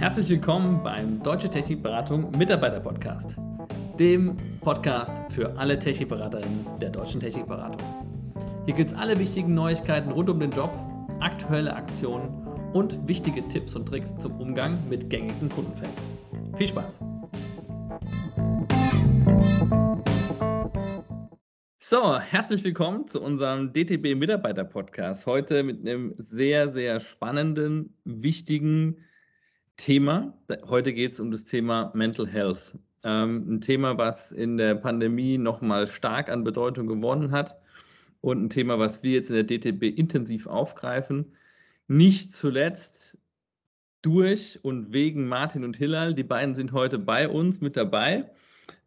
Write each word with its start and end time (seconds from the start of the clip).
Herzlich 0.00 0.30
willkommen 0.30 0.82
beim 0.82 1.22
Deutsche 1.22 1.50
Technikberatung 1.50 2.30
Mitarbeiter 2.30 2.80
Podcast, 2.80 3.36
dem 3.98 4.34
Podcast 4.62 5.30
für 5.30 5.54
alle 5.58 5.78
Technikberaterinnen 5.78 6.64
der 6.80 6.88
Deutschen 6.88 7.20
Technikberatung. 7.20 7.82
Hier 8.64 8.72
gibt 8.72 8.92
es 8.92 8.96
alle 8.96 9.18
wichtigen 9.18 9.52
Neuigkeiten 9.52 10.10
rund 10.10 10.30
um 10.30 10.40
den 10.40 10.52
Job, 10.52 10.74
aktuelle 11.20 11.74
Aktionen 11.76 12.30
und 12.72 13.06
wichtige 13.06 13.46
Tipps 13.48 13.76
und 13.76 13.84
Tricks 13.84 14.16
zum 14.16 14.40
Umgang 14.40 14.78
mit 14.88 15.10
gängigen 15.10 15.50
Kundenfällen. 15.50 15.92
Viel 16.56 16.68
Spaß! 16.68 17.00
So, 21.78 22.18
herzlich 22.18 22.64
willkommen 22.64 23.06
zu 23.06 23.20
unserem 23.20 23.74
DTB 23.74 24.16
Mitarbeiter 24.16 24.64
Podcast. 24.64 25.26
Heute 25.26 25.62
mit 25.62 25.86
einem 25.86 26.14
sehr, 26.16 26.70
sehr 26.70 27.00
spannenden, 27.00 27.98
wichtigen 28.04 28.96
Thema. 29.80 30.34
Heute 30.68 30.92
geht 30.92 31.12
es 31.12 31.20
um 31.20 31.30
das 31.30 31.44
Thema 31.44 31.90
Mental 31.94 32.26
Health. 32.26 32.76
Ähm, 33.02 33.54
ein 33.54 33.60
Thema, 33.62 33.96
was 33.96 34.30
in 34.30 34.58
der 34.58 34.74
Pandemie 34.74 35.38
nochmal 35.38 35.86
stark 35.86 36.28
an 36.28 36.44
Bedeutung 36.44 36.86
gewonnen 36.86 37.32
hat 37.32 37.58
und 38.20 38.44
ein 38.44 38.50
Thema, 38.50 38.78
was 38.78 39.02
wir 39.02 39.12
jetzt 39.12 39.30
in 39.30 39.36
der 39.36 39.44
DTB 39.44 39.84
intensiv 39.84 40.46
aufgreifen. 40.46 41.34
Nicht 41.88 42.30
zuletzt 42.32 43.18
durch 44.02 44.58
und 44.62 44.92
wegen 44.92 45.26
Martin 45.26 45.64
und 45.64 45.78
Hillal. 45.78 46.14
Die 46.14 46.24
beiden 46.24 46.54
sind 46.54 46.72
heute 46.72 46.98
bei 46.98 47.26
uns 47.26 47.62
mit 47.62 47.74
dabei. 47.74 48.30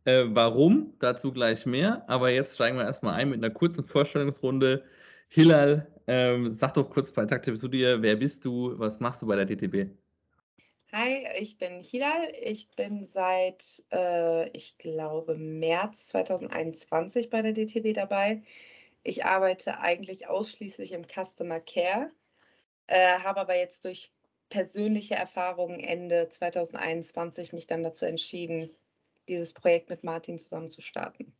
Äh, 0.05 0.25
warum? 0.27 0.93
Dazu 0.99 1.31
gleich 1.31 1.65
mehr. 1.65 2.07
Aber 2.07 2.29
jetzt 2.29 2.53
steigen 2.53 2.77
wir 2.77 2.85
erstmal 2.85 3.15
ein 3.15 3.31
mit 3.31 3.43
einer 3.43 3.51
kurzen 3.51 3.83
Vorstellungsrunde. 3.83 4.83
Hillal, 5.27 5.87
ähm, 6.05 6.51
sag 6.51 6.75
doch 6.75 6.87
kurz 6.91 7.13
zwei 7.13 7.25
Takte 7.25 7.55
zu 7.55 7.67
dir. 7.67 8.03
Wer 8.03 8.17
bist 8.17 8.45
du? 8.45 8.77
Was 8.77 8.99
machst 8.99 9.23
du 9.23 9.25
bei 9.25 9.35
der 9.35 9.45
DTB? 9.45 9.89
Hi, 10.95 11.25
ich 11.39 11.57
bin 11.57 11.81
Hilal. 11.81 12.31
Ich 12.39 12.69
bin 12.75 13.03
seit, 13.03 13.83
äh, 13.91 14.47
ich 14.49 14.77
glaube, 14.77 15.33
März 15.33 16.09
2021 16.09 17.31
bei 17.31 17.41
der 17.41 17.53
DTB 17.53 17.95
dabei. 17.95 18.43
Ich 19.01 19.25
arbeite 19.25 19.79
eigentlich 19.79 20.27
ausschließlich 20.27 20.91
im 20.91 21.07
Customer 21.07 21.59
Care, 21.59 22.11
äh, 22.85 23.17
habe 23.17 23.39
aber 23.39 23.57
jetzt 23.57 23.83
durch 23.85 24.11
persönliche 24.49 25.15
Erfahrungen 25.15 25.79
Ende 25.79 26.29
2021 26.29 27.53
mich 27.53 27.65
dann 27.65 27.81
dazu 27.81 28.05
entschieden, 28.05 28.69
dieses 29.27 29.51
Projekt 29.51 29.89
mit 29.89 30.03
Martin 30.03 30.37
zusammen 30.37 30.69
zu 30.69 30.81
starten. 30.81 31.33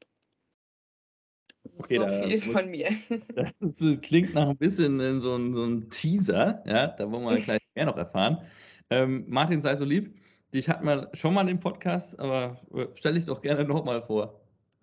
Okay, 1.78 1.98
so 1.98 2.08
viel 2.08 2.54
von 2.54 2.72
mir. 2.72 2.90
Das 3.36 3.52
ist, 3.62 4.02
klingt 4.02 4.34
nach 4.34 4.50
ein 4.50 4.58
bisschen 4.58 5.20
so 5.20 5.36
ein, 5.36 5.54
so 5.54 5.64
ein 5.64 5.92
Teaser, 5.92 6.64
ja, 6.66 6.88
da 6.88 7.12
wollen 7.12 7.24
wir 7.26 7.38
gleich 7.46 7.62
mehr 7.76 7.86
noch 7.86 7.98
erfahren. 7.98 8.44
Ähm, 8.90 9.26
Martin, 9.28 9.62
sei 9.62 9.76
so 9.76 9.86
lieb. 9.86 10.16
Dich 10.54 10.70
hatten 10.70 10.86
wir 10.86 11.10
schon 11.14 11.34
mal 11.34 11.50
im 11.50 11.60
Podcast, 11.60 12.20
aber 12.20 12.58
äh, 12.74 12.88
stell 12.96 13.16
dich 13.16 13.26
doch 13.26 13.42
gerne 13.42 13.66
nochmal 13.66 14.02
vor. 14.02 14.40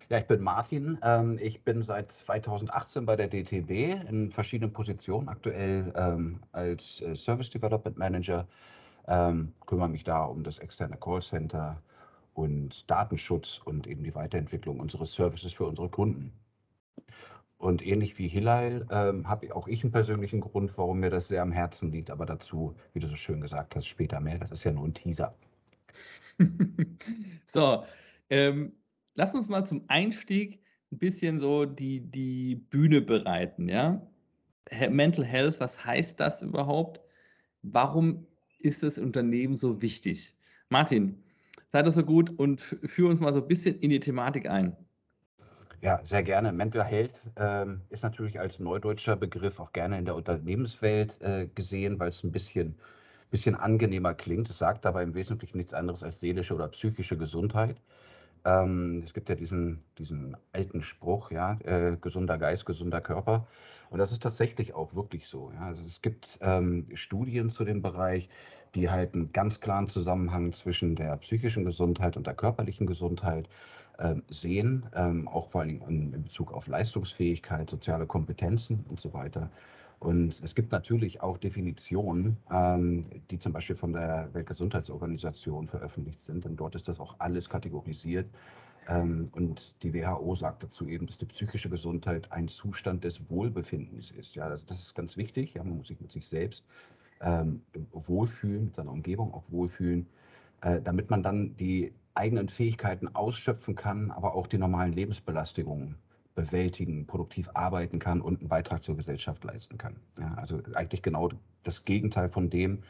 Ja, 0.09 0.17
ich 0.17 0.27
bin 0.27 0.41
Martin. 0.41 0.97
Ähm, 1.03 1.37
ich 1.41 1.63
bin 1.63 1.81
seit 1.83 2.11
2018 2.11 3.05
bei 3.05 3.15
der 3.15 3.27
DTB 3.27 4.09
in 4.09 4.29
verschiedenen 4.29 4.73
Positionen, 4.73 5.29
aktuell 5.29 5.93
ähm, 5.95 6.39
als 6.51 7.01
äh, 7.01 7.15
Service 7.15 7.49
Development 7.49 7.97
Manager. 7.97 8.47
Ähm, 9.07 9.53
kümmere 9.65 9.89
mich 9.89 10.03
da 10.03 10.25
um 10.25 10.43
das 10.43 10.59
externe 10.59 10.97
Callcenter, 10.97 11.81
und 12.33 12.89
Datenschutz 12.89 13.59
und 13.63 13.87
eben 13.87 14.03
die 14.03 14.15
Weiterentwicklung 14.15 14.79
unseres 14.79 15.13
Services 15.13 15.53
für 15.53 15.65
unsere 15.65 15.89
Kunden. 15.89 16.31
Und 17.61 17.85
ähnlich 17.85 18.17
wie 18.17 18.27
Hillel 18.27 18.87
ähm, 18.91 19.27
habe 19.27 19.55
auch 19.55 19.67
ich 19.67 19.83
einen 19.83 19.91
persönlichen 19.91 20.41
Grund, 20.41 20.77
warum 20.77 20.99
mir 20.99 21.09
das 21.09 21.27
sehr 21.27 21.41
am 21.41 21.51
Herzen 21.51 21.91
liegt. 21.91 22.09
Aber 22.09 22.25
dazu, 22.25 22.75
wie 22.93 22.99
du 22.99 23.07
so 23.07 23.15
schön 23.15 23.39
gesagt 23.41 23.75
hast, 23.75 23.87
später 23.87 24.19
mehr. 24.19 24.39
Das 24.39 24.51
ist 24.51 24.63
ja 24.63 24.71
nur 24.71 24.85
ein 24.85 24.93
Teaser. 24.93 25.35
so, 27.45 27.83
ähm, 28.29 28.73
lass 29.13 29.35
uns 29.35 29.47
mal 29.47 29.65
zum 29.65 29.83
Einstieg 29.87 30.59
ein 30.91 30.97
bisschen 30.97 31.39
so 31.39 31.65
die, 31.65 31.99
die 31.99 32.55
Bühne 32.55 33.01
bereiten. 33.01 33.69
Ja? 33.69 34.01
Mental 34.89 35.23
Health, 35.23 35.59
was 35.59 35.85
heißt 35.85 36.19
das 36.19 36.41
überhaupt? 36.41 36.99
Warum 37.61 38.25
ist 38.59 38.81
das 38.81 38.97
Unternehmen 38.97 39.55
so 39.55 39.81
wichtig? 39.81 40.33
Martin, 40.69 41.21
Sei 41.71 41.81
das 41.83 41.95
so 41.95 42.03
gut 42.03 42.37
und 42.37 42.59
führe 42.59 43.09
uns 43.09 43.21
mal 43.21 43.31
so 43.31 43.41
ein 43.41 43.47
bisschen 43.47 43.79
in 43.79 43.91
die 43.91 43.99
Thematik 44.01 44.49
ein. 44.49 44.75
Ja, 45.81 45.99
sehr 46.03 46.21
gerne. 46.21 46.51
Mental 46.51 46.83
Health 46.83 47.19
ähm, 47.37 47.81
ist 47.89 48.03
natürlich 48.03 48.39
als 48.39 48.59
neudeutscher 48.59 49.15
Begriff 49.15 49.59
auch 49.59 49.73
gerne 49.73 49.97
in 49.97 50.05
der 50.05 50.15
Unternehmenswelt 50.15 51.19
äh, 51.21 51.47
gesehen, 51.55 51.99
weil 51.99 52.09
es 52.09 52.23
ein 52.23 52.31
bisschen, 52.31 52.75
bisschen 53.31 53.55
angenehmer 53.55 54.13
klingt. 54.13 54.47
Es 54.49 54.59
sagt 54.59 54.85
aber 54.85 55.01
im 55.01 55.15
Wesentlichen 55.15 55.57
nichts 55.57 55.73
anderes 55.73 56.03
als 56.03 56.19
seelische 56.19 56.53
oder 56.53 56.67
psychische 56.67 57.17
Gesundheit. 57.17 57.81
Ähm, 58.45 59.03
es 59.05 59.13
gibt 59.13 59.29
ja 59.29 59.35
diesen, 59.35 59.83
diesen 59.97 60.37
alten 60.53 60.83
Spruch, 60.83 61.31
ja, 61.31 61.59
äh, 61.63 61.97
gesunder 61.99 62.37
Geist, 62.37 62.65
gesunder 62.67 63.01
Körper. 63.01 63.47
Und 63.89 63.99
das 63.99 64.11
ist 64.11 64.23
tatsächlich 64.23 64.73
auch 64.75 64.95
wirklich 64.95 65.27
so. 65.27 65.51
Ja. 65.53 65.61
Also 65.67 65.83
es 65.85 66.01
gibt 66.01 66.37
ähm, 66.41 66.87
Studien 66.95 67.49
zu 67.49 67.65
dem 67.65 67.81
Bereich, 67.81 68.29
die 68.75 68.89
halt 68.89 69.15
einen 69.15 69.31
ganz 69.33 69.59
klaren 69.59 69.89
Zusammenhang 69.89 70.53
zwischen 70.53 70.95
der 70.95 71.17
psychischen 71.17 71.65
Gesundheit 71.65 72.17
und 72.17 72.27
der 72.27 72.35
körperlichen 72.35 72.87
Gesundheit 72.87 73.49
sehen, 74.29 74.85
ähm, 74.95 75.27
auch 75.27 75.49
vor 75.49 75.61
allem 75.61 75.81
in, 75.87 76.23
Bezug 76.23 76.51
auf 76.53 76.67
Leistungsfähigkeit, 76.67 77.69
soziale 77.69 78.07
Kompetenzen 78.07 78.83
und 78.89 78.99
so 78.99 79.13
weiter. 79.13 79.51
Und 79.99 80.41
es 80.43 80.55
gibt 80.55 80.71
natürlich 80.71 81.21
auch 81.21 81.37
Definitionen, 81.37 82.37
ähm, 82.51 83.05
die 83.29 83.37
zum 83.37 83.53
Beispiel 83.53 83.75
von 83.75 83.93
der 83.93 84.29
Weltgesundheitsorganisation 84.33 85.67
veröffentlicht 85.67 86.23
sind. 86.23 86.43
Und 86.47 86.55
dort 86.55 86.73
ist 86.73 86.87
das 86.87 86.99
auch 86.99 87.15
alles 87.19 87.47
kategorisiert. 87.47 88.27
Ähm, 88.87 89.27
und 89.33 89.75
die 89.83 89.93
WHO 89.93 90.33
sagt 90.33 90.63
dazu 90.63 90.87
eben, 90.87 91.05
dass 91.05 91.19
die 91.19 91.27
psychische 91.27 91.69
Gesundheit 91.69 92.31
ein 92.31 92.47
Zustand 92.47 93.03
des 93.03 93.29
Wohlbefindens 93.29 94.09
ist. 94.09 94.33
Ja, 94.33 94.49
das, 94.49 94.65
das 94.65 94.81
ist 94.81 94.95
ganz 94.95 95.17
wichtig. 95.17 95.53
Ja, 95.53 95.63
man 95.63 95.77
muss 95.77 95.89
sich 95.89 96.01
mit 96.01 96.11
sich 96.11 96.25
selbst 96.25 96.65
ähm, 97.21 97.61
wohlfühlen, 97.91 98.65
mit 98.65 98.75
seiner 98.75 98.91
Umgebung 98.91 99.35
auch 99.35 99.43
wohlfühlen, 99.49 100.07
äh, 100.61 100.81
damit 100.81 101.11
man 101.11 101.21
dann 101.21 101.55
die 101.55 101.93
eigenen 102.15 102.49
Fähigkeiten 102.49 103.15
ausschöpfen 103.15 103.75
kann, 103.75 104.11
aber 104.11 104.35
auch 104.35 104.47
die 104.47 104.57
normalen 104.57 104.93
Lebensbelastungen 104.93 105.95
bewältigen, 106.35 107.05
produktiv 107.07 107.49
arbeiten 107.53 107.99
kann 107.99 108.21
und 108.21 108.39
einen 108.39 108.49
Beitrag 108.49 108.83
zur 108.83 108.95
Gesellschaft 108.95 109.43
leisten 109.43 109.77
kann. 109.77 109.97
Ja, 110.19 110.33
also 110.35 110.61
eigentlich 110.75 111.01
genau 111.01 111.29
das 111.63 111.85
Gegenteil 111.85 112.29
von 112.29 112.49
dem, 112.49 112.83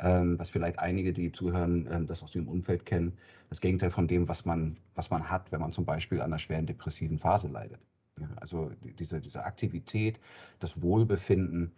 ähm, 0.00 0.38
was 0.38 0.50
vielleicht 0.50 0.78
einige, 0.78 1.12
die 1.12 1.32
zuhören, 1.32 1.88
ähm, 1.90 2.06
das 2.06 2.22
aus 2.22 2.32
dem 2.32 2.48
Umfeld 2.48 2.86
kennen, 2.86 3.16
das 3.50 3.60
Gegenteil 3.60 3.90
von 3.90 4.08
dem, 4.08 4.28
was 4.28 4.44
man, 4.44 4.76
was 4.94 5.10
man 5.10 5.28
hat, 5.28 5.50
wenn 5.52 5.60
man 5.60 5.72
zum 5.72 5.84
Beispiel 5.84 6.20
an 6.20 6.26
einer 6.26 6.38
schweren 6.38 6.66
depressiven 6.66 7.18
Phase 7.18 7.48
leidet. 7.48 7.80
Ja, 8.20 8.28
also 8.36 8.70
diese, 8.98 9.20
diese 9.20 9.44
Aktivität, 9.44 10.20
das 10.60 10.80
Wohlbefinden, 10.80 11.72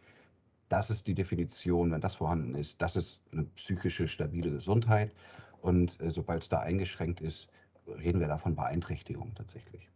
das 0.69 0.91
ist 0.91 1.07
die 1.07 1.15
Definition, 1.15 1.93
wenn 1.93 2.01
das 2.01 2.17
vorhanden 2.17 2.55
ist, 2.55 2.83
das 2.83 2.97
ist 2.97 3.21
eine 3.33 3.45
psychische, 3.45 4.09
stabile 4.09 4.51
Gesundheit. 4.51 5.13
Und 5.61 6.01
äh, 6.01 6.11
sobald 6.11 6.43
es 6.43 6.49
da 6.49 6.61
eingeschränkt 6.61 7.21
ist, 7.21 7.49
reden 7.87 8.21
wir 8.21 8.29
davon 8.29 8.57
Beeinträchtigung 8.57 9.35
tatsächlich. 9.35 9.91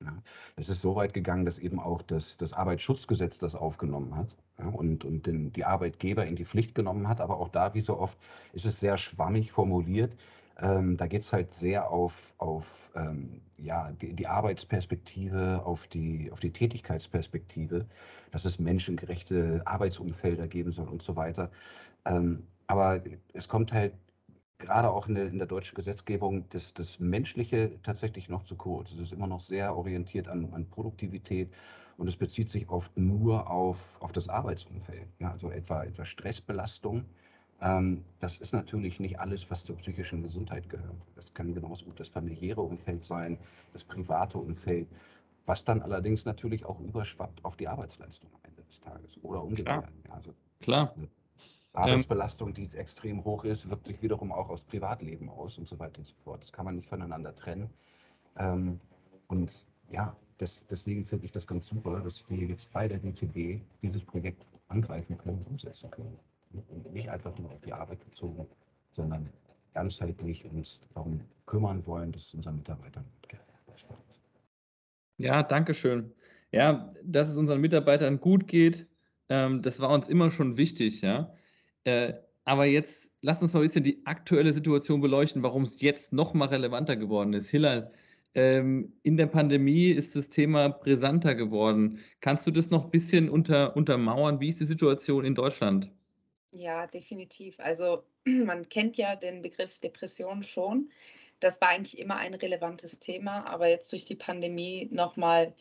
Ja, 0.00 0.22
es 0.54 0.68
ist 0.68 0.80
so 0.80 0.94
weit 0.94 1.12
gegangen, 1.12 1.44
dass 1.44 1.58
eben 1.58 1.80
auch 1.80 2.02
das, 2.02 2.36
das 2.36 2.52
Arbeitsschutzgesetz 2.52 3.38
das 3.38 3.56
aufgenommen 3.56 4.14
hat 4.16 4.36
ja, 4.58 4.68
und, 4.68 5.04
und 5.04 5.26
den, 5.26 5.52
die 5.52 5.64
Arbeitgeber 5.64 6.24
in 6.24 6.36
die 6.36 6.44
Pflicht 6.44 6.74
genommen 6.76 7.08
hat. 7.08 7.20
Aber 7.20 7.38
auch 7.38 7.48
da, 7.48 7.74
wie 7.74 7.80
so 7.80 7.98
oft, 7.98 8.16
ist 8.52 8.64
es 8.64 8.78
sehr 8.78 8.96
schwammig 8.96 9.50
formuliert. 9.50 10.16
Ähm, 10.60 10.96
da 10.96 11.06
geht 11.06 11.22
es 11.22 11.32
halt 11.32 11.52
sehr 11.52 11.90
auf, 11.90 12.34
auf 12.38 12.90
ähm, 12.94 13.40
ja, 13.56 13.90
die, 13.92 14.12
die, 14.12 14.26
Arbeitsperspektive, 14.26 15.62
auf 15.64 15.86
die, 15.88 16.30
auf 16.32 16.40
die 16.40 16.52
Tätigkeitsperspektive, 16.52 17.86
dass 18.30 18.44
es 18.44 18.58
menschengerechte 18.58 19.62
Arbeitsumfelder 19.64 20.48
geben 20.48 20.72
soll 20.72 20.88
und 20.88 21.02
so 21.02 21.16
weiter. 21.16 21.50
Ähm, 22.06 22.46
aber 22.66 23.02
es 23.32 23.48
kommt 23.48 23.72
halt 23.72 23.94
gerade 24.58 24.90
auch 24.90 25.08
in 25.08 25.14
der, 25.14 25.28
in 25.28 25.38
der 25.38 25.46
deutschen 25.46 25.74
Gesetzgebung 25.74 26.48
das, 26.50 26.74
das 26.74 26.98
Menschliche 26.98 27.80
tatsächlich 27.82 28.28
noch 28.28 28.42
zu 28.44 28.56
kurz. 28.56 28.92
Es 28.92 28.98
ist 28.98 29.12
immer 29.12 29.26
noch 29.26 29.40
sehr 29.40 29.76
orientiert 29.76 30.28
an, 30.28 30.52
an 30.52 30.68
Produktivität 30.68 31.52
und 31.96 32.08
es 32.08 32.16
bezieht 32.16 32.50
sich 32.50 32.68
oft 32.68 32.96
nur 32.96 33.50
auf, 33.50 34.00
auf 34.02 34.12
das 34.12 34.28
Arbeitsumfeld. 34.28 35.08
Ja, 35.20 35.32
also 35.32 35.50
etwa, 35.50 35.84
etwa 35.84 36.04
Stressbelastung 36.04 37.04
ähm, 37.60 38.04
das 38.20 38.38
ist 38.38 38.52
natürlich 38.52 39.00
nicht 39.00 39.18
alles, 39.18 39.50
was 39.50 39.64
zur 39.64 39.76
psychischen 39.76 40.22
Gesundheit 40.22 40.68
gehört. 40.68 41.02
Das 41.16 41.34
kann 41.34 41.54
genauso 41.54 41.86
gut 41.86 41.98
das 41.98 42.08
familiäre 42.08 42.60
Umfeld 42.60 43.04
sein, 43.04 43.38
das 43.72 43.84
private 43.84 44.38
Umfeld, 44.38 44.88
was 45.46 45.64
dann 45.64 45.82
allerdings 45.82 46.24
natürlich 46.24 46.64
auch 46.64 46.78
überschwappt 46.80 47.44
auf 47.44 47.56
die 47.56 47.66
Arbeitsleistung 47.68 48.30
am 48.34 48.40
Ende 48.44 48.62
des 48.62 48.80
Tages 48.80 49.18
oder 49.22 49.42
umgekehrt. 49.42 49.66
Klar. 49.66 49.92
Ja, 50.06 50.14
also 50.14 50.34
Klar. 50.60 50.94
Arbeitsbelastung, 51.72 52.54
die 52.54 52.68
extrem 52.76 53.24
hoch 53.24 53.44
ist, 53.44 53.68
wirkt 53.70 53.86
sich 53.86 54.02
wiederum 54.02 54.32
auch 54.32 54.48
aufs 54.48 54.62
Privatleben 54.62 55.28
aus 55.28 55.58
und 55.58 55.68
so 55.68 55.78
weiter 55.78 55.98
und 55.98 56.06
so 56.06 56.14
fort. 56.24 56.42
Das 56.42 56.52
kann 56.52 56.64
man 56.64 56.76
nicht 56.76 56.88
voneinander 56.88 57.34
trennen. 57.34 57.70
Ähm, 58.38 58.80
und 59.28 59.66
ja, 59.90 60.16
das, 60.38 60.62
deswegen 60.70 61.04
finde 61.04 61.26
ich 61.26 61.32
das 61.32 61.46
ganz 61.46 61.68
super, 61.68 62.00
dass 62.00 62.28
wir 62.28 62.46
jetzt 62.46 62.72
bei 62.72 62.88
der 62.88 62.98
DTB 62.98 63.60
dieses 63.82 64.02
Projekt 64.02 64.46
angreifen 64.68 65.18
können, 65.18 65.44
umsetzen 65.48 65.90
können 65.90 66.18
nicht 66.92 67.08
einfach 67.10 67.36
nur 67.38 67.52
auf 67.52 67.60
die 67.60 67.72
Arbeit 67.72 68.04
bezogen, 68.04 68.46
sondern 68.92 69.28
ganzheitlich 69.74 70.44
uns 70.46 70.80
darum 70.94 71.20
kümmern 71.46 71.86
wollen, 71.86 72.12
dass 72.12 72.22
es 72.22 72.34
unseren 72.34 72.56
Mitarbeitern 72.56 73.04
gut 73.04 73.28
geht. 73.28 73.40
Ja, 75.18 75.42
danke 75.42 75.74
schön. 75.74 76.12
Ja, 76.52 76.88
dass 77.02 77.28
es 77.28 77.36
unseren 77.36 77.60
Mitarbeitern 77.60 78.20
gut 78.20 78.46
geht, 78.46 78.86
ähm, 79.28 79.62
das 79.62 79.80
war 79.80 79.90
uns 79.90 80.08
immer 80.08 80.30
schon 80.30 80.56
wichtig, 80.56 81.02
ja. 81.02 81.34
Äh, 81.88 82.14
aber 82.44 82.66
jetzt 82.66 83.14
lass 83.22 83.42
uns 83.42 83.54
mal 83.54 83.60
ein 83.60 83.66
bisschen 83.66 83.82
die 83.82 84.02
aktuelle 84.04 84.52
Situation 84.52 85.00
beleuchten, 85.00 85.42
warum 85.42 85.62
es 85.62 85.80
jetzt 85.80 86.12
noch 86.12 86.34
mal 86.34 86.48
relevanter 86.48 86.96
geworden 86.96 87.34
ist. 87.34 87.48
Hillel, 87.48 87.90
ähm, 88.34 88.92
in 89.02 89.16
der 89.16 89.26
Pandemie 89.26 89.88
ist 89.88 90.16
das 90.16 90.28
Thema 90.28 90.68
brisanter 90.68 91.34
geworden. 91.34 92.00
Kannst 92.20 92.46
du 92.46 92.50
das 92.50 92.70
noch 92.70 92.84
ein 92.84 92.90
bisschen 92.90 93.28
unter, 93.28 93.76
untermauern? 93.76 94.40
Wie 94.40 94.48
ist 94.48 94.60
die 94.60 94.64
Situation 94.64 95.24
in 95.24 95.34
Deutschland? 95.34 95.90
Ja, 96.52 96.86
definitiv. 96.86 97.58
Also 97.58 98.04
man 98.24 98.68
kennt 98.68 98.96
ja 98.96 99.16
den 99.16 99.42
Begriff 99.42 99.78
Depression 99.78 100.42
schon. 100.42 100.90
Das 101.40 101.60
war 101.60 101.68
eigentlich 101.68 101.98
immer 101.98 102.16
ein 102.16 102.34
relevantes 102.34 102.98
Thema, 102.98 103.46
aber 103.46 103.68
jetzt 103.68 103.92
durch 103.92 104.04
die 104.04 104.16
Pandemie 104.16 104.88
nochmal 104.90 105.54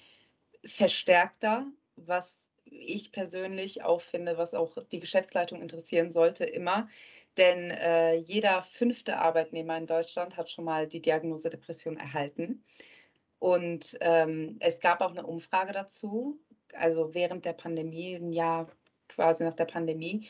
verstärkter, 0.65 1.67
was 1.95 2.51
ich 2.71 3.11
persönlich 3.11 3.83
auch 3.83 4.01
finde, 4.01 4.37
was 4.37 4.53
auch 4.53 4.77
die 4.91 4.99
Geschäftsleitung 4.99 5.61
interessieren 5.61 6.11
sollte, 6.11 6.45
immer. 6.45 6.87
Denn 7.37 7.69
äh, 7.71 8.15
jeder 8.15 8.63
fünfte 8.63 9.17
Arbeitnehmer 9.17 9.77
in 9.77 9.87
Deutschland 9.87 10.37
hat 10.37 10.49
schon 10.49 10.65
mal 10.65 10.87
die 10.87 11.01
Diagnose 11.01 11.49
Depression 11.49 11.97
erhalten. 11.97 12.63
Und 13.39 13.97
ähm, 14.01 14.57
es 14.59 14.79
gab 14.79 15.01
auch 15.01 15.11
eine 15.11 15.25
Umfrage 15.25 15.71
dazu, 15.71 16.39
also 16.73 17.13
während 17.13 17.45
der 17.45 17.53
Pandemie, 17.53 18.15
ein 18.15 18.33
Jahr 18.33 18.71
quasi 19.07 19.43
nach 19.43 19.53
der 19.53 19.65
Pandemie. 19.65 20.27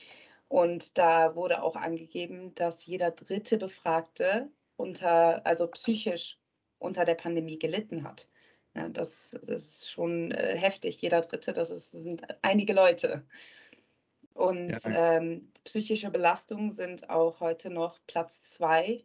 Und 0.50 0.98
da 0.98 1.36
wurde 1.36 1.64
auch 1.64 1.76
angegeben, 1.76 2.54
dass 2.56 2.86
jeder 2.86 3.12
dritte 3.12 3.58
Befragte 3.58 4.50
unter, 4.76 5.46
also 5.46 5.68
psychisch 5.68 6.38
unter 6.80 7.06
der 7.06 7.16
Pandemie 7.16 7.58
gelitten 7.60 8.04
hat. 8.04 8.28
Das, 8.94 9.36
das, 9.44 9.66
ist 9.66 9.90
schon 9.90 10.32
äh, 10.32 10.58
heftig. 10.58 11.02
Jeder 11.02 11.22
Dritte, 11.22 11.54
das, 11.54 11.70
ist, 11.70 11.94
das, 11.94 12.04
sind 12.04 12.24
einige 12.42 12.74
Leute. 12.74 13.26
Und 14.34 14.78
ja. 14.84 15.18
ähm, 15.18 15.52
psychische 15.64 16.12
Belastungen 16.12 16.72
sind 16.72 17.10
auch 17.10 17.40
heute 17.40 17.70
noch 17.70 18.00
Platz 18.06 18.40
zwei 18.44 19.04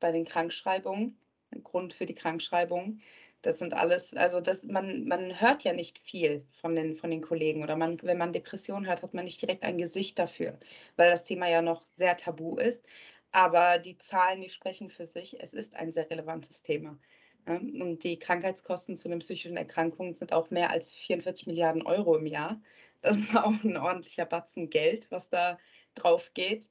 bei 0.00 0.12
den 0.12 0.24
Krankschreibungen, 0.24 1.18
Grund 1.62 1.94
für 1.94 2.06
die 2.06 2.14
Krankschreibung. 2.14 3.00
Das 3.42 3.58
sind 3.58 3.72
alles, 3.72 4.12
also 4.14 4.40
das, 4.40 4.64
man, 4.64 5.06
man 5.06 5.40
hört 5.40 5.64
ja 5.64 5.72
nicht 5.72 5.98
viel 6.00 6.46
von 6.60 6.74
den, 6.74 6.96
von 6.96 7.10
den 7.10 7.22
Kollegen 7.22 7.62
oder 7.62 7.74
man, 7.74 8.02
wenn 8.02 8.18
man 8.18 8.34
Depression 8.34 8.86
hört, 8.86 9.02
hat 9.02 9.14
man 9.14 9.24
nicht 9.24 9.40
direkt 9.40 9.62
ein 9.62 9.78
Gesicht 9.78 10.18
dafür, 10.18 10.58
weil 10.96 11.10
das 11.10 11.24
Thema 11.24 11.48
ja 11.48 11.62
noch 11.62 11.82
sehr 11.96 12.18
tabu 12.18 12.58
ist. 12.58 12.84
Aber 13.32 13.78
die 13.78 13.96
Zahlen, 13.96 14.42
die 14.42 14.50
sprechen 14.50 14.90
für 14.90 15.06
sich. 15.06 15.40
Es 15.40 15.54
ist 15.54 15.74
ein 15.74 15.92
sehr 15.92 16.10
relevantes 16.10 16.62
Thema. 16.62 16.98
Und 17.46 18.04
die 18.04 18.18
Krankheitskosten 18.18 18.96
zu 18.96 19.08
den 19.08 19.20
psychischen 19.20 19.56
Erkrankungen 19.56 20.14
sind 20.14 20.32
auch 20.32 20.50
mehr 20.50 20.70
als 20.70 20.94
44 20.94 21.46
Milliarden 21.46 21.82
Euro 21.82 22.16
im 22.16 22.26
Jahr. 22.26 22.60
Das 23.00 23.16
ist 23.16 23.34
auch 23.36 23.64
ein 23.64 23.76
ordentlicher 23.76 24.26
Batzen 24.26 24.70
Geld, 24.70 25.10
was 25.10 25.28
da 25.28 25.58
drauf 25.94 26.32
geht, 26.34 26.68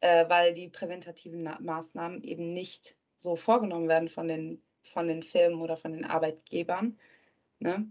äh, 0.00 0.28
weil 0.28 0.54
die 0.54 0.68
präventativen 0.68 1.48
Maßnahmen 1.60 2.22
eben 2.22 2.52
nicht 2.52 2.96
so 3.16 3.36
vorgenommen 3.36 3.88
werden 3.88 4.08
von 4.08 4.28
den, 4.28 4.62
von 4.82 5.08
den 5.08 5.22
Firmen 5.22 5.60
oder 5.60 5.76
von 5.76 5.92
den 5.92 6.04
Arbeitgebern. 6.04 6.98
Ne? 7.58 7.90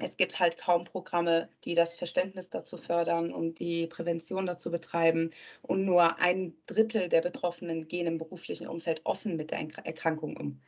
Es 0.00 0.16
gibt 0.16 0.38
halt 0.38 0.58
kaum 0.58 0.84
Programme, 0.84 1.48
die 1.64 1.74
das 1.74 1.94
Verständnis 1.94 2.50
dazu 2.50 2.76
fördern 2.76 3.32
und 3.32 3.58
die 3.58 3.88
Prävention 3.88 4.46
dazu 4.46 4.70
betreiben. 4.70 5.32
Und 5.62 5.84
nur 5.84 6.18
ein 6.18 6.56
Drittel 6.66 7.08
der 7.08 7.20
Betroffenen 7.20 7.88
gehen 7.88 8.06
im 8.06 8.18
beruflichen 8.18 8.68
Umfeld 8.68 9.00
offen 9.04 9.36
mit 9.36 9.50
der 9.50 9.58
Erkrankung 9.58 10.36
um. 10.36 10.60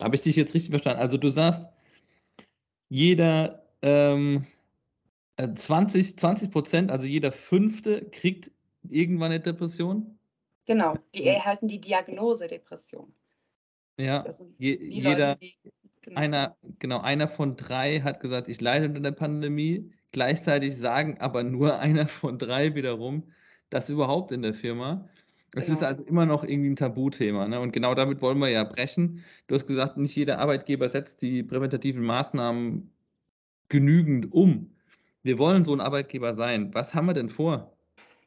Habe 0.00 0.16
ich 0.16 0.22
dich 0.22 0.36
jetzt 0.36 0.54
richtig 0.54 0.70
verstanden? 0.70 1.00
Also 1.00 1.16
du 1.16 1.30
sagst, 1.30 1.68
jeder 2.88 3.66
ähm, 3.82 4.46
20, 5.36 6.12
äh, 6.12 6.16
20 6.16 6.50
Prozent, 6.50 6.90
also 6.90 7.06
jeder 7.06 7.32
Fünfte 7.32 8.08
kriegt 8.10 8.50
irgendwann 8.88 9.32
eine 9.32 9.40
Depression? 9.40 10.18
Genau, 10.66 10.96
die 11.14 11.24
erhalten 11.24 11.68
die 11.68 11.80
Diagnose 11.80 12.46
Depression. 12.46 13.12
Ja, 13.98 14.24
je, 14.58 14.76
jeder, 14.76 15.10
Leute, 15.10 15.38
die 15.40 15.58
Genau. 16.08 16.20
Einer, 16.20 16.56
genau, 16.78 17.00
einer 17.00 17.28
von 17.28 17.56
drei 17.56 18.00
hat 18.00 18.20
gesagt, 18.20 18.48
ich 18.48 18.62
leide 18.62 18.86
unter 18.86 19.00
der 19.00 19.12
Pandemie. 19.12 19.92
Gleichzeitig 20.10 20.78
sagen 20.78 21.20
aber 21.20 21.42
nur 21.42 21.78
einer 21.80 22.06
von 22.06 22.38
drei 22.38 22.74
wiederum, 22.74 23.30
das 23.68 23.90
überhaupt 23.90 24.32
in 24.32 24.40
der 24.40 24.54
Firma. 24.54 25.06
Es 25.54 25.66
genau. 25.66 25.78
ist 25.78 25.84
also 25.84 26.02
immer 26.02 26.26
noch 26.26 26.44
irgendwie 26.44 26.70
ein 26.70 26.76
Tabuthema. 26.76 27.48
Ne? 27.48 27.60
Und 27.60 27.72
genau 27.72 27.94
damit 27.94 28.20
wollen 28.20 28.38
wir 28.38 28.48
ja 28.48 28.64
brechen. 28.64 29.24
Du 29.46 29.54
hast 29.54 29.66
gesagt, 29.66 29.96
nicht 29.96 30.14
jeder 30.14 30.38
Arbeitgeber 30.38 30.88
setzt 30.88 31.22
die 31.22 31.42
präventativen 31.42 32.02
Maßnahmen 32.02 32.92
genügend 33.68 34.32
um. 34.32 34.74
Wir 35.22 35.38
wollen 35.38 35.64
so 35.64 35.72
ein 35.72 35.80
Arbeitgeber 35.80 36.34
sein. 36.34 36.72
Was 36.74 36.94
haben 36.94 37.06
wir 37.06 37.14
denn 37.14 37.28
vor? 37.28 37.72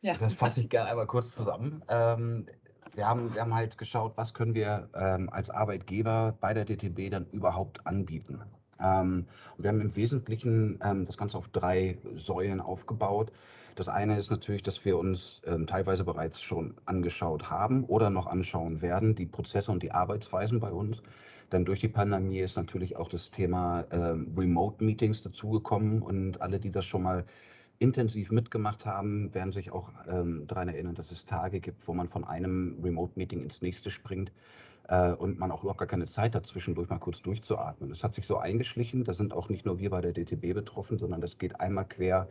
Ja. 0.01 0.18
Das 0.18 0.33
fasse 0.33 0.62
ich 0.62 0.69
gerne 0.69 0.89
einmal 0.89 1.07
kurz 1.07 1.33
zusammen. 1.33 1.83
Ähm, 1.88 2.47
wir 2.95 3.07
haben, 3.07 3.33
wir 3.33 3.41
haben 3.41 3.53
halt 3.53 3.77
geschaut, 3.77 4.13
was 4.15 4.33
können 4.33 4.56
wir 4.56 4.89
ähm, 4.95 5.29
als 5.31 5.50
Arbeitgeber 5.50 6.35
bei 6.41 6.53
der 6.53 6.65
DTB 6.65 7.09
dann 7.09 7.27
überhaupt 7.31 7.85
anbieten. 7.85 8.41
Ähm, 8.79 9.27
wir 9.57 9.69
haben 9.69 9.79
im 9.79 9.95
Wesentlichen 9.95 10.79
ähm, 10.83 11.06
das 11.06 11.18
Ganze 11.18 11.38
auf 11.38 11.47
drei 11.50 11.97
Säulen 12.15 12.59
aufgebaut. 12.59 13.31
Das 13.75 13.89
eine 13.89 14.18
ist 14.18 14.31
natürlich, 14.31 14.63
dass 14.63 14.83
wir 14.85 14.97
uns 14.97 15.41
ähm, 15.45 15.68
teilweise 15.68 16.03
bereits 16.03 16.41
schon 16.41 16.75
angeschaut 16.85 17.50
haben 17.50 17.85
oder 17.85 18.09
noch 18.09 18.27
anschauen 18.27 18.81
werden, 18.81 19.15
die 19.15 19.25
Prozesse 19.25 19.71
und 19.71 19.83
die 19.83 19.91
Arbeitsweisen 19.91 20.59
bei 20.59 20.71
uns. 20.71 21.01
Denn 21.51 21.65
durch 21.65 21.81
die 21.81 21.89
Pandemie 21.89 22.39
ist 22.39 22.56
natürlich 22.56 22.95
auch 22.95 23.09
das 23.09 23.29
Thema 23.29 23.85
ähm, 23.91 24.33
Remote-Meetings 24.38 25.21
dazugekommen 25.23 26.01
und 26.01 26.41
alle, 26.41 26.59
die 26.59 26.71
das 26.71 26.85
schon 26.85 27.03
mal 27.03 27.25
intensiv 27.79 28.31
mitgemacht 28.31 28.85
haben, 28.85 29.33
werden 29.33 29.51
sich 29.51 29.71
auch 29.71 29.89
ähm, 30.07 30.45
daran 30.47 30.69
erinnern, 30.69 30.95
dass 30.95 31.12
es 31.12 31.25
Tage 31.25 31.59
gibt, 31.59 31.88
wo 31.88 31.94
man 31.94 32.07
von 32.07 32.23
einem 32.23 32.77
Remote-Meeting 32.83 33.41
ins 33.41 33.62
nächste 33.62 33.89
springt 33.89 34.31
äh, 34.88 35.12
und 35.12 35.39
man 35.39 35.51
auch 35.51 35.62
überhaupt 35.62 35.79
gar 35.79 35.88
keine 35.88 36.06
Zeit 36.06 36.35
hat, 36.35 36.45
zwischendurch 36.45 36.89
mal 36.89 37.00
kurz 37.00 37.21
durchzuatmen. 37.21 37.89
Das 37.89 38.03
hat 38.03 38.13
sich 38.13 38.27
so 38.27 38.38
eingeschlichen. 38.38 39.03
Da 39.03 39.13
sind 39.13 39.33
auch 39.33 39.50
nicht 39.50 39.65
nur 39.65 39.79
wir 39.79 39.89
bei 39.89 40.01
der 40.01 40.13
DTB 40.13 40.53
betroffen, 40.53 41.00
sondern 41.00 41.21
das 41.21 41.38
geht 41.38 41.59
einmal 41.59 41.85
quer 41.85 42.29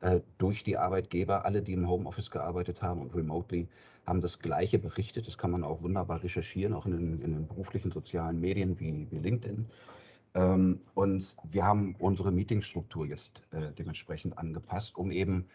äh, 0.00 0.20
durch 0.38 0.64
die 0.64 0.76
Arbeitgeber. 0.76 1.44
Alle, 1.44 1.62
die 1.62 1.72
im 1.72 1.88
Homeoffice 1.88 2.30
gearbeitet 2.30 2.82
haben 2.82 3.00
und 3.00 3.14
remotely, 3.14 3.68
haben 4.06 4.20
das 4.20 4.38
Gleiche 4.38 4.78
berichtet. 4.78 5.26
Das 5.26 5.38
kann 5.38 5.50
man 5.50 5.64
auch 5.64 5.82
wunderbar 5.82 6.22
recherchieren, 6.22 6.74
auch 6.74 6.86
in 6.86 6.92
den, 6.92 7.20
in 7.20 7.32
den 7.34 7.46
beruflichen 7.46 7.92
sozialen 7.92 8.40
Medien 8.40 8.78
wie, 8.80 9.06
wie 9.10 9.18
LinkedIn. 9.18 9.66
Ähm, 10.34 10.80
und 10.94 11.36
wir 11.50 11.64
haben 11.64 11.94
unsere 11.98 12.32
Meetingstruktur 12.32 13.06
jetzt 13.06 13.42
äh, 13.50 13.72
dementsprechend 13.72 14.38
angepasst, 14.38 14.96
um 14.96 15.10
eben 15.10 15.46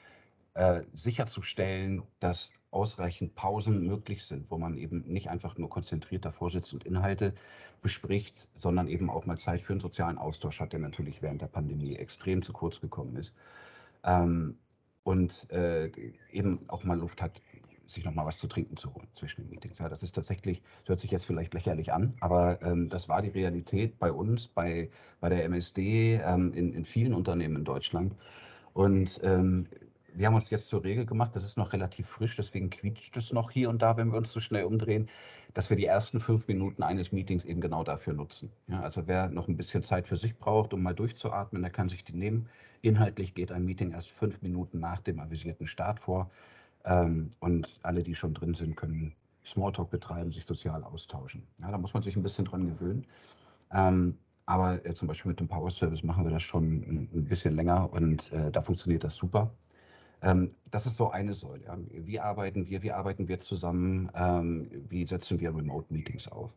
äh, 0.55 0.81
sicherzustellen, 0.93 2.03
dass 2.19 2.51
ausreichend 2.69 3.35
Pausen 3.35 3.85
möglich 3.85 4.25
sind, 4.25 4.49
wo 4.49 4.57
man 4.57 4.77
eben 4.77 5.03
nicht 5.07 5.29
einfach 5.29 5.57
nur 5.57 5.69
konzentriert 5.69 6.25
davor 6.25 6.49
sitzt 6.49 6.73
und 6.73 6.83
Inhalte 6.85 7.33
bespricht, 7.81 8.49
sondern 8.55 8.87
eben 8.87 9.09
auch 9.09 9.25
mal 9.25 9.37
Zeit 9.37 9.61
für 9.61 9.73
einen 9.73 9.79
sozialen 9.79 10.17
Austausch 10.17 10.59
hat, 10.59 10.73
der 10.73 10.79
natürlich 10.79 11.21
während 11.21 11.41
der 11.41 11.47
Pandemie 11.47 11.95
extrem 11.95 12.41
zu 12.41 12.51
kurz 12.51 12.81
gekommen 12.81 13.15
ist. 13.15 13.33
Ähm, 14.05 14.57
und 15.03 15.49
äh, 15.51 15.91
eben 16.31 16.59
auch 16.69 16.83
mal 16.83 16.97
Luft 16.97 17.21
hat, 17.21 17.41
sich 17.85 18.05
nochmal 18.05 18.25
was 18.25 18.37
zu 18.37 18.47
trinken 18.47 18.77
zu 18.77 18.93
holen 18.93 19.07
zwischen 19.13 19.43
den 19.43 19.49
Meetings. 19.49 19.79
Ja, 19.79 19.89
das 19.89 20.03
ist 20.03 20.15
tatsächlich, 20.15 20.61
das 20.81 20.89
hört 20.89 20.99
sich 21.01 21.11
jetzt 21.11 21.25
vielleicht 21.25 21.53
lächerlich 21.53 21.91
an, 21.91 22.15
aber 22.21 22.61
ähm, 22.61 22.89
das 22.89 23.09
war 23.09 23.21
die 23.21 23.29
Realität 23.29 23.99
bei 23.99 24.11
uns, 24.11 24.47
bei, 24.47 24.89
bei 25.19 25.29
der 25.29 25.43
MSD, 25.45 26.15
ähm, 26.23 26.53
in, 26.53 26.73
in 26.73 26.85
vielen 26.85 27.13
Unternehmen 27.13 27.57
in 27.57 27.65
Deutschland. 27.65 28.15
Und 28.73 29.19
ähm, 29.23 29.67
wir 30.15 30.27
haben 30.27 30.35
uns 30.35 30.49
jetzt 30.49 30.69
zur 30.69 30.83
Regel 30.83 31.05
gemacht, 31.05 31.35
das 31.35 31.43
ist 31.43 31.57
noch 31.57 31.73
relativ 31.73 32.07
frisch, 32.07 32.35
deswegen 32.35 32.69
quietscht 32.69 33.15
es 33.17 33.33
noch 33.33 33.51
hier 33.51 33.69
und 33.69 33.81
da, 33.81 33.97
wenn 33.97 34.11
wir 34.11 34.17
uns 34.17 34.31
so 34.31 34.39
schnell 34.39 34.65
umdrehen, 34.65 35.09
dass 35.53 35.69
wir 35.69 35.77
die 35.77 35.85
ersten 35.85 36.19
fünf 36.19 36.47
Minuten 36.47 36.83
eines 36.83 37.11
Meetings 37.11 37.45
eben 37.45 37.61
genau 37.61 37.83
dafür 37.83 38.13
nutzen. 38.13 38.51
Ja, 38.67 38.81
also 38.81 39.07
wer 39.07 39.29
noch 39.29 39.47
ein 39.47 39.57
bisschen 39.57 39.83
Zeit 39.83 40.07
für 40.07 40.17
sich 40.17 40.37
braucht, 40.37 40.73
um 40.73 40.81
mal 40.81 40.93
durchzuatmen, 40.93 41.61
der 41.61 41.71
kann 41.71 41.89
sich 41.89 42.03
die 42.03 42.15
nehmen. 42.15 42.49
Inhaltlich 42.81 43.33
geht 43.33 43.51
ein 43.51 43.65
Meeting 43.65 43.91
erst 43.91 44.11
fünf 44.11 44.41
Minuten 44.41 44.79
nach 44.79 44.99
dem 44.99 45.19
avisierten 45.19 45.67
Start 45.67 45.99
vor. 45.99 46.29
Ähm, 46.85 47.31
und 47.39 47.79
alle, 47.83 48.03
die 48.03 48.15
schon 48.15 48.33
drin 48.33 48.53
sind, 48.53 48.75
können 48.75 49.13
Smalltalk 49.45 49.89
betreiben, 49.89 50.31
sich 50.31 50.45
sozial 50.45 50.83
austauschen. 50.83 51.43
Ja, 51.61 51.71
da 51.71 51.77
muss 51.77 51.93
man 51.93 52.03
sich 52.03 52.15
ein 52.15 52.23
bisschen 52.23 52.45
dran 52.45 52.67
gewöhnen. 52.67 53.05
Ähm, 53.71 54.17
aber 54.45 54.85
äh, 54.85 54.93
zum 54.93 55.07
Beispiel 55.07 55.29
mit 55.29 55.39
dem 55.39 55.47
Power 55.47 55.71
Service 55.71 56.03
machen 56.03 56.25
wir 56.25 56.31
das 56.31 56.43
schon 56.43 56.63
ein, 56.63 57.09
ein 57.13 57.25
bisschen 57.25 57.55
länger 57.55 57.91
und 57.93 58.31
äh, 58.33 58.51
da 58.51 58.61
funktioniert 58.61 59.03
das 59.03 59.15
super. 59.15 59.53
Ähm, 60.23 60.49
das 60.71 60.85
ist 60.85 60.97
so 60.97 61.11
eine 61.11 61.33
Säule. 61.33 61.65
Ja. 61.65 61.77
Wie 61.89 62.19
arbeiten 62.19 62.67
wir? 62.67 62.81
Wie 62.81 62.91
arbeiten 62.91 63.27
wir 63.27 63.41
zusammen? 63.41 64.09
Ähm, 64.15 64.69
wie 64.89 65.05
setzen 65.05 65.39
wir 65.39 65.55
Remote-Meetings 65.55 66.29
auf? 66.29 66.51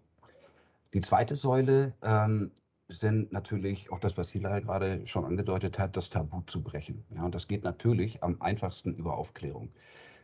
Die 0.95 1.01
zweite 1.01 1.37
Säule 1.37 1.93
ähm, 2.03 2.53
sind 2.89 3.33
natürlich 3.33 3.91
auch 3.91 3.99
das, 3.99 4.17
was 4.17 4.31
Hila 4.31 4.61
gerade 4.61 5.05
schon 5.07 5.25
angedeutet 5.25 5.79
hat, 5.79 5.97
das 5.97 6.09
Tabu 6.09 6.43
zu 6.47 6.63
brechen. 6.63 7.05
Ja, 7.11 7.25
und 7.25 7.35
das 7.35 7.49
geht 7.49 7.65
natürlich 7.65 8.23
am 8.23 8.41
einfachsten 8.41 8.95
über 8.95 9.17
Aufklärung. 9.17 9.71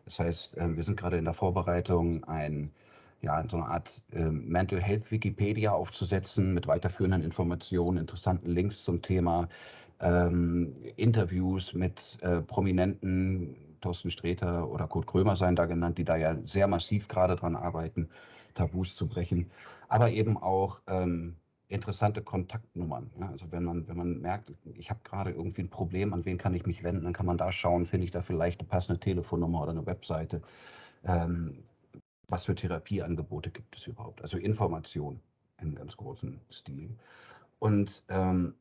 Das 0.04 0.20
heißt, 0.20 0.56
ähm, 0.58 0.76
wir 0.76 0.84
sind 0.84 0.96
gerade 0.96 1.16
in 1.18 1.24
der 1.24 1.34
Vorbereitung, 1.34 2.22
ein, 2.24 2.70
ja, 3.20 3.44
so 3.48 3.56
eine 3.56 3.66
Art 3.66 4.00
ähm, 4.12 4.48
Mental 4.48 4.80
Health 4.80 5.10
Wikipedia 5.10 5.72
aufzusetzen 5.72 6.54
mit 6.54 6.68
weiterführenden 6.68 7.22
Informationen, 7.22 7.98
interessanten 7.98 8.48
Links 8.48 8.84
zum 8.84 9.02
Thema, 9.02 9.48
ähm, 10.02 10.74
Interviews 10.96 11.72
mit 11.74 12.18
äh, 12.20 12.42
Prominenten, 12.42 13.56
Thorsten 13.80 14.10
Sträter 14.10 14.68
oder 14.68 14.86
Kurt 14.86 15.06
Krömer 15.06 15.36
seien 15.36 15.56
da 15.56 15.66
genannt, 15.66 15.98
die 15.98 16.04
da 16.04 16.16
ja 16.16 16.36
sehr 16.44 16.68
massiv 16.68 17.08
gerade 17.08 17.36
dran 17.36 17.56
arbeiten, 17.56 18.08
Tabus 18.54 18.94
zu 18.94 19.08
brechen, 19.08 19.50
aber 19.88 20.10
eben 20.10 20.36
auch 20.36 20.80
ähm, 20.86 21.36
interessante 21.68 22.22
Kontaktnummern. 22.22 23.10
Ja? 23.18 23.30
Also 23.30 23.50
wenn 23.50 23.64
man, 23.64 23.88
wenn 23.88 23.96
man 23.96 24.20
merkt, 24.20 24.52
ich 24.76 24.90
habe 24.90 25.00
gerade 25.04 25.30
irgendwie 25.30 25.62
ein 25.62 25.70
Problem, 25.70 26.12
an 26.12 26.24
wen 26.24 26.38
kann 26.38 26.54
ich 26.54 26.66
mich 26.66 26.82
wenden, 26.82 27.04
dann 27.04 27.12
kann 27.12 27.26
man 27.26 27.38
da 27.38 27.50
schauen, 27.50 27.86
finde 27.86 28.04
ich 28.04 28.10
da 28.10 28.22
vielleicht 28.22 28.60
eine 28.60 28.68
passende 28.68 29.00
Telefonnummer 29.00 29.62
oder 29.62 29.70
eine 29.70 29.86
Webseite. 29.86 30.42
Ähm, 31.04 31.64
was 32.28 32.46
für 32.46 32.54
Therapieangebote 32.54 33.50
gibt 33.50 33.76
es 33.76 33.86
überhaupt? 33.86 34.22
Also 34.22 34.38
Information 34.38 35.20
im 35.60 35.74
ganz 35.74 35.96
großen 35.96 36.40
Stil. 36.50 36.90
Und 37.58 38.04
ähm, 38.08 38.54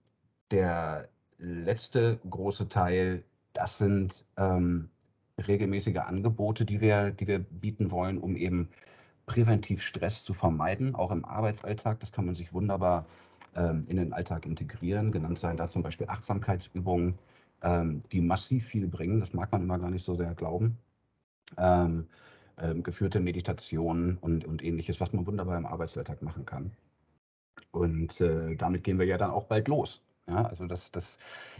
der 0.51 1.09
letzte 1.41 2.19
große 2.29 2.69
Teil, 2.69 3.23
das 3.53 3.77
sind 3.77 4.23
ähm, 4.37 4.89
regelmäßige 5.47 5.97
Angebote, 5.97 6.65
die 6.65 6.81
wir, 6.81 7.11
die 7.11 7.27
wir 7.27 7.39
bieten 7.39 7.91
wollen, 7.91 8.17
um 8.17 8.35
eben 8.35 8.69
präventiv 9.25 9.81
Stress 9.81 10.23
zu 10.23 10.33
vermeiden, 10.33 10.95
auch 10.95 11.11
im 11.11 11.25
Arbeitsalltag. 11.25 11.99
Das 11.99 12.11
kann 12.11 12.25
man 12.25 12.35
sich 12.35 12.53
wunderbar 12.53 13.05
ähm, 13.55 13.83
in 13.87 13.97
den 13.97 14.13
Alltag 14.13 14.45
integrieren. 14.45 15.11
Genannt 15.11 15.39
seien 15.39 15.57
da 15.57 15.67
zum 15.67 15.83
Beispiel 15.83 16.07
Achtsamkeitsübungen, 16.07 17.17
ähm, 17.61 18.03
die 18.11 18.21
massiv 18.21 18.65
viel 18.65 18.87
bringen. 18.87 19.19
Das 19.19 19.33
mag 19.33 19.51
man 19.51 19.63
immer 19.63 19.79
gar 19.79 19.89
nicht 19.89 20.03
so 20.03 20.15
sehr 20.15 20.33
glauben. 20.35 20.77
Ähm, 21.57 22.07
ähm 22.57 22.83
geführte 22.83 23.19
Meditationen 23.19 24.17
und, 24.17 24.45
und 24.45 24.63
ähnliches, 24.63 25.01
was 25.01 25.13
man 25.13 25.25
wunderbar 25.25 25.57
im 25.57 25.65
Arbeitsalltag 25.65 26.21
machen 26.21 26.45
kann. 26.45 26.71
Und 27.71 28.19
äh, 28.21 28.55
damit 28.55 28.83
gehen 28.83 28.99
wir 28.99 29.05
ja 29.05 29.17
dann 29.17 29.31
auch 29.31 29.45
bald 29.45 29.67
los. 29.67 30.01
Ja, 30.27 30.45
also 30.45 30.65
das, 30.65 30.91
das 30.91 31.17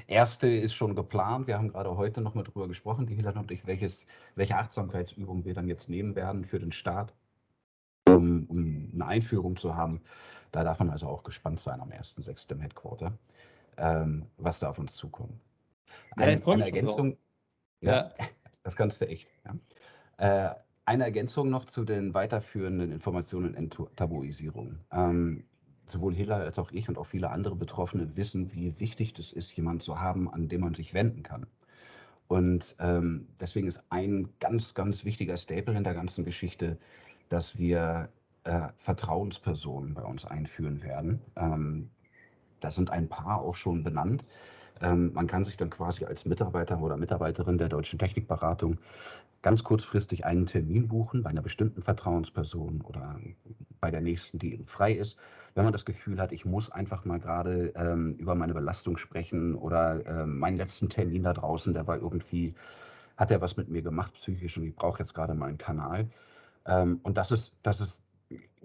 erste 0.07 0.47
ist 0.47 0.73
schon 0.73 0.95
geplant. 0.95 1.47
Wir 1.47 1.57
haben 1.57 1.69
gerade 1.69 1.97
heute 1.97 2.21
noch 2.21 2.35
mal 2.35 2.43
darüber 2.43 2.67
gesprochen, 2.67 3.07
die 3.07 3.15
Hilda 3.15 3.37
und 3.39 3.51
ich, 3.51 3.65
welches, 3.65 4.05
welche 4.35 4.55
Achtsamkeitsübung 4.55 5.45
wir 5.45 5.53
dann 5.53 5.67
jetzt 5.67 5.89
nehmen 5.89 6.15
werden 6.15 6.45
für 6.45 6.59
den 6.59 6.71
Start, 6.71 7.13
um, 8.07 8.45
um 8.47 8.91
eine 8.93 9.05
Einführung 9.05 9.57
zu 9.57 9.75
haben. 9.75 10.01
Da 10.51 10.63
darf 10.63 10.79
man 10.79 10.89
also 10.89 11.07
auch 11.07 11.23
gespannt 11.23 11.59
sein 11.59 11.81
am 11.81 11.89
1.6. 11.89 12.51
im 12.51 12.61
Headquarter, 12.61 13.13
ähm, 13.77 14.27
was 14.37 14.59
da 14.59 14.69
auf 14.69 14.79
uns 14.79 14.95
zukommt. 14.95 15.41
Ein, 16.15 16.39
ja, 16.39 16.47
eine 16.53 16.65
Ergänzung, 16.65 17.17
ja, 17.81 17.93
ja, 17.93 18.11
das 18.63 18.75
kannst 18.75 19.01
du 19.01 19.07
echt. 19.07 19.29
Ja. 20.17 20.51
Äh, 20.51 20.55
eine 20.85 21.03
Ergänzung 21.05 21.49
noch 21.49 21.65
zu 21.65 21.83
den 21.83 22.13
weiterführenden 22.13 22.91
Informationen 22.91 23.49
und 23.49 23.55
Enttabuisierung. 23.55 24.79
Ähm, 24.91 25.45
sowohl 25.91 26.13
Hiller 26.15 26.37
als 26.37 26.57
auch 26.59 26.71
ich 26.71 26.89
und 26.89 26.97
auch 26.97 27.05
viele 27.05 27.29
andere 27.29 27.55
Betroffene 27.55 28.15
wissen, 28.15 28.53
wie 28.53 28.79
wichtig 28.79 29.13
das 29.13 29.33
ist, 29.33 29.55
jemanden 29.55 29.81
zu 29.81 29.99
haben, 29.99 30.31
an 30.31 30.47
den 30.47 30.61
man 30.61 30.73
sich 30.73 30.93
wenden 30.93 31.23
kann. 31.23 31.45
Und 32.27 32.77
ähm, 32.79 33.27
deswegen 33.39 33.67
ist 33.67 33.83
ein 33.89 34.29
ganz, 34.39 34.73
ganz 34.73 35.03
wichtiger 35.03 35.35
Staple 35.35 35.75
in 35.75 35.83
der 35.83 35.93
ganzen 35.93 36.23
Geschichte, 36.23 36.77
dass 37.29 37.57
wir 37.57 38.09
äh, 38.45 38.69
Vertrauenspersonen 38.77 39.93
bei 39.93 40.03
uns 40.03 40.25
einführen 40.25 40.81
werden. 40.81 41.21
Ähm, 41.35 41.89
da 42.61 42.71
sind 42.71 42.89
ein 42.89 43.09
paar 43.09 43.41
auch 43.41 43.55
schon 43.55 43.83
benannt. 43.83 44.25
Ähm, 44.81 45.13
man 45.13 45.27
kann 45.27 45.45
sich 45.45 45.57
dann 45.57 45.69
quasi 45.69 46.05
als 46.05 46.25
Mitarbeiter 46.25 46.79
oder 46.81 46.97
Mitarbeiterin 46.97 47.57
der 47.57 47.69
Deutschen 47.69 47.99
Technikberatung 47.99 48.77
ganz 49.41 49.63
kurzfristig 49.63 50.25
einen 50.25 50.45
Termin 50.45 50.87
buchen 50.87 51.23
bei 51.23 51.29
einer 51.29 51.41
bestimmten 51.41 51.81
Vertrauensperson 51.81 52.81
oder 52.81 53.19
bei 53.79 53.89
der 53.89 54.01
nächsten, 54.01 54.37
die 54.37 54.53
eben 54.53 54.67
frei 54.67 54.93
ist. 54.93 55.17
Wenn 55.55 55.63
man 55.63 55.73
das 55.73 55.85
Gefühl 55.85 56.21
hat, 56.21 56.31
ich 56.31 56.45
muss 56.45 56.69
einfach 56.69 57.05
mal 57.05 57.19
gerade 57.19 57.73
ähm, 57.75 58.15
über 58.15 58.35
meine 58.35 58.53
Belastung 58.53 58.97
sprechen 58.97 59.55
oder 59.55 60.05
ähm, 60.05 60.37
meinen 60.37 60.57
letzten 60.57 60.89
Termin 60.89 61.23
da 61.23 61.33
draußen, 61.33 61.73
der 61.73 61.87
war 61.87 61.97
irgendwie, 61.97 62.53
hat 63.17 63.31
er 63.31 63.41
was 63.41 63.57
mit 63.57 63.69
mir 63.69 63.81
gemacht 63.81 64.13
psychisch 64.13 64.57
und 64.57 64.65
ich 64.65 64.75
brauche 64.75 64.99
jetzt 64.99 65.15
gerade 65.15 65.33
mal 65.33 65.49
einen 65.49 65.57
Kanal. 65.57 66.09
Ähm, 66.65 66.99
und 67.01 67.17
das 67.17 67.31
ist, 67.31 67.57
das 67.63 67.81
ist 67.81 68.03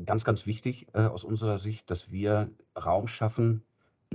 ganz, 0.04 0.24
ganz 0.24 0.46
wichtig 0.46 0.86
äh, 0.92 1.06
aus 1.06 1.24
unserer 1.24 1.58
Sicht, 1.58 1.90
dass 1.90 2.10
wir 2.10 2.50
Raum 2.76 3.08
schaffen, 3.08 3.62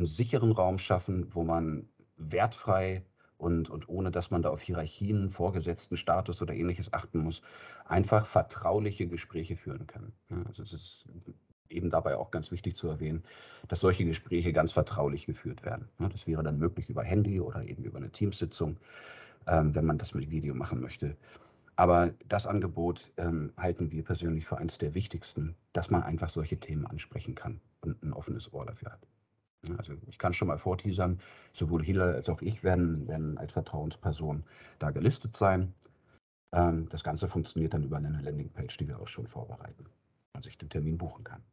einen 0.02 0.08
sicheren 0.08 0.52
Raum 0.52 0.80
schaffen, 0.80 1.28
wo 1.34 1.44
man 1.44 1.88
wertfrei 2.18 3.04
und, 3.38 3.70
und 3.70 3.88
ohne 3.88 4.12
dass 4.12 4.32
man 4.32 4.42
da 4.42 4.50
auf 4.50 4.62
Hierarchien, 4.62 5.30
Vorgesetzten, 5.30 5.96
Status 5.96 6.42
oder 6.42 6.56
ähnliches 6.56 6.92
achten 6.92 7.20
muss, 7.20 7.42
einfach 7.86 8.26
vertrauliche 8.26 9.08
Gespräche 9.08 9.58
führen 9.58 9.86
kann. 9.86 10.12
Also 10.48 10.64
es 10.64 10.74
ist 10.74 11.06
eben 11.70 11.90
dabei 11.90 12.18
auch 12.18 12.32
ganz 12.32 12.52
wichtig 12.52 12.76
zu 12.76 12.88
erwähnen, 12.88 13.24
dass 13.68 13.80
solche 13.80 14.06
Gespräche 14.06 14.54
ganz 14.54 14.72
vertraulich 14.72 15.26
geführt 15.28 15.64
werden. 15.64 15.88
Das 16.12 16.26
wäre 16.26 16.44
dann 16.44 16.58
möglich 16.58 16.90
über 16.90 17.04
Handy 17.04 17.40
oder 17.40 17.64
eben 17.64 17.84
über 17.84 17.98
eine 17.98 18.12
Teamsitzung, 18.12 18.78
ähm, 19.48 19.76
wenn 19.76 19.86
man 19.86 20.00
das 20.00 20.14
mit 20.14 20.32
Video 20.32 20.56
machen 20.56 20.82
möchte. 20.82 21.16
Aber 21.76 22.12
das 22.28 22.48
Angebot 22.48 23.12
ähm, 23.18 23.54
halten 23.56 23.92
wir 23.92 24.04
persönlich 24.04 24.46
für 24.46 24.58
eines 24.58 24.78
der 24.80 24.94
wichtigsten, 24.94 25.56
dass 25.74 25.90
man 25.90 26.04
einfach 26.04 26.30
solche 26.30 26.60
Themen 26.60 26.86
ansprechen 26.86 27.36
kann 27.36 27.62
und 27.82 28.04
ein 28.04 28.14
offenes 28.14 28.52
Ohr 28.52 28.66
dafür 28.66 28.92
hat. 28.92 29.08
Also 29.78 29.94
ich 30.08 30.18
kann 30.18 30.34
schon 30.34 30.48
mal 30.48 30.58
vorteasern, 30.58 31.20
sowohl 31.54 31.84
Hila 31.84 32.06
als 32.06 32.30
auch 32.30 32.42
ich 32.42 32.64
werden, 32.64 33.08
werden 33.08 33.38
als 33.38 33.52
Vertrauensperson 33.52 34.44
da 34.80 34.92
gelistet 34.92 35.38
sein. 35.38 35.74
Ähm, 36.52 36.88
das 36.90 37.04
Ganze 37.04 37.28
funktioniert 37.28 37.74
dann 37.74 37.84
über 37.84 37.98
eine 37.98 38.10
Landingpage, 38.22 38.78
die 38.78 38.88
wir 38.88 39.00
auch 39.00 39.08
schon 39.08 39.28
vorbereiten, 39.28 39.86
man 40.34 40.44
sich 40.44 40.58
den 40.58 40.70
Termin 40.70 40.98
buchen 40.98 41.24
kann. 41.24 41.44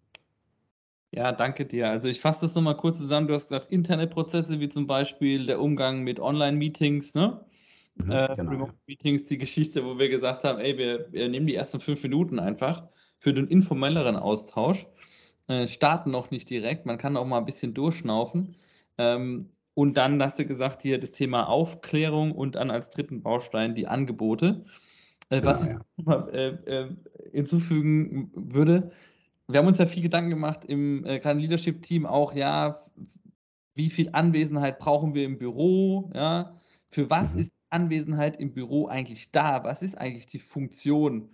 Ja, 1.11 1.33
danke 1.33 1.65
dir. 1.65 1.91
Also 1.91 2.09
ich 2.09 2.21
fasse 2.21 2.43
das 2.43 2.55
nochmal 2.55 2.77
kurz 2.77 2.99
zusammen. 2.99 3.29
Du 3.29 3.35
hast 3.35 3.49
gesagt, 3.49 3.71
Internetprozesse 3.71 4.61
wie 4.61 4.69
zum 4.69 4.87
Beispiel 4.87 5.47
der 5.47 5.61
Umgang 5.61 6.03
mit 6.03 6.21
Online-Meetings, 6.21 7.15
ne? 7.15 7.45
Mhm, 7.97 8.11
äh, 8.11 8.35
genau. 8.37 8.71
Meetings, 8.87 9.27
die 9.27 9.39
Geschichte, 9.39 9.85
wo 9.85 9.99
wir 9.99 10.09
gesagt 10.09 10.45
haben, 10.45 10.59
ey, 10.59 10.77
wir, 10.77 11.11
wir 11.11 11.29
nehmen 11.29 11.47
die 11.47 11.55
ersten 11.55 11.81
fünf 11.81 12.03
Minuten 12.03 12.39
einfach 12.39 12.89
für 13.19 13.33
den 13.33 13.49
informelleren 13.49 14.17
Austausch 14.17 14.87
äh, 15.49 15.67
starten 15.67 16.11
noch 16.11 16.31
nicht 16.31 16.49
direkt. 16.51 16.87
Man 16.87 16.99
kann 16.99 17.17
auch 17.17 17.27
mal 17.27 17.39
ein 17.39 17.45
bisschen 17.45 17.75
durchschnaufen. 17.75 18.57
Ähm, 18.97 19.51
und 19.75 19.97
dann 19.97 20.23
hast 20.23 20.39
du 20.39 20.47
gesagt, 20.47 20.83
hier 20.83 20.99
das 20.99 21.13
Thema 21.13 21.49
Aufklärung 21.49 22.33
und 22.33 22.57
dann 22.57 22.71
als 22.71 22.91
dritten 22.91 23.23
Baustein 23.23 23.75
die 23.75 23.87
Angebote. 23.87 24.65
Äh, 25.31 25.43
was 25.45 25.67
ja, 25.67 25.69
ich 25.69 25.75
ja. 25.75 26.05
Mal, 26.05 26.35
äh, 26.35 26.49
äh, 26.71 26.97
hinzufügen 27.33 28.31
würde, 28.35 28.91
wir 29.47 29.61
haben 29.61 29.67
uns 29.67 29.79
ja 29.79 29.87
viel 29.87 30.03
Gedanken 30.03 30.31
gemacht 30.31 30.65
im 30.65 31.05
äh, 31.05 31.33
Leadership-Team 31.33 32.07
auch, 32.07 32.35
ja, 32.35 32.81
wie 33.75 33.89
viel 33.89 34.11
Anwesenheit 34.13 34.79
brauchen 34.79 35.15
wir 35.15 35.25
im 35.25 35.39
Büro? 35.39 36.11
Ja, 36.15 36.59
für 36.91 37.09
was 37.09 37.35
mhm. 37.35 37.41
ist 37.41 37.53
Anwesenheit 37.71 38.39
im 38.39 38.53
Büro 38.53 38.89
eigentlich 38.89 39.31
da? 39.31 39.65
Was 39.65 39.83
ist 39.83 39.97
eigentlich 39.97 40.27
die 40.27 40.39
Funktion? 40.39 41.31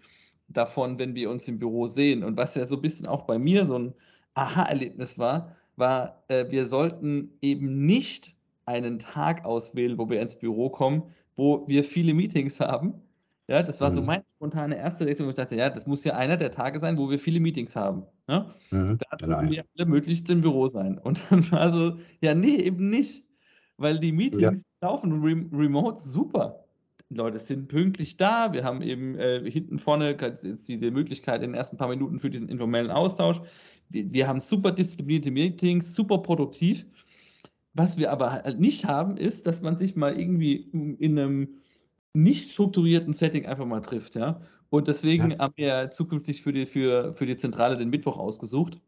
Davon, 0.48 0.98
wenn 0.98 1.14
wir 1.14 1.30
uns 1.30 1.48
im 1.48 1.58
Büro 1.58 1.86
sehen. 1.86 2.22
Und 2.22 2.36
was 2.36 2.54
ja 2.54 2.64
so 2.64 2.76
ein 2.76 2.82
bisschen 2.82 3.06
auch 3.06 3.22
bei 3.22 3.38
mir 3.38 3.66
so 3.66 3.78
ein 3.78 3.94
Aha-Erlebnis 4.34 5.18
war, 5.18 5.56
war, 5.76 6.22
äh, 6.28 6.50
wir 6.50 6.66
sollten 6.66 7.30
eben 7.40 7.86
nicht 7.86 8.36
einen 8.66 8.98
Tag 8.98 9.44
auswählen, 9.44 9.98
wo 9.98 10.08
wir 10.08 10.20
ins 10.20 10.36
Büro 10.38 10.70
kommen, 10.70 11.02
wo 11.36 11.66
wir 11.68 11.84
viele 11.84 12.14
Meetings 12.14 12.60
haben. 12.60 12.94
Ja, 13.46 13.62
das 13.62 13.80
war 13.80 13.90
mhm. 13.90 13.94
so 13.94 14.02
meine 14.02 14.24
spontane 14.36 14.76
erste 14.76 15.04
Reaktion, 15.04 15.26
wo 15.26 15.30
ich 15.30 15.36
dachte, 15.36 15.56
ja, 15.56 15.68
das 15.68 15.86
muss 15.86 16.02
ja 16.04 16.14
einer 16.14 16.38
der 16.38 16.50
Tage 16.50 16.78
sein, 16.78 16.96
wo 16.96 17.10
wir 17.10 17.18
viele 17.18 17.40
Meetings 17.40 17.76
haben. 17.76 18.04
Ja? 18.26 18.54
Mhm, 18.70 18.98
da 18.98 19.18
sollten 19.18 19.40
genau. 19.40 19.50
wir 19.50 19.64
alle 19.76 19.86
möglichst 19.86 20.30
im 20.30 20.40
Büro 20.40 20.66
sein. 20.66 20.98
Und 20.98 21.20
dann 21.30 21.50
war 21.52 21.70
so, 21.70 21.98
ja, 22.22 22.34
nee, 22.34 22.56
eben 22.56 22.88
nicht. 22.88 23.24
Weil 23.76 23.98
die 23.98 24.12
Meetings 24.12 24.62
ja. 24.80 24.88
laufen 24.88 25.22
rem 25.22 25.50
remote 25.52 26.00
super. 26.00 26.63
Leute 27.14 27.38
sind 27.38 27.68
pünktlich 27.68 28.16
da. 28.16 28.52
Wir 28.52 28.64
haben 28.64 28.82
eben 28.82 29.14
äh, 29.16 29.50
hinten 29.50 29.78
vorne 29.78 30.16
jetzt 30.20 30.68
diese 30.68 30.90
Möglichkeit 30.90 31.42
in 31.42 31.50
den 31.50 31.54
ersten 31.54 31.76
paar 31.76 31.88
Minuten 31.88 32.18
für 32.18 32.30
diesen 32.30 32.48
informellen 32.48 32.90
Austausch. 32.90 33.40
Wir, 33.88 34.12
wir 34.12 34.28
haben 34.28 34.40
super 34.40 34.72
disziplinierte 34.72 35.30
Meetings, 35.30 35.94
super 35.94 36.18
produktiv. 36.18 36.86
Was 37.72 37.98
wir 37.98 38.12
aber 38.12 38.32
halt 38.32 38.60
nicht 38.60 38.84
haben, 38.84 39.16
ist, 39.16 39.46
dass 39.46 39.60
man 39.60 39.76
sich 39.76 39.96
mal 39.96 40.18
irgendwie 40.18 40.54
in 40.54 41.18
einem 41.18 41.48
nicht 42.12 42.50
strukturierten 42.52 43.12
Setting 43.12 43.46
einfach 43.46 43.66
mal 43.66 43.80
trifft. 43.80 44.14
Ja? 44.14 44.40
Und 44.70 44.88
deswegen 44.88 45.32
ja. 45.32 45.38
haben 45.38 45.54
wir 45.56 45.90
zukünftig 45.90 46.42
für 46.42 46.52
die, 46.52 46.66
für, 46.66 47.12
für 47.12 47.26
die 47.26 47.36
Zentrale 47.36 47.76
den 47.76 47.90
Mittwoch 47.90 48.18
ausgesucht, 48.18 48.80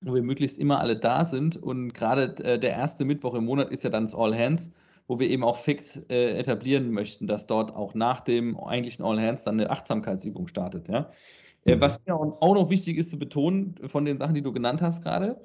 wo 0.00 0.14
wir 0.14 0.22
möglichst 0.22 0.58
immer 0.58 0.80
alle 0.80 0.96
da 0.98 1.24
sind. 1.24 1.56
Und 1.56 1.94
gerade 1.94 2.34
äh, 2.44 2.58
der 2.58 2.70
erste 2.70 3.04
Mittwoch 3.04 3.34
im 3.34 3.44
Monat 3.44 3.70
ist 3.70 3.84
ja 3.84 3.90
dann 3.90 4.04
das 4.04 4.14
All 4.14 4.36
Hands 4.36 4.70
wo 5.10 5.18
wir 5.18 5.28
eben 5.28 5.42
auch 5.42 5.56
fix 5.56 5.96
äh, 6.08 6.38
etablieren 6.38 6.92
möchten, 6.92 7.26
dass 7.26 7.48
dort 7.48 7.74
auch 7.74 7.94
nach 7.94 8.20
dem 8.20 8.56
eigentlichen 8.56 9.04
All 9.04 9.20
Hands 9.20 9.42
dann 9.42 9.58
eine 9.58 9.68
Achtsamkeitsübung 9.68 10.46
startet. 10.46 10.86
Ja? 10.86 11.10
Äh, 11.64 11.74
mhm. 11.74 11.80
was 11.80 12.00
mir 12.06 12.14
auch 12.14 12.54
noch 12.54 12.70
wichtig 12.70 12.96
ist 12.96 13.10
zu 13.10 13.18
betonen 13.18 13.74
von 13.86 14.04
den 14.04 14.18
Sachen, 14.18 14.36
die 14.36 14.42
du 14.42 14.52
genannt 14.52 14.80
hast 14.82 15.02
gerade, 15.02 15.40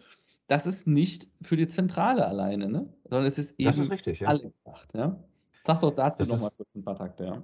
das 0.45 0.67
ist 0.67 0.85
nicht 0.85 1.29
für 1.41 1.57
die 1.57 1.65
Zentrale 1.65 2.27
alleine, 2.27 2.69
ne? 2.69 2.93
sondern 3.05 3.25
es 3.25 3.39
ist 3.39 3.59
eben 3.59 3.65
das 3.65 3.79
ist 3.79 3.89
richtig, 3.89 4.19
ja. 4.19 4.27
alle 4.27 4.51
gedacht. 4.51 4.93
Ja? 4.93 5.19
Sag 5.63 5.79
doch 5.79 5.95
dazu 5.95 6.25
nochmal 6.25 6.51
kurz 6.55 6.69
ein 6.75 6.83
paar 6.83 6.95
Takte. 6.95 7.25
Ja. 7.25 7.43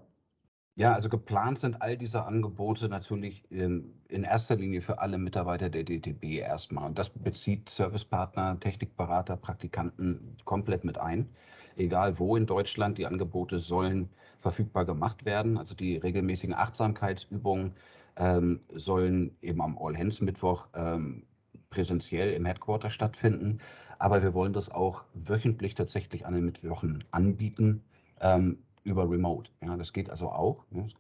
Ja, 0.75 0.93
also 0.93 1.09
geplant 1.09 1.59
sind 1.59 1.81
all 1.81 1.97
diese 1.97 2.23
Angebote 2.23 2.87
natürlich 2.87 3.43
in, 3.51 3.93
in 4.07 4.23
erster 4.23 4.55
Linie 4.55 4.81
für 4.81 4.99
alle 4.99 5.17
Mitarbeiter 5.17 5.69
der 5.69 5.83
DTB 5.83 6.23
erstmal. 6.39 6.85
Und 6.85 6.99
das 6.99 7.09
bezieht 7.09 7.69
Servicepartner, 7.69 8.59
Technikberater, 8.59 9.37
Praktikanten 9.37 10.37
komplett 10.45 10.83
mit 10.83 10.97
ein. 10.97 11.27
Egal 11.75 12.19
wo 12.19 12.35
in 12.35 12.45
Deutschland, 12.45 12.97
die 12.97 13.05
Angebote 13.05 13.59
sollen 13.59 14.09
verfügbar 14.39 14.85
gemacht 14.85 15.25
werden. 15.25 15.57
Also 15.57 15.75
die 15.75 15.97
regelmäßigen 15.97 16.55
Achtsamkeitsübungen 16.55 17.73
ähm, 18.17 18.61
sollen 18.69 19.35
eben 19.41 19.61
am 19.61 19.77
All-Hands-Mittwoch 19.77 20.67
ähm, 20.73 21.23
präsentiell 21.69 22.33
im 22.33 22.45
Headquarter 22.45 22.89
stattfinden. 22.89 23.59
Aber 23.99 24.23
wir 24.23 24.33
wollen 24.33 24.53
das 24.53 24.69
auch 24.71 25.03
wöchentlich 25.13 25.75
tatsächlich 25.75 26.25
an 26.25 26.33
den 26.33 26.45
Mittwochen 26.45 27.03
anbieten. 27.11 27.83
Ähm, 28.19 28.57
über 28.83 29.09
Remote. 29.09 29.51
Ja, 29.61 29.77
das 29.77 29.93
geht 29.93 30.09
also 30.09 30.31
auch. 30.31 30.65
Es 30.71 30.93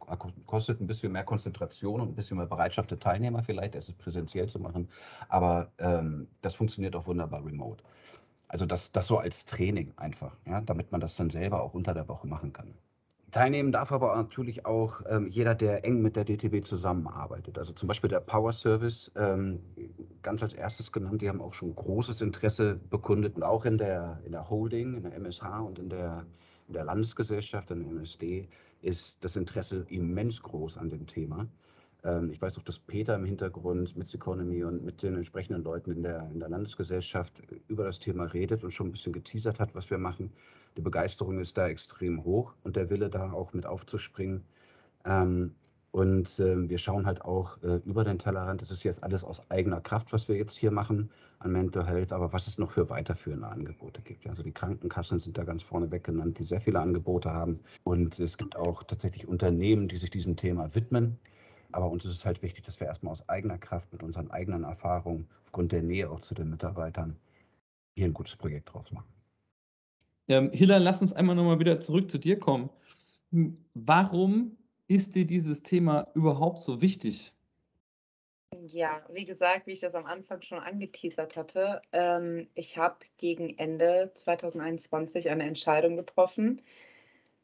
kostet 0.45 0.81
ein 0.81 0.87
bisschen 0.87 1.11
mehr 1.11 1.23
Konzentration 1.23 2.01
und 2.01 2.09
ein 2.09 2.15
bisschen 2.15 2.37
mehr 2.37 2.45
Bereitschaft 2.45 2.91
der 2.91 2.99
Teilnehmer 2.99 3.43
vielleicht, 3.43 3.75
es 3.75 3.91
präsentiell 3.91 4.47
zu 4.47 4.59
machen. 4.59 4.87
Aber 5.29 5.71
ähm, 5.79 6.27
das 6.41 6.55
funktioniert 6.55 6.95
auch 6.95 7.07
wunderbar 7.07 7.43
remote. 7.43 7.83
Also 8.51 8.65
das, 8.65 8.91
das 8.91 9.07
so 9.07 9.17
als 9.17 9.45
Training 9.45 9.93
einfach, 9.95 10.35
ja, 10.45 10.59
damit 10.59 10.91
man 10.91 10.99
das 10.99 11.15
dann 11.15 11.29
selber 11.29 11.63
auch 11.63 11.73
unter 11.73 11.93
der 11.93 12.09
Woche 12.09 12.27
machen 12.27 12.51
kann. 12.51 12.73
Teilnehmen 13.31 13.71
darf 13.71 13.93
aber 13.93 14.13
natürlich 14.13 14.65
auch 14.65 15.01
ähm, 15.07 15.27
jeder, 15.27 15.55
der 15.55 15.85
eng 15.85 16.01
mit 16.01 16.17
der 16.17 16.25
DTB 16.25 16.65
zusammenarbeitet. 16.65 17.57
Also 17.57 17.71
zum 17.71 17.87
Beispiel 17.87 18.09
der 18.09 18.19
Power 18.19 18.51
Service, 18.51 19.09
ähm, 19.15 19.61
ganz 20.21 20.43
als 20.43 20.53
erstes 20.53 20.91
genannt, 20.91 21.21
die 21.21 21.29
haben 21.29 21.41
auch 21.41 21.53
schon 21.53 21.73
großes 21.73 22.19
Interesse 22.19 22.75
bekundet 22.89 23.37
und 23.37 23.43
auch 23.43 23.63
in 23.63 23.77
der, 23.77 24.19
in 24.25 24.33
der 24.33 24.49
Holding, 24.49 24.95
in 24.95 25.03
der 25.03 25.13
MSH 25.15 25.61
und 25.61 25.79
in 25.79 25.87
der 25.87 26.25
in 26.71 26.75
der 26.75 26.85
Landesgesellschaft, 26.85 27.69
in 27.69 27.81
der 27.81 27.89
MSD, 27.89 28.47
ist 28.81 29.17
das 29.19 29.35
Interesse 29.35 29.85
immens 29.89 30.41
groß 30.41 30.77
an 30.77 30.89
dem 30.89 31.05
Thema. 31.05 31.45
Ähm, 32.03 32.31
ich 32.31 32.41
weiß 32.41 32.57
auch, 32.57 32.63
dass 32.63 32.79
Peter 32.79 33.15
im 33.15 33.25
Hintergrund 33.25 33.95
mit 33.95 34.13
Economy 34.13 34.63
und 34.63 34.83
mit 34.83 35.03
den 35.03 35.15
entsprechenden 35.15 35.63
Leuten 35.63 35.91
in 35.91 36.03
der, 36.03 36.29
in 36.31 36.39
der 36.39 36.49
Landesgesellschaft 36.49 37.41
über 37.67 37.83
das 37.83 37.99
Thema 37.99 38.25
redet 38.25 38.63
und 38.63 38.71
schon 38.71 38.87
ein 38.87 38.91
bisschen 38.91 39.13
geteasert 39.13 39.59
hat, 39.59 39.75
was 39.75 39.89
wir 39.89 39.97
machen. 39.97 40.31
Die 40.77 40.81
Begeisterung 40.81 41.39
ist 41.39 41.57
da 41.57 41.67
extrem 41.67 42.23
hoch 42.23 42.53
und 42.63 42.75
der 42.75 42.89
Wille 42.89 43.09
da 43.09 43.31
auch 43.31 43.53
mit 43.53 43.65
aufzuspringen. 43.65 44.43
Ähm, 45.05 45.55
und 45.91 46.39
äh, 46.39 46.69
wir 46.69 46.77
schauen 46.77 47.05
halt 47.05 47.21
auch 47.21 47.61
äh, 47.63 47.81
über 47.85 48.05
den 48.05 48.17
Tellerrand. 48.17 48.61
Das 48.61 48.71
ist 48.71 48.83
jetzt 48.83 49.03
alles 49.03 49.25
aus 49.25 49.41
eigener 49.49 49.81
Kraft, 49.81 50.13
was 50.13 50.29
wir 50.29 50.37
jetzt 50.37 50.57
hier 50.57 50.71
machen 50.71 51.11
an 51.39 51.51
Mental 51.51 51.85
Health, 51.85 52.13
aber 52.13 52.31
was 52.31 52.47
es 52.47 52.57
noch 52.57 52.71
für 52.71 52.89
weiterführende 52.89 53.47
Angebote 53.47 54.01
gibt. 54.01 54.25
Also 54.27 54.41
die 54.41 54.53
Krankenkassen 54.53 55.19
sind 55.19 55.37
da 55.37 55.43
ganz 55.43 55.63
vorne 55.63 55.91
weg 55.91 56.05
genannt, 56.05 56.39
die 56.39 56.43
sehr 56.43 56.61
viele 56.61 56.79
Angebote 56.79 57.31
haben. 57.31 57.59
Und 57.83 58.19
es 58.19 58.37
gibt 58.37 58.55
auch 58.55 58.83
tatsächlich 58.83 59.27
Unternehmen, 59.27 59.89
die 59.89 59.97
sich 59.97 60.11
diesem 60.11 60.37
Thema 60.37 60.73
widmen. 60.75 61.17
Aber 61.71 61.89
uns 61.89 62.05
ist 62.05 62.13
es 62.13 62.25
halt 62.25 62.41
wichtig, 62.41 62.65
dass 62.65 62.79
wir 62.79 62.87
erstmal 62.87 63.13
aus 63.13 63.27
eigener 63.29 63.57
Kraft 63.57 63.91
mit 63.91 64.03
unseren 64.03 64.31
eigenen 64.31 64.63
Erfahrungen, 64.63 65.27
aufgrund 65.45 65.71
der 65.71 65.81
Nähe 65.81 66.09
auch 66.09 66.21
zu 66.21 66.33
den 66.33 66.49
Mitarbeitern, 66.49 67.17
hier 67.95 68.05
ein 68.05 68.13
gutes 68.13 68.35
Projekt 68.35 68.73
draus 68.73 68.91
machen. 68.91 69.11
Ähm, 70.27 70.51
Hilla, 70.51 70.77
lass 70.77 71.01
uns 71.01 71.13
einmal 71.13 71.35
nochmal 71.35 71.59
wieder 71.59 71.79
zurück 71.79 72.09
zu 72.09 72.17
dir 72.17 72.39
kommen. 72.39 72.69
Warum 73.73 74.57
ist 74.87 75.15
dir 75.15 75.25
dieses 75.25 75.63
Thema 75.63 76.07
überhaupt 76.15 76.61
so 76.61 76.81
wichtig? 76.81 77.33
Ja, 78.67 79.01
wie 79.09 79.23
gesagt, 79.23 79.67
wie 79.67 79.71
ich 79.71 79.79
das 79.79 79.95
am 79.95 80.05
Anfang 80.05 80.41
schon 80.41 80.59
angeteasert 80.59 81.37
hatte, 81.37 81.81
ähm, 81.93 82.49
ich 82.53 82.77
habe 82.77 82.97
gegen 83.15 83.57
Ende 83.57 84.11
2021 84.13 85.29
eine 85.29 85.43
Entscheidung 85.43 85.95
getroffen, 85.95 86.61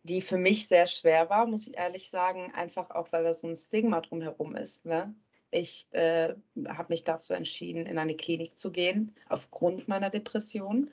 die 0.07 0.21
für 0.21 0.37
mich 0.37 0.67
sehr 0.67 0.87
schwer 0.87 1.29
war, 1.29 1.45
muss 1.45 1.67
ich 1.67 1.77
ehrlich 1.77 2.09
sagen, 2.09 2.51
einfach 2.53 2.89
auch, 2.91 3.11
weil 3.11 3.23
da 3.23 3.33
so 3.33 3.47
ein 3.47 3.57
Stigma 3.57 4.01
drumherum 4.01 4.55
ist. 4.55 4.85
Ne? 4.85 5.13
Ich 5.51 5.87
äh, 5.91 6.33
habe 6.67 6.87
mich 6.89 7.03
dazu 7.03 7.33
entschieden, 7.33 7.85
in 7.85 7.97
eine 7.97 8.15
Klinik 8.15 8.57
zu 8.57 8.71
gehen, 8.71 9.15
aufgrund 9.29 9.87
meiner 9.87 10.09
Depression. 10.09 10.89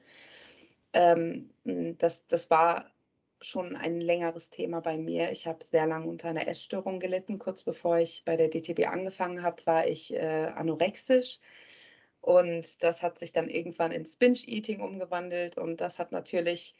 Ähm, 0.92 1.50
das, 1.64 2.26
das 2.26 2.50
war 2.50 2.90
schon 3.40 3.76
ein 3.76 4.00
längeres 4.00 4.50
Thema 4.50 4.80
bei 4.80 4.96
mir. 4.96 5.30
Ich 5.30 5.46
habe 5.46 5.64
sehr 5.64 5.86
lange 5.86 6.06
unter 6.06 6.28
einer 6.28 6.48
Essstörung 6.48 7.00
gelitten. 7.00 7.38
Kurz 7.38 7.62
bevor 7.62 7.98
ich 7.98 8.22
bei 8.24 8.36
der 8.36 8.48
DTB 8.48 8.86
angefangen 8.86 9.42
habe, 9.42 9.64
war 9.66 9.86
ich 9.86 10.12
äh, 10.14 10.52
anorexisch. 10.54 11.40
Und 12.20 12.82
das 12.82 13.02
hat 13.02 13.18
sich 13.18 13.32
dann 13.32 13.50
irgendwann 13.50 13.92
ins 13.92 14.16
Binge-Eating 14.16 14.80
umgewandelt. 14.80 15.58
Und 15.58 15.80
das 15.80 15.98
hat 15.98 16.10
natürlich 16.10 16.74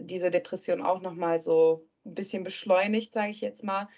diese 0.00 0.30
Depression 0.30 0.82
auch 0.82 1.00
nochmal 1.00 1.40
so 1.40 1.88
ein 2.04 2.14
bisschen 2.14 2.44
beschleunigt, 2.44 3.12
sage 3.12 3.30
ich 3.30 3.40
jetzt 3.40 3.64
mal. 3.64 3.88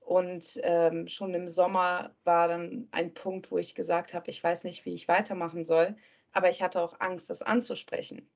Und 0.00 0.60
ähm, 0.62 1.08
schon 1.08 1.32
im 1.34 1.48
Sommer 1.48 2.14
war 2.24 2.48
dann 2.48 2.88
ein 2.90 3.14
Punkt, 3.14 3.50
wo 3.50 3.58
ich 3.58 3.74
gesagt 3.74 4.12
habe, 4.14 4.30
ich 4.30 4.42
weiß 4.42 4.64
nicht, 4.64 4.84
wie 4.84 4.94
ich 4.94 5.08
weitermachen 5.08 5.64
soll. 5.64 5.96
Aber 6.32 6.50
ich 6.50 6.62
hatte 6.62 6.80
auch 6.80 7.00
Angst, 7.00 7.30
das 7.30 7.42
anzusprechen 7.42 8.28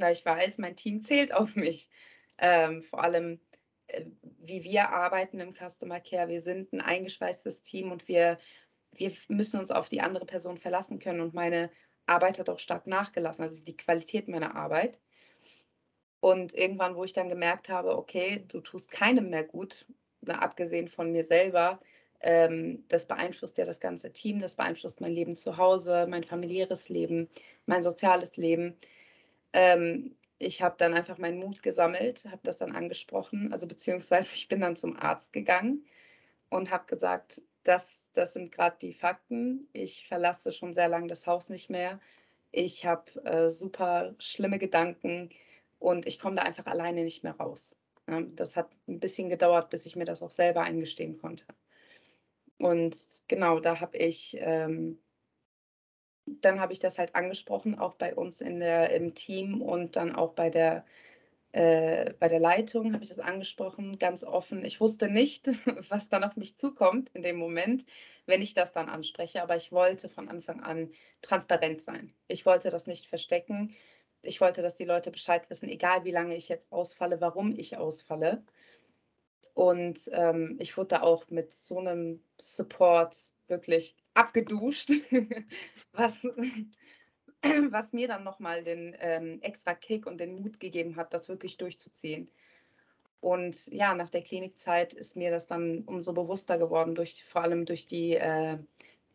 weil 0.00 0.12
ich 0.12 0.24
weiß, 0.24 0.58
mein 0.58 0.76
Team 0.76 1.02
zählt 1.04 1.32
auf 1.34 1.54
mich 1.56 1.88
ähm, 2.38 2.82
vor 2.82 3.02
allem 3.02 3.40
äh, 3.88 4.04
wie 4.22 4.62
wir 4.64 4.90
arbeiten 4.90 5.40
im 5.40 5.54
Customer 5.54 6.00
Care. 6.00 6.28
Wir 6.28 6.40
sind 6.40 6.72
ein 6.72 6.80
eingeschweißtes 6.80 7.62
Team 7.62 7.90
und 7.92 8.08
wir, 8.08 8.38
wir 8.92 9.12
müssen 9.28 9.58
uns 9.58 9.70
auf 9.70 9.88
die 9.88 10.00
andere 10.00 10.26
Person 10.26 10.58
verlassen 10.58 10.98
können. 10.98 11.20
Und 11.20 11.34
meine 11.34 11.70
Arbeit 12.06 12.38
hat 12.38 12.48
auch 12.48 12.58
stark 12.58 12.86
nachgelassen, 12.86 13.42
also 13.42 13.62
die 13.62 13.76
Qualität 13.76 14.28
meiner 14.28 14.54
Arbeit. 14.54 15.00
Und 16.20 16.54
irgendwann, 16.54 16.96
wo 16.96 17.04
ich 17.04 17.12
dann 17.12 17.28
gemerkt 17.28 17.68
habe, 17.68 17.96
okay, 17.96 18.44
du 18.48 18.60
tust 18.60 18.90
keinem 18.90 19.30
mehr 19.30 19.44
gut, 19.44 19.86
na, 20.20 20.40
abgesehen 20.40 20.88
von 20.88 21.12
mir 21.12 21.24
selber, 21.24 21.80
ähm, 22.20 22.84
das 22.88 23.06
beeinflusst 23.06 23.58
ja 23.58 23.64
das 23.64 23.80
ganze 23.80 24.12
Team, 24.12 24.40
das 24.40 24.56
beeinflusst 24.56 25.00
mein 25.00 25.12
Leben 25.12 25.36
zu 25.36 25.56
Hause, 25.56 26.06
mein 26.08 26.24
familiäres 26.24 26.88
Leben, 26.88 27.28
mein 27.66 27.82
soziales 27.82 28.36
Leben. 28.36 28.76
Ähm, 29.52 30.16
ich 30.38 30.62
habe 30.62 30.76
dann 30.78 30.94
einfach 30.94 31.18
meinen 31.18 31.38
Mut 31.38 31.62
gesammelt, 31.62 32.24
habe 32.26 32.40
das 32.42 32.58
dann 32.58 32.74
angesprochen, 32.74 33.52
also 33.52 33.66
beziehungsweise 33.66 34.28
ich 34.34 34.48
bin 34.48 34.60
dann 34.60 34.76
zum 34.76 34.96
Arzt 34.96 35.32
gegangen 35.32 35.84
und 36.48 36.70
habe 36.70 36.86
gesagt, 36.86 37.42
das, 37.64 38.06
das 38.14 38.32
sind 38.32 38.50
gerade 38.52 38.76
die 38.80 38.94
Fakten. 38.94 39.68
Ich 39.72 40.06
verlasse 40.08 40.52
schon 40.52 40.74
sehr 40.74 40.88
lange 40.88 41.08
das 41.08 41.26
Haus 41.26 41.48
nicht 41.50 41.70
mehr. 41.70 42.00
Ich 42.50 42.86
habe 42.86 43.24
äh, 43.24 43.50
super 43.50 44.14
schlimme 44.18 44.58
Gedanken 44.58 45.30
und 45.78 46.06
ich 46.06 46.18
komme 46.18 46.36
da 46.36 46.42
einfach 46.42 46.66
alleine 46.66 47.04
nicht 47.04 47.24
mehr 47.24 47.36
raus. 47.36 47.76
Ja, 48.08 48.20
das 48.20 48.56
hat 48.56 48.70
ein 48.88 49.00
bisschen 49.00 49.28
gedauert, 49.28 49.70
bis 49.70 49.86
ich 49.86 49.96
mir 49.96 50.04
das 50.04 50.22
auch 50.22 50.30
selber 50.30 50.62
eingestehen 50.62 51.18
konnte. 51.18 51.44
Und 52.58 52.96
genau, 53.28 53.60
da 53.60 53.80
habe 53.80 53.98
ich 53.98 54.36
ähm, 54.40 54.98
dann 56.40 56.60
habe 56.60 56.72
ich 56.72 56.80
das 56.80 56.98
halt 56.98 57.14
angesprochen, 57.14 57.78
auch 57.78 57.94
bei 57.94 58.14
uns 58.14 58.40
in 58.40 58.60
der, 58.60 58.90
im 58.90 59.14
Team 59.14 59.62
und 59.62 59.96
dann 59.96 60.14
auch 60.14 60.34
bei 60.34 60.50
der, 60.50 60.84
äh, 61.52 62.12
bei 62.18 62.28
der 62.28 62.40
Leitung 62.40 62.92
habe 62.92 63.02
ich 63.02 63.10
das 63.10 63.18
angesprochen, 63.18 63.98
ganz 63.98 64.24
offen. 64.24 64.64
Ich 64.64 64.80
wusste 64.80 65.08
nicht, 65.08 65.46
was 65.90 66.08
dann 66.08 66.24
auf 66.24 66.36
mich 66.36 66.56
zukommt 66.58 67.10
in 67.14 67.22
dem 67.22 67.36
Moment, 67.36 67.84
wenn 68.26 68.42
ich 68.42 68.54
das 68.54 68.72
dann 68.72 68.88
anspreche, 68.88 69.42
aber 69.42 69.56
ich 69.56 69.72
wollte 69.72 70.08
von 70.08 70.28
Anfang 70.28 70.60
an 70.62 70.92
transparent 71.22 71.80
sein. 71.80 72.12
Ich 72.28 72.44
wollte 72.46 72.70
das 72.70 72.86
nicht 72.86 73.06
verstecken. 73.06 73.74
Ich 74.22 74.40
wollte, 74.40 74.62
dass 74.62 74.74
die 74.74 74.84
Leute 74.84 75.10
Bescheid 75.10 75.48
wissen, 75.50 75.68
egal 75.68 76.04
wie 76.04 76.10
lange 76.10 76.36
ich 76.36 76.48
jetzt 76.48 76.70
ausfalle, 76.72 77.20
warum 77.20 77.56
ich 77.56 77.76
ausfalle. 77.76 78.42
Und 79.54 80.08
ähm, 80.12 80.56
ich 80.60 80.76
wurde 80.76 80.88
da 80.88 81.02
auch 81.02 81.28
mit 81.30 81.52
so 81.52 81.78
einem 81.78 82.22
Support 82.40 83.16
wirklich 83.48 83.96
abgeduscht, 84.14 84.90
was, 85.92 86.14
was 87.70 87.92
mir 87.92 88.08
dann 88.08 88.24
nochmal 88.24 88.62
den 88.62 88.96
ähm, 89.00 89.40
extra 89.42 89.74
Kick 89.74 90.06
und 90.06 90.18
den 90.18 90.40
Mut 90.42 90.60
gegeben 90.60 90.96
hat, 90.96 91.12
das 91.12 91.28
wirklich 91.28 91.56
durchzuziehen. 91.56 92.28
Und 93.20 93.66
ja, 93.68 93.94
nach 93.94 94.10
der 94.10 94.22
Klinikzeit 94.22 94.92
ist 94.92 95.16
mir 95.16 95.30
das 95.30 95.46
dann 95.46 95.82
umso 95.86 96.12
bewusster 96.12 96.56
geworden, 96.58 96.94
durch, 96.94 97.24
vor 97.24 97.42
allem 97.42 97.64
durch 97.64 97.86
die, 97.86 98.14
äh, 98.14 98.58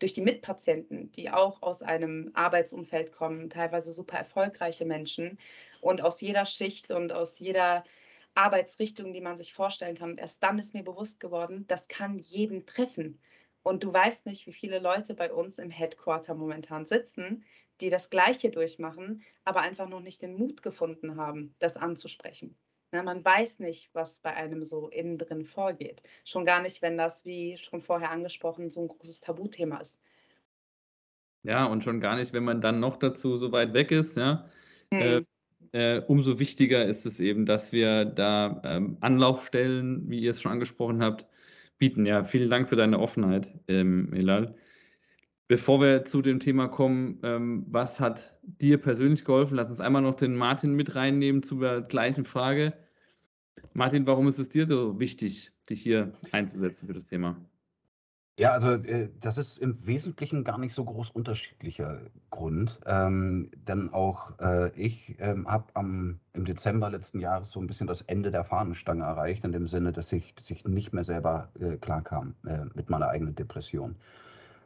durch 0.04 0.12
die 0.12 0.22
Mitpatienten, 0.22 1.14
die 1.14 1.30
auch 1.30 1.62
aus 1.62 1.82
einem 1.82 2.30
Arbeitsumfeld 2.34 3.14
kommen, 3.14 3.50
teilweise 3.50 3.94
super 3.94 4.18
erfolgreiche 4.18 4.84
Menschen 4.84 5.40
und 5.80 6.02
aus 6.02 6.20
jeder 6.20 6.46
Schicht 6.46 6.92
und 6.92 7.14
aus 7.14 7.40
jeder 7.40 7.86
Arbeitsrichtung, 8.36 9.14
die 9.14 9.22
man 9.22 9.38
sich 9.38 9.54
vorstellen 9.54 9.96
kann. 9.96 10.12
Und 10.12 10.20
erst 10.20 10.44
dann 10.44 10.60
ist 10.60 10.74
mir 10.74 10.84
bewusst 10.84 11.22
geworden, 11.22 11.64
das 11.70 11.88
kann 11.88 12.20
jeden 12.20 12.66
treffen. 12.66 13.22
Und 13.62 13.86
du 13.86 13.94
weißt 13.94 14.26
nicht, 14.26 14.46
wie 14.46 14.52
viele 14.52 14.80
Leute 14.80 15.14
bei 15.14 15.32
uns 15.32 15.58
im 15.58 15.70
Headquarter 15.70 16.36
momentan 16.36 16.86
sitzen, 16.86 17.46
die 17.80 17.90
das 17.90 18.10
Gleiche 18.10 18.50
durchmachen, 18.50 19.24
aber 19.46 19.62
einfach 19.62 19.88
noch 19.88 20.02
nicht 20.02 20.22
den 20.22 20.36
Mut 20.36 20.64
gefunden 20.64 21.16
haben, 21.16 21.56
das 21.60 21.78
anzusprechen. 21.78 22.58
Na, 22.94 23.02
man 23.02 23.26
weiß 23.26 23.58
nicht, 23.58 23.90
was 23.94 24.20
bei 24.20 24.36
einem 24.36 24.64
so 24.64 24.88
innen 24.88 25.18
drin 25.18 25.46
vorgeht. 25.46 26.04
Schon 26.26 26.46
gar 26.46 26.62
nicht, 26.62 26.84
wenn 26.84 26.96
das, 26.96 27.26
wie 27.26 27.58
schon 27.58 27.82
vorher 27.82 28.12
angesprochen, 28.12 28.70
so 28.70 28.82
ein 28.82 28.88
großes 28.88 29.20
Tabuthema 29.20 29.78
ist. 29.78 30.00
Ja, 31.42 31.66
und 31.66 31.84
schon 31.84 32.00
gar 32.00 32.16
nicht, 32.16 32.34
wenn 32.34 32.44
man 32.44 32.62
dann 32.62 32.80
noch 32.80 32.98
dazu 32.98 33.36
so 33.36 33.52
weit 33.52 33.74
weg 33.74 33.90
ist, 33.90 34.16
ja. 34.16 34.48
Hm. 34.94 35.26
Äh, 35.72 35.98
äh, 35.98 36.04
umso 36.06 36.38
wichtiger 36.38 36.86
ist 36.86 37.08
es 37.08 37.20
eben, 37.20 37.48
dass 37.48 37.74
wir 37.74 38.06
da 38.06 38.62
ähm, 38.64 38.98
Anlaufstellen, 39.02 40.08
wie 40.08 40.20
ihr 40.20 40.30
es 40.30 40.40
schon 40.40 40.52
angesprochen 40.52 41.02
habt, 41.02 41.26
bieten. 41.80 42.06
Ja, 42.06 42.24
vielen 42.24 42.52
Dank 42.52 42.70
für 42.70 42.76
deine 42.76 43.00
Offenheit, 43.00 43.56
ähm, 43.68 44.14
Elal. 44.14 44.56
Bevor 45.48 45.82
wir 45.82 46.06
zu 46.06 46.22
dem 46.22 46.40
Thema 46.40 46.68
kommen, 46.68 47.20
ähm, 47.24 47.66
was 47.68 48.00
hat 48.00 48.38
dir 48.44 48.78
persönlich 48.78 49.26
geholfen? 49.26 49.56
Lass 49.56 49.70
uns 49.70 49.82
einmal 49.82 50.04
noch 50.04 50.14
den 50.14 50.36
Martin 50.36 50.74
mit 50.74 50.96
reinnehmen 50.96 51.42
zu 51.42 51.60
der 51.60 51.82
gleichen 51.82 52.24
Frage. 52.24 52.74
Martin, 53.74 54.06
warum 54.06 54.28
ist 54.28 54.40
es 54.40 54.50
dir 54.50 54.66
so 54.66 55.00
wichtig, 55.00 55.52
dich 55.70 55.82
hier 55.82 56.14
einzusetzen 56.32 56.88
für 56.88 56.94
das 56.94 57.06
Thema? 57.06 57.38
Ja, 58.40 58.52
also 58.52 58.72
äh, 58.72 59.10
das 59.20 59.38
ist 59.38 59.60
im 59.60 59.86
Wesentlichen 59.86 60.44
gar 60.44 60.58
nicht 60.58 60.74
so 60.74 60.84
groß 60.86 61.12
unterschiedlicher 61.12 62.02
Grund. 62.32 62.80
Ähm, 62.86 63.52
denn 63.56 63.94
auch 63.94 64.40
äh, 64.40 64.72
ich 64.76 65.16
ähm, 65.20 65.48
habe 65.48 65.66
im 65.76 66.46
Dezember 66.46 66.90
letzten 66.90 67.20
Jahres 67.20 67.52
so 67.52 67.60
ein 67.60 67.68
bisschen 67.68 67.86
das 67.86 68.02
Ende 68.02 68.32
der 68.32 68.44
Fahnenstange 68.44 69.04
erreicht, 69.04 69.44
in 69.44 69.52
dem 69.52 69.68
Sinne, 69.68 69.92
dass 69.92 70.12
ich, 70.12 70.34
dass 70.34 70.50
ich 70.50 70.66
nicht 70.66 70.94
mehr 70.94 71.04
selber 71.04 71.50
äh, 71.60 71.78
klarkam 71.78 72.34
äh, 72.48 72.66
mit 72.74 72.90
meiner 72.90 73.10
eigenen 73.10 73.36
Depression. 73.36 73.96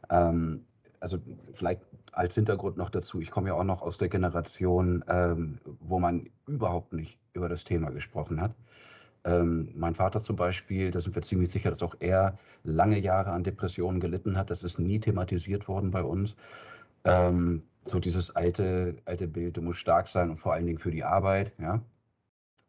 Ähm, 0.08 0.64
also 1.00 1.18
vielleicht 1.52 1.82
als 2.12 2.34
Hintergrund 2.34 2.78
noch 2.78 2.90
dazu, 2.90 3.20
ich 3.20 3.30
komme 3.30 3.48
ja 3.48 3.54
auch 3.54 3.64
noch 3.64 3.82
aus 3.82 3.98
der 3.98 4.08
Generation, 4.08 5.04
ähm, 5.08 5.58
wo 5.80 5.98
man 5.98 6.30
überhaupt 6.46 6.94
nicht 6.94 7.18
über 7.34 7.48
das 7.48 7.64
Thema 7.64 7.90
gesprochen 7.90 8.40
hat. 8.40 8.54
Ähm, 9.28 9.68
mein 9.74 9.94
Vater 9.94 10.22
zum 10.22 10.36
Beispiel, 10.36 10.90
da 10.90 11.02
sind 11.02 11.14
wir 11.14 11.22
ziemlich 11.22 11.50
sicher, 11.50 11.70
dass 11.70 11.82
auch 11.82 11.94
er 12.00 12.38
lange 12.64 12.98
Jahre 12.98 13.32
an 13.32 13.44
Depressionen 13.44 14.00
gelitten 14.00 14.38
hat. 14.38 14.48
Das 14.50 14.62
ist 14.62 14.78
nie 14.78 15.00
thematisiert 15.00 15.68
worden 15.68 15.90
bei 15.90 16.02
uns. 16.02 16.34
Ähm, 17.04 17.62
so 17.84 18.00
dieses 18.00 18.34
alte, 18.34 18.96
alte 19.04 19.28
Bild, 19.28 19.58
du 19.58 19.62
musst 19.62 19.80
stark 19.80 20.08
sein 20.08 20.30
und 20.30 20.38
vor 20.38 20.54
allen 20.54 20.66
Dingen 20.66 20.78
für 20.78 20.90
die 20.90 21.04
Arbeit. 21.04 21.52
Ja? 21.58 21.82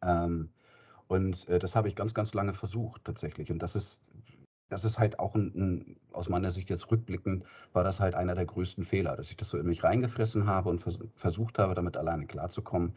Ähm, 0.02 0.50
und 1.08 1.48
äh, 1.48 1.58
das 1.58 1.76
habe 1.76 1.88
ich 1.88 1.96
ganz, 1.96 2.12
ganz 2.12 2.34
lange 2.34 2.52
versucht 2.52 3.04
tatsächlich. 3.06 3.50
Und 3.50 3.62
das 3.62 3.74
ist, 3.74 4.02
das 4.68 4.84
ist 4.84 4.98
halt 4.98 5.18
auch 5.18 5.34
ein, 5.34 5.52
ein, 5.54 5.96
aus 6.12 6.28
meiner 6.28 6.50
Sicht 6.50 6.68
jetzt 6.68 6.90
rückblickend, 6.90 7.44
war 7.72 7.84
das 7.84 8.00
halt 8.00 8.14
einer 8.14 8.34
der 8.34 8.44
größten 8.44 8.84
Fehler, 8.84 9.16
dass 9.16 9.30
ich 9.30 9.36
das 9.38 9.48
so 9.48 9.56
in 9.56 9.66
mich 9.66 9.82
reingefressen 9.82 10.46
habe 10.46 10.68
und 10.68 10.80
vers 10.80 10.98
versucht 11.14 11.58
habe, 11.58 11.74
damit 11.74 11.96
alleine 11.96 12.26
klarzukommen 12.26 12.92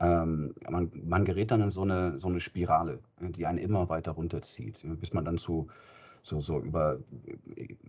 ähm, 0.00 0.54
man, 0.68 0.90
man, 1.04 1.24
gerät 1.24 1.50
dann 1.50 1.62
in 1.62 1.72
so 1.72 1.82
eine, 1.82 2.20
so 2.20 2.28
eine 2.28 2.40
Spirale, 2.40 2.98
die 3.20 3.46
einen 3.46 3.58
immer 3.58 3.88
weiter 3.88 4.12
runterzieht, 4.12 4.84
bis 5.00 5.12
man 5.12 5.24
dann 5.24 5.38
zu 5.38 5.68
so, 6.26 6.40
so 6.40 6.58
über 6.58 6.98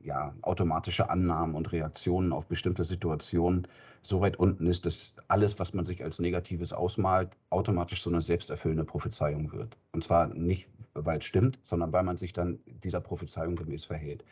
ja, 0.04 0.34
automatische 0.44 1.10
Annahmen 1.10 1.56
und 1.56 1.72
Reaktionen 1.72 2.32
auf 2.32 2.46
bestimmte 2.46 2.84
Situationen 2.84 3.68
so 4.04 4.22
weit 4.22 4.38
unten 4.38 4.68
ist, 4.68 4.86
dass 4.86 5.14
alles, 5.28 5.58
was 5.58 5.74
man 5.74 5.86
sich 5.86 6.04
als 6.04 6.20
Negatives 6.20 6.72
ausmalt, 6.72 7.36
automatisch 7.50 8.04
so 8.04 8.12
eine 8.12 8.22
selbsterfüllende 8.22 8.86
Prophezeiung 8.86 9.52
wird. 9.52 9.76
Und 9.92 10.04
zwar 10.04 10.28
nicht, 10.28 10.70
weil 10.94 11.18
es 11.18 11.26
stimmt, 11.26 11.58
sondern 11.64 11.92
weil 11.92 12.04
man 12.04 12.18
sich 12.18 12.32
dann 12.32 12.60
dieser 12.84 13.02
Prophezeiung 13.02 13.56
gemäß 13.56 13.86
verhält. 13.86 14.24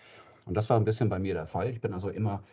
Und 0.45 0.55
das 0.55 0.69
war 0.69 0.77
ein 0.77 0.85
bisschen 0.85 1.09
bei 1.09 1.17
mir 1.17 1.33
der 1.33 1.47
Fall. 1.47 1.69
Ich 1.71 1.81
bin 1.81 1.91
also 1.91 2.09
immer 2.09 2.43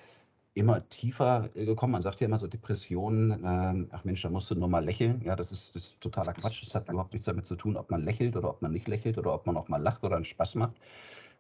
immer 0.55 0.89
tiefer 0.89 1.51
äh, 1.55 1.65
gekommen. 1.65 1.93
Man 1.93 2.03
sagt 2.03 2.21
ja 2.21 2.27
immer 2.27 2.39
so 2.39 2.47
Depressionen, 2.47 3.45
äh, 3.45 3.87
ach 3.93 4.05
Mensch, 4.05 4.23
da 4.23 4.31
musst 4.31 4.51
du 4.51 4.55
nur 4.55 4.69
mal 4.69 4.85
lächeln. 4.85 5.23
Ja, 5.25 5.37
das 5.37 5.53
ist, 5.53 5.75
das 5.75 5.85
ist 5.85 6.01
totaler 6.01 6.35
Quatsch. 6.35 6.63
Das 6.67 6.75
hat 6.75 6.89
überhaupt 6.89 7.13
nichts 7.13 7.27
damit 7.27 7.47
zu 7.47 7.57
tun, 7.57 7.77
ob 7.77 7.91
man 7.91 8.05
lächelt 8.05 8.37
oder 8.37 8.51
ob 8.51 8.63
man 8.63 8.73
nicht 8.73 8.89
lächelt 8.89 9.19
oder 9.19 9.35
ob 9.35 9.47
man 9.47 9.57
auch 9.57 9.69
mal 9.69 9.81
lacht 9.81 10.05
oder 10.05 10.17
einen 10.17 10.25
Spaß 10.25 10.57
macht. 10.57 10.77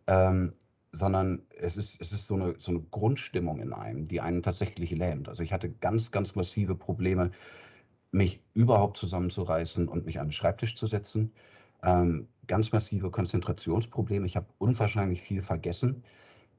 Ähm, 0.06 0.54
sondern 0.92 1.42
es 1.58 1.76
ist, 1.76 2.00
es 2.00 2.12
ist 2.12 2.26
so, 2.26 2.34
eine, 2.34 2.54
so 2.58 2.70
eine 2.70 2.80
Grundstimmung 2.80 3.60
in 3.60 3.72
einem, 3.72 4.04
die 4.06 4.20
einen 4.20 4.42
tatsächlich 4.42 4.90
lähmt. 4.90 5.28
Also 5.28 5.42
ich 5.42 5.52
hatte 5.52 5.70
ganz, 5.70 6.10
ganz 6.10 6.34
massive 6.34 6.74
Probleme, 6.74 7.30
mich 8.10 8.42
überhaupt 8.52 8.98
zusammenzureißen 8.98 9.88
und 9.88 10.04
mich 10.04 10.20
an 10.20 10.26
den 10.26 10.32
Schreibtisch 10.32 10.76
zu 10.76 10.86
setzen. 10.86 11.32
Ähm, 11.82 12.28
ganz 12.46 12.72
massive 12.72 13.10
Konzentrationsprobleme. 13.10 14.26
Ich 14.26 14.36
habe 14.36 14.46
unwahrscheinlich 14.58 15.22
viel 15.22 15.40
vergessen. 15.42 16.04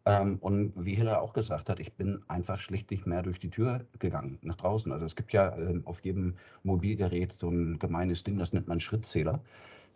Ähm, 0.06 0.38
und 0.40 0.74
wie 0.76 0.96
Hilla 0.96 1.20
auch 1.20 1.34
gesagt 1.34 1.70
hat, 1.70 1.80
ich 1.80 1.94
bin 1.94 2.24
einfach 2.28 2.60
schlicht 2.60 2.92
nicht 2.92 3.08
mehr 3.08 3.24
durch 3.24 3.40
die 3.40 3.50
Tür 3.50 3.86
gegangen, 4.00 4.38
nach 4.42 4.58
draußen. 4.58 4.92
Also 4.92 5.06
es 5.06 5.16
gibt 5.16 5.32
ja 5.32 5.56
ähm, 5.58 5.84
auf 5.86 6.04
jedem 6.04 6.36
Mobilgerät 6.64 7.32
so 7.32 7.50
ein 7.50 7.80
gemeines 7.80 8.24
Ding, 8.24 8.38
das 8.38 8.52
nennt 8.52 8.68
man 8.68 8.80
Schrittzähler. 8.82 9.42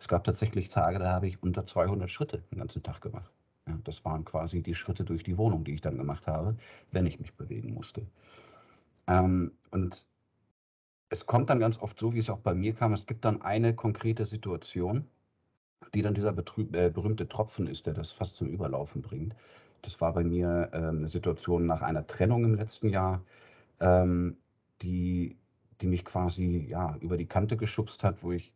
Es 0.00 0.08
gab 0.08 0.24
tatsächlich 0.24 0.70
Tage, 0.70 0.98
da 0.98 1.12
habe 1.12 1.28
ich 1.28 1.42
unter 1.42 1.66
200 1.66 2.10
Schritte 2.10 2.42
den 2.52 2.58
ganzen 2.58 2.82
Tag 2.82 3.00
gemacht. 3.00 3.30
Ja, 3.66 3.78
das 3.84 4.04
waren 4.04 4.24
quasi 4.24 4.62
die 4.62 4.74
Schritte 4.74 5.04
durch 5.04 5.24
die 5.24 5.36
Wohnung, 5.36 5.64
die 5.64 5.74
ich 5.74 5.82
dann 5.82 5.98
gemacht 5.98 6.26
habe, 6.26 6.56
wenn 6.90 7.06
ich 7.06 7.20
mich 7.20 7.34
bewegen 7.34 7.74
musste. 7.74 8.06
Ähm, 9.08 9.52
und 9.70 10.06
es 11.10 11.26
kommt 11.26 11.50
dann 11.50 11.60
ganz 11.60 11.78
oft 11.78 11.98
so, 11.98 12.14
wie 12.14 12.18
es 12.18 12.30
auch 12.30 12.38
bei 12.38 12.54
mir 12.54 12.74
kam, 12.74 12.92
es 12.92 13.06
gibt 13.06 13.24
dann 13.24 13.42
eine 13.42 13.74
konkrete 13.74 14.24
Situation, 14.24 15.06
die 15.94 16.02
dann 16.02 16.14
dieser 16.14 16.30
äh, 16.36 16.90
berühmte 16.90 17.28
Tropfen 17.28 17.66
ist, 17.66 17.86
der 17.86 17.94
das 17.94 18.10
fast 18.10 18.36
zum 18.36 18.48
Überlaufen 18.48 19.02
bringt. 19.02 19.34
Das 19.82 20.00
war 20.00 20.12
bei 20.12 20.24
mir 20.24 20.70
ähm, 20.72 20.98
eine 20.98 21.08
Situation 21.08 21.66
nach 21.66 21.82
einer 21.82 22.06
Trennung 22.06 22.44
im 22.44 22.54
letzten 22.54 22.88
Jahr, 22.88 23.22
ähm, 23.80 24.36
die, 24.82 25.36
die 25.80 25.86
mich 25.86 26.04
quasi 26.04 26.66
ja, 26.68 26.96
über 27.00 27.16
die 27.16 27.26
Kante 27.26 27.56
geschubst 27.56 28.04
hat, 28.04 28.22
wo 28.22 28.32
ich 28.32 28.52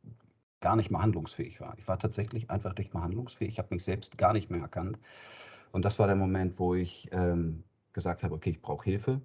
gar 0.61 0.77
nicht 0.77 0.91
mehr 0.91 1.03
handlungsfähig 1.03 1.61
war. 1.61 1.75
Ich 1.79 1.89
war 1.89 1.99
tatsächlich 1.99 2.51
einfach 2.51 2.77
nicht 2.77 2.95
mehr 2.95 3.03
handlungsfähig. 3.03 3.53
Ich 3.53 3.59
habe 3.59 3.75
mich 3.75 3.85
selbst 3.85 4.17
gar 4.17 4.33
nicht 4.33 4.51
mehr 4.51 4.61
erkannt. 4.61 4.99
Und 5.73 5.85
das 5.85 5.99
war 5.99 6.07
der 6.07 6.17
Moment, 6.17 6.59
wo 6.59 6.75
ich 6.75 7.09
ähm, 7.13 7.65
gesagt 7.93 8.23
habe, 8.23 8.35
okay, 8.35 8.51
ich 8.51 8.63
brauche 8.63 8.85
Hilfe. 8.85 9.21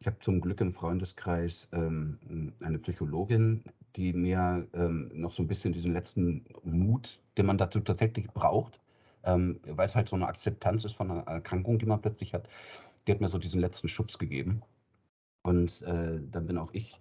Ich 0.00 0.06
habe 0.06 0.18
zum 0.20 0.40
Glück 0.40 0.60
im 0.60 0.72
Freundeskreis 0.72 1.68
ähm, 1.72 2.52
eine 2.60 2.78
Psychologin, 2.78 3.64
die 3.96 4.12
mir 4.12 4.66
ähm, 4.74 5.10
noch 5.14 5.32
so 5.32 5.42
ein 5.42 5.46
bisschen 5.46 5.72
diesen 5.72 5.92
letzten 5.92 6.44
Mut, 6.64 7.20
den 7.38 7.46
man 7.46 7.58
dazu 7.58 7.80
tatsächlich 7.80 8.26
braucht, 8.28 8.80
ähm, 9.24 9.60
weil 9.66 9.86
es 9.86 9.94
halt 9.94 10.08
so 10.08 10.16
eine 10.16 10.26
Akzeptanz 10.28 10.84
ist 10.84 10.94
von 10.94 11.10
einer 11.10 11.22
Erkrankung, 11.22 11.78
die 11.78 11.86
man 11.86 12.00
plötzlich 12.00 12.34
hat. 12.34 12.48
Die 13.06 13.12
hat 13.12 13.20
mir 13.20 13.28
so 13.28 13.38
diesen 13.38 13.60
letzten 13.60 13.88
Schubs 13.88 14.18
gegeben. 14.18 14.62
Und 15.42 15.82
äh, 15.82 16.20
dann 16.30 16.46
bin 16.46 16.58
auch 16.58 16.72
ich 16.72 17.00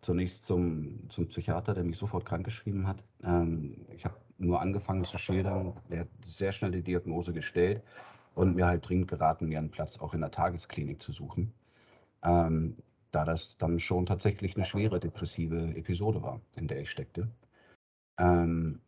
zunächst 0.00 0.44
zum, 0.46 1.08
zum 1.08 1.28
Psychiater, 1.28 1.74
der 1.74 1.84
mich 1.84 1.96
sofort 1.96 2.24
krankgeschrieben 2.24 2.86
hat. 2.86 3.02
Ähm, 3.22 3.86
ich 3.94 4.04
habe 4.04 4.16
nur 4.38 4.60
angefangen 4.60 5.04
zu 5.04 5.18
schildern. 5.18 5.74
Der 5.90 6.00
hat 6.00 6.08
sehr 6.24 6.52
schnell 6.52 6.72
die 6.72 6.82
Diagnose 6.82 7.32
gestellt 7.32 7.82
und 8.34 8.56
mir 8.56 8.66
halt 8.66 8.88
dringend 8.88 9.08
geraten, 9.08 9.48
mir 9.48 9.58
einen 9.58 9.70
Platz 9.70 9.98
auch 9.98 10.14
in 10.14 10.20
der 10.20 10.30
Tagesklinik 10.30 11.02
zu 11.02 11.12
suchen. 11.12 11.52
Ähm, 12.22 12.76
da 13.12 13.24
das 13.24 13.56
dann 13.58 13.78
schon 13.78 14.06
tatsächlich 14.06 14.56
eine 14.56 14.64
schwere 14.64 14.98
depressive 14.98 15.74
Episode 15.76 16.22
war, 16.22 16.40
in 16.56 16.66
der 16.66 16.80
ich 16.80 16.90
steckte. 16.90 17.28
Ähm, 18.18 18.80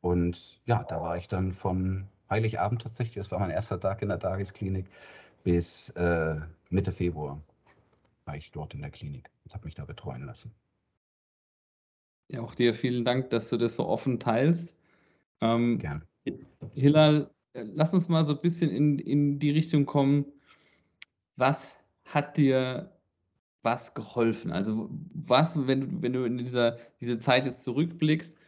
und 0.00 0.60
ja, 0.66 0.84
da 0.84 1.00
war 1.00 1.16
ich 1.16 1.28
dann 1.28 1.52
von 1.52 2.08
Heiligabend 2.32 2.80
tatsächlich, 2.82 3.16
das 3.16 3.30
war 3.30 3.38
mein 3.38 3.50
erster 3.50 3.78
Tag 3.78 4.00
in 4.00 4.08
der 4.08 4.18
Tagesklinik, 4.18 4.86
bis 5.44 5.90
äh, 5.90 6.40
Mitte 6.70 6.90
Februar 6.90 7.40
war 8.24 8.36
ich 8.36 8.50
dort 8.52 8.72
in 8.72 8.80
der 8.80 8.90
Klinik 8.90 9.28
und 9.44 9.52
habe 9.52 9.66
mich 9.66 9.74
da 9.74 9.84
betreuen 9.84 10.24
lassen. 10.24 10.50
Ja, 12.28 12.40
auch 12.40 12.54
dir 12.54 12.72
vielen 12.72 13.04
Dank, 13.04 13.28
dass 13.30 13.50
du 13.50 13.58
das 13.58 13.74
so 13.74 13.86
offen 13.86 14.18
teilst. 14.18 14.82
Ähm, 15.42 15.78
Gern. 15.78 16.04
Hilal, 16.72 17.30
äh, 17.52 17.64
lass 17.74 17.92
uns 17.92 18.08
mal 18.08 18.24
so 18.24 18.34
ein 18.34 18.40
bisschen 18.40 18.70
in, 18.70 18.98
in 18.98 19.38
die 19.38 19.50
Richtung 19.50 19.84
kommen. 19.84 20.24
Was 21.36 21.76
hat 22.04 22.38
dir 22.38 22.96
was 23.62 23.92
geholfen? 23.92 24.52
Also 24.52 24.88
was, 25.12 25.66
wenn 25.66 25.80
du, 25.82 26.02
wenn 26.02 26.12
du 26.14 26.24
in 26.24 26.38
dieser 26.38 26.78
diese 27.00 27.18
Zeit 27.18 27.44
jetzt 27.44 27.62
zurückblickst, 27.62 28.38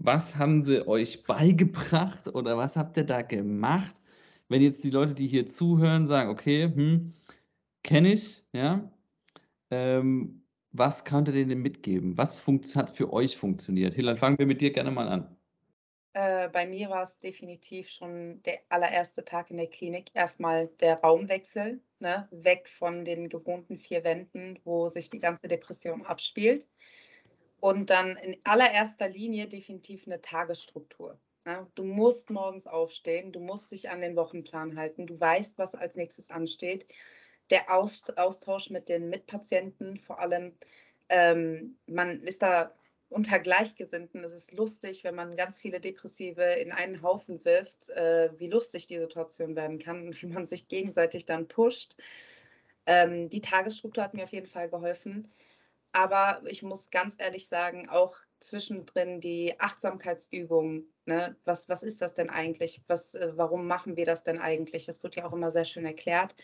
was 0.00 0.36
haben 0.36 0.64
sie 0.64 0.86
euch 0.88 1.24
beigebracht 1.24 2.34
oder 2.34 2.56
was 2.56 2.76
habt 2.76 2.96
ihr 2.96 3.04
da 3.04 3.22
gemacht? 3.22 4.00
Wenn 4.48 4.62
jetzt 4.62 4.82
die 4.82 4.90
Leute, 4.90 5.14
die 5.14 5.28
hier 5.28 5.46
zuhören, 5.46 6.06
sagen, 6.06 6.30
okay, 6.30 6.64
hm, 6.64 7.12
kenne 7.84 8.12
ich, 8.12 8.42
ja, 8.52 8.90
ähm, 9.70 10.42
was 10.72 11.04
konntet 11.04 11.34
ihr 11.34 11.46
denn 11.46 11.60
mitgeben? 11.60 12.16
Was 12.16 12.44
hat 12.74 12.90
für 12.90 13.12
euch 13.12 13.36
funktioniert? 13.36 13.94
Hilal, 13.94 14.16
fangen 14.16 14.38
wir 14.38 14.46
mit 14.46 14.60
dir 14.60 14.72
gerne 14.72 14.90
mal 14.90 15.08
an. 15.08 15.36
Äh, 16.12 16.48
bei 16.48 16.66
mir 16.66 16.88
war 16.90 17.02
es 17.02 17.18
definitiv 17.20 17.88
schon 17.88 18.42
der 18.42 18.60
allererste 18.68 19.24
Tag 19.24 19.50
in 19.50 19.58
der 19.58 19.68
Klinik. 19.68 20.10
Erstmal 20.14 20.68
der 20.80 21.00
Raumwechsel, 21.00 21.80
ne? 22.00 22.26
weg 22.32 22.68
von 22.68 23.04
den 23.04 23.28
gewohnten 23.28 23.78
vier 23.78 24.02
Wänden, 24.02 24.58
wo 24.64 24.88
sich 24.88 25.08
die 25.08 25.20
ganze 25.20 25.46
Depression 25.46 26.04
abspielt. 26.04 26.66
Und 27.60 27.90
dann 27.90 28.16
in 28.16 28.38
allererster 28.44 29.08
Linie 29.08 29.46
definitiv 29.46 30.06
eine 30.06 30.20
Tagesstruktur. 30.20 31.18
Ja, 31.46 31.66
du 31.74 31.84
musst 31.84 32.30
morgens 32.30 32.66
aufstehen, 32.66 33.32
du 33.32 33.40
musst 33.40 33.70
dich 33.70 33.90
an 33.90 34.00
den 34.00 34.16
Wochenplan 34.16 34.76
halten, 34.76 35.06
du 35.06 35.18
weißt, 35.18 35.58
was 35.58 35.74
als 35.74 35.94
nächstes 35.94 36.30
ansteht. 36.30 36.86
Der 37.50 37.74
Austausch 37.74 38.70
mit 38.70 38.88
den 38.88 39.08
Mitpatienten, 39.08 39.98
vor 39.98 40.20
allem, 40.20 40.54
ähm, 41.08 41.76
man 41.86 42.22
ist 42.22 42.42
da 42.42 42.72
unter 43.08 43.38
Gleichgesinnten. 43.40 44.22
Es 44.22 44.32
ist 44.32 44.52
lustig, 44.52 45.02
wenn 45.02 45.14
man 45.14 45.36
ganz 45.36 45.58
viele 45.58 45.80
Depressive 45.80 46.42
in 46.42 46.72
einen 46.72 47.02
Haufen 47.02 47.44
wirft, 47.44 47.88
äh, 47.90 48.30
wie 48.38 48.48
lustig 48.48 48.86
die 48.86 48.98
Situation 48.98 49.56
werden 49.56 49.78
kann 49.78 50.02
und 50.06 50.22
wie 50.22 50.26
man 50.26 50.46
sich 50.46 50.68
gegenseitig 50.68 51.26
dann 51.26 51.48
pusht. 51.48 51.96
Ähm, 52.86 53.28
die 53.28 53.40
Tagesstruktur 53.40 54.04
hat 54.04 54.14
mir 54.14 54.24
auf 54.24 54.32
jeden 54.32 54.46
Fall 54.46 54.70
geholfen 54.70 55.30
Aber 55.92 56.42
ich 56.46 56.62
muss 56.62 56.90
ganz 56.90 57.16
ehrlich 57.18 57.48
sagen, 57.48 57.88
auch 57.88 58.16
zwischendrin 58.40 59.20
die 59.20 59.58
Achtsamkeitsübungen. 59.58 60.92
Ne? 61.04 61.36
Was, 61.44 61.68
was 61.68 61.82
ist 61.82 62.00
das 62.00 62.14
denn 62.14 62.30
eigentlich? 62.30 62.82
Was, 62.86 63.14
äh, 63.14 63.32
warum 63.36 63.66
machen 63.66 63.96
wir 63.96 64.06
das 64.06 64.22
denn 64.22 64.38
eigentlich? 64.38 64.86
Das 64.86 65.02
wird 65.02 65.16
ja 65.16 65.26
auch 65.26 65.32
immer 65.32 65.50
sehr 65.50 65.64
schön 65.64 65.84
erklärt. 65.84 66.34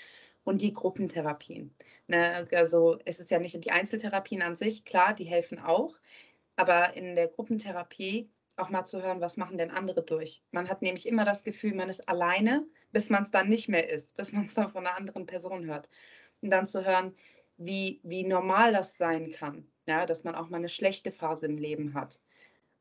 Und 0.45 0.63
die 0.63 0.73
Gruppentherapien. 0.73 1.75
Ne? 2.07 2.47
Also 2.53 2.99
es 3.05 3.19
ist 3.19 3.31
ja 3.31 3.39
nicht 3.39 3.65
die 3.65 3.71
Einzeltherapien 3.73 4.43
an 4.43 4.55
sich, 4.55 4.85
klar, 4.85 5.13
die 5.13 5.25
helfen 5.25 5.59
auch. 5.59 5.97
Aber 6.55 6.95
in 6.95 7.17
der 7.17 7.29
Gruppentherapie 7.29 8.31
auch 8.57 8.71
mal 8.71 8.85
zu 8.85 9.03
hören, 9.03 9.21
was 9.21 9.37
machen 9.37 9.59
denn 9.59 9.71
andere 9.71 10.03
durch. 10.03 10.43
Man 10.51 10.69
hat 10.69 10.83
nämlich 10.83 11.07
immer 11.07 11.25
das 11.25 11.45
Gefühl, 11.45 11.75
man 11.75 11.89
ist 11.89 12.09
alleine, 12.09 12.67
bis 12.93 13.11
man 13.11 13.23
es 13.23 13.31
dann 13.31 13.49
nicht 13.49 13.69
mehr 13.69 13.89
ist, 13.89 14.15
bis 14.17 14.33
man 14.33 14.47
es 14.47 14.55
dann 14.55 14.71
von 14.71 14.87
einer 14.87 14.97
anderen 14.97 15.27
Person 15.27 15.67
hört. 15.67 15.89
Und 16.41 16.51
dann 16.51 16.67
zu 16.67 16.85
hören, 16.85 17.15
wie, 17.57 18.01
wie 18.03 18.25
normal 18.25 18.73
das 18.73 18.97
sein 18.97 19.31
kann, 19.33 19.67
ja, 19.87 20.07
dass 20.07 20.25
man 20.25 20.35
auch 20.35 20.49
mal 20.49 20.59
eine 20.59 20.69
schlechte 20.69 21.13
Phase 21.13 21.47
im 21.47 21.57
Leben 21.57 21.95
hat. 21.95 22.21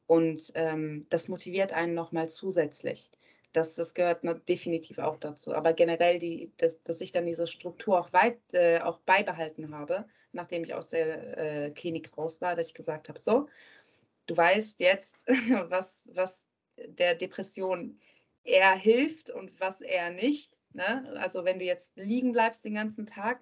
Und 0.07 0.51
ähm, 0.55 1.07
das 1.09 1.27
motiviert 1.27 1.73
einen 1.73 1.95
nochmal 1.95 2.29
zusätzlich. 2.29 3.09
Das, 3.53 3.75
das 3.75 3.93
gehört 3.93 4.23
definitiv 4.47 4.99
auch 4.99 5.17
dazu. 5.17 5.53
Aber 5.55 5.73
generell, 5.73 6.19
die, 6.19 6.51
dass, 6.57 6.81
dass 6.83 7.01
ich 7.01 7.11
dann 7.11 7.25
diese 7.25 7.47
Struktur 7.47 7.99
auch, 7.99 8.11
weit, 8.13 8.37
äh, 8.51 8.79
auch 8.81 8.99
beibehalten 8.99 9.73
habe, 9.73 10.05
nachdem 10.33 10.63
ich 10.63 10.73
aus 10.73 10.89
der 10.89 11.37
äh, 11.37 11.71
Klinik 11.71 12.15
raus 12.17 12.41
war, 12.41 12.55
dass 12.55 12.67
ich 12.67 12.73
gesagt 12.73 13.07
habe, 13.09 13.19
so, 13.19 13.47
du 14.27 14.35
weißt 14.35 14.79
jetzt, 14.79 15.15
was, 15.69 15.89
was 16.13 16.45
der 16.75 17.15
Depression 17.15 17.99
eher 18.43 18.75
hilft 18.75 19.29
und 19.29 19.59
was 19.59 19.81
eher 19.81 20.11
nicht. 20.11 20.51
Ne? 20.73 21.15
Also 21.17 21.45
wenn 21.45 21.59
du 21.59 21.65
jetzt 21.65 21.95
liegen 21.95 22.33
bleibst 22.33 22.65
den 22.65 22.75
ganzen 22.75 23.07
Tag, 23.07 23.41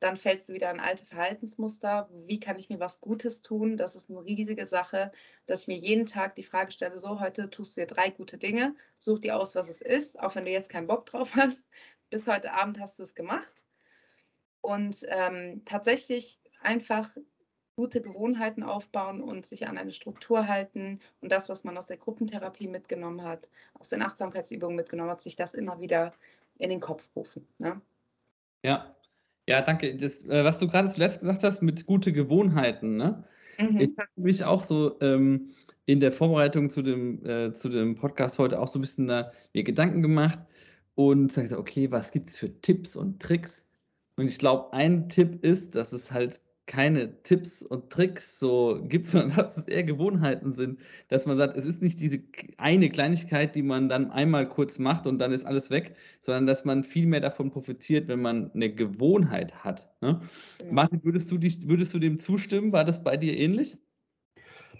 dann 0.00 0.16
fällst 0.16 0.48
du 0.48 0.52
wieder 0.52 0.70
in 0.70 0.80
alte 0.80 1.04
Verhaltensmuster. 1.04 2.08
Wie 2.26 2.40
kann 2.40 2.58
ich 2.58 2.68
mir 2.68 2.80
was 2.80 3.00
Gutes 3.00 3.42
tun? 3.42 3.76
Das 3.76 3.96
ist 3.96 4.10
eine 4.10 4.24
riesige 4.24 4.66
Sache, 4.66 5.12
dass 5.46 5.62
ich 5.62 5.68
mir 5.68 5.76
jeden 5.76 6.06
Tag 6.06 6.36
die 6.36 6.44
Frage 6.44 6.70
stelle, 6.70 6.96
so 6.96 7.20
heute 7.20 7.50
tust 7.50 7.76
du 7.76 7.82
dir 7.82 7.86
drei 7.86 8.10
gute 8.10 8.38
Dinge, 8.38 8.76
such 8.96 9.20
dir 9.20 9.36
aus, 9.36 9.54
was 9.54 9.68
es 9.68 9.80
ist, 9.80 10.18
auch 10.18 10.34
wenn 10.34 10.44
du 10.44 10.50
jetzt 10.50 10.70
keinen 10.70 10.86
Bock 10.86 11.06
drauf 11.06 11.34
hast. 11.34 11.62
Bis 12.10 12.26
heute 12.26 12.52
Abend 12.52 12.78
hast 12.80 12.98
du 12.98 13.02
es 13.02 13.14
gemacht. 13.14 13.64
Und 14.60 15.04
ähm, 15.08 15.62
tatsächlich 15.64 16.40
einfach 16.60 17.16
gute 17.76 18.00
Gewohnheiten 18.00 18.64
aufbauen 18.64 19.20
und 19.20 19.46
sich 19.46 19.68
an 19.68 19.78
eine 19.78 19.92
Struktur 19.92 20.48
halten 20.48 21.00
und 21.20 21.30
das, 21.30 21.48
was 21.48 21.62
man 21.62 21.78
aus 21.78 21.86
der 21.86 21.96
Gruppentherapie 21.96 22.66
mitgenommen 22.66 23.22
hat, 23.22 23.48
aus 23.74 23.88
den 23.88 24.02
Achtsamkeitsübungen 24.02 24.74
mitgenommen 24.74 25.10
hat, 25.10 25.22
sich 25.22 25.36
das 25.36 25.54
immer 25.54 25.78
wieder 25.80 26.12
in 26.58 26.70
den 26.70 26.80
Kopf 26.80 27.08
rufen. 27.14 27.46
Ne? 27.58 27.80
Ja, 28.64 28.96
ja, 29.48 29.62
danke. 29.62 29.96
Das, 29.96 30.28
äh, 30.28 30.44
was 30.44 30.58
du 30.58 30.68
gerade 30.68 30.90
zuletzt 30.90 31.20
gesagt 31.20 31.42
hast 31.42 31.62
mit 31.62 31.86
gute 31.86 32.12
Gewohnheiten, 32.12 32.96
ne? 32.96 33.24
Mhm. 33.58 33.80
Ich 33.80 33.90
habe 33.98 34.10
mich 34.16 34.44
auch 34.44 34.62
so 34.62 35.00
ähm, 35.00 35.48
in 35.86 36.00
der 36.00 36.12
Vorbereitung 36.12 36.68
zu 36.68 36.82
dem, 36.82 37.24
äh, 37.24 37.54
zu 37.54 37.70
dem 37.70 37.94
Podcast 37.94 38.38
heute 38.38 38.60
auch 38.60 38.68
so 38.68 38.78
ein 38.78 38.82
bisschen 38.82 39.08
da, 39.08 39.32
mir 39.54 39.64
Gedanken 39.64 40.02
gemacht 40.02 40.38
und 40.94 41.34
gesagt, 41.34 41.58
okay, 41.58 41.90
was 41.90 42.12
gibt 42.12 42.28
es 42.28 42.36
für 42.36 42.60
Tipps 42.60 42.94
und 42.94 43.20
Tricks? 43.20 43.70
Und 44.16 44.26
ich 44.26 44.38
glaube, 44.38 44.72
ein 44.74 45.08
Tipp 45.08 45.42
ist, 45.42 45.74
dass 45.74 45.94
es 45.94 46.12
halt 46.12 46.42
keine 46.68 47.20
Tipps 47.24 47.62
und 47.62 47.90
Tricks 47.90 48.38
so 48.38 48.80
gibt, 48.84 49.06
sondern 49.06 49.34
dass 49.34 49.56
es 49.56 49.66
eher 49.66 49.82
Gewohnheiten 49.82 50.52
sind, 50.52 50.78
dass 51.08 51.26
man 51.26 51.36
sagt, 51.36 51.56
es 51.56 51.64
ist 51.64 51.82
nicht 51.82 51.98
diese 51.98 52.20
eine 52.58 52.90
Kleinigkeit, 52.90 53.56
die 53.56 53.62
man 53.62 53.88
dann 53.88 54.12
einmal 54.12 54.48
kurz 54.48 54.78
macht 54.78 55.08
und 55.08 55.18
dann 55.18 55.32
ist 55.32 55.44
alles 55.44 55.70
weg, 55.70 55.96
sondern 56.20 56.46
dass 56.46 56.64
man 56.64 56.84
viel 56.84 57.06
mehr 57.06 57.20
davon 57.20 57.50
profitiert, 57.50 58.06
wenn 58.06 58.20
man 58.20 58.52
eine 58.52 58.72
Gewohnheit 58.72 59.64
hat. 59.64 59.90
Ne? 60.00 60.20
Ja. 60.62 60.72
Martin, 60.72 61.02
würdest 61.02 61.30
du, 61.32 61.38
dich, 61.38 61.68
würdest 61.68 61.92
du 61.94 61.98
dem 61.98 62.18
zustimmen? 62.18 62.70
War 62.70 62.84
das 62.84 63.02
bei 63.02 63.16
dir 63.16 63.36
ähnlich? 63.36 63.76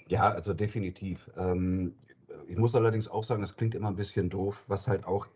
Ja, 0.09 0.31
also 0.31 0.53
definitiv. 0.55 1.31
Ähm, 1.37 1.95
ich 2.47 2.57
muss 2.57 2.75
allerdings 2.75 3.09
auch 3.09 3.25
sagen, 3.25 3.41
das 3.41 3.57
klingt 3.57 3.75
immer 3.75 3.89
ein 3.89 3.97
bisschen 3.97 4.31
doof, 4.31 4.65
was 4.69 4.87
halt 4.87 5.05
auch 5.05 5.27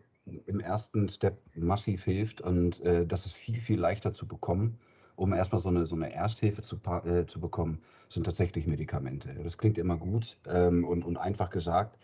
im 0.45 0.59
ersten 0.59 1.09
Step 1.09 1.37
massiv 1.55 2.05
hilft 2.05 2.41
und 2.41 2.79
äh, 2.81 3.05
das 3.05 3.25
ist 3.25 3.33
viel, 3.33 3.55
viel 3.55 3.79
leichter 3.79 4.13
zu 4.13 4.25
bekommen 4.25 4.79
um 5.15 5.33
erstmal 5.33 5.61
so 5.61 5.69
eine, 5.69 5.85
so 5.85 5.95
eine 5.95 6.13
Ersthilfe 6.13 6.61
zu, 6.61 6.77
äh, 7.05 7.25
zu 7.25 7.39
bekommen, 7.39 7.81
sind 8.09 8.25
tatsächlich 8.25 8.67
Medikamente. 8.67 9.33
Das 9.43 9.57
klingt 9.57 9.77
immer 9.77 9.97
gut 9.97 10.37
ähm, 10.47 10.85
und, 10.85 11.03
und 11.03 11.17
einfach 11.17 11.49
gesagt. 11.49 11.97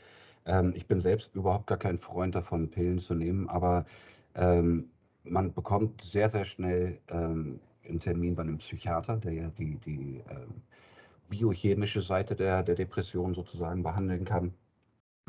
Ähm, 0.45 0.73
ich 0.75 0.87
bin 0.87 0.99
selbst 0.99 1.35
überhaupt 1.35 1.67
gar 1.67 1.77
kein 1.77 1.99
Freund 1.99 2.35
davon, 2.35 2.69
Pillen 2.69 2.99
zu 2.99 3.15
nehmen, 3.15 3.49
aber 3.49 3.85
ähm, 4.35 4.89
man 5.23 5.53
bekommt 5.53 6.01
sehr, 6.01 6.29
sehr 6.29 6.45
schnell 6.45 6.99
ähm, 7.09 7.59
einen 7.87 7.99
Termin 7.99 8.35
bei 8.35 8.43
einem 8.43 8.57
Psychiater, 8.57 9.17
der 9.17 9.33
ja 9.33 9.47
die, 9.57 9.77
die 9.77 10.21
ähm, 10.29 10.61
biochemische 11.29 12.01
Seite 12.01 12.35
der, 12.35 12.63
der 12.63 12.75
Depression 12.75 13.33
sozusagen 13.33 13.83
behandeln 13.83 14.25
kann 14.25 14.53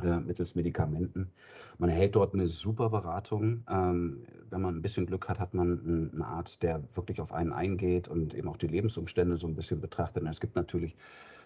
mittels 0.04 0.54
Medikamenten. 0.54 1.30
Man 1.78 1.90
erhält 1.90 2.16
dort 2.16 2.34
eine 2.34 2.46
super 2.46 2.90
Beratung. 2.90 3.64
Ähm, 3.68 4.24
wenn 4.50 4.60
man 4.60 4.76
ein 4.76 4.82
bisschen 4.82 5.06
Glück 5.06 5.28
hat, 5.28 5.38
hat 5.38 5.54
man 5.54 5.80
einen, 5.80 6.10
einen, 6.12 6.22
Arzt, 6.22 6.62
der 6.62 6.82
wirklich 6.94 7.20
auf 7.20 7.32
einen 7.32 7.52
eingeht 7.52 8.08
und 8.08 8.34
eben 8.34 8.48
auch 8.48 8.56
die 8.56 8.66
Lebensumstände 8.66 9.36
so 9.36 9.46
ein 9.46 9.54
bisschen 9.54 9.80
betrachtet. 9.80 10.22
Und 10.22 10.28
es 10.28 10.40
gibt 10.40 10.56
natürlich 10.56 10.96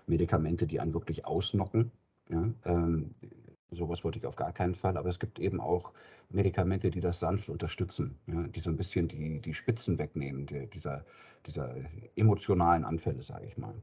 Medikamente, 0.07 0.67
die 0.67 0.81
einen 0.81 0.95
wirklich 0.95 1.27
ausnocken. 1.27 1.91
Ja? 2.29 2.49
Ähm, 2.65 3.15
sowas 3.71 4.05
wollte 4.05 4.19
ich 4.19 4.27
auf 4.27 4.37
gar 4.37 4.53
keinen 4.53 4.75
Fall. 4.75 4.97
Aber 4.97 5.09
es 5.09 5.19
gibt 5.19 5.39
eben 5.39 5.61
auch 5.61 5.93
Medikamente, 6.31 6.91
die 6.91 7.01
das 7.01 7.21
sanft 7.21 7.49
unterstützen, 7.49 8.19
ja? 8.27 8.43
die 8.49 8.61
so 8.61 8.71
ein 8.71 8.77
bisschen 8.77 9.09
die, 9.09 9.41
die 9.41 9.55
Spitzen 9.55 9.99
wegnehmen, 9.99 10.47
die, 10.47 10.67
dieser, 10.69 11.05
dieser 11.47 11.75
emotionalen 12.17 12.85
Anfälle, 12.85 13.23
sage 13.23 13.47
ich 13.47 13.57
mal. 13.57 13.75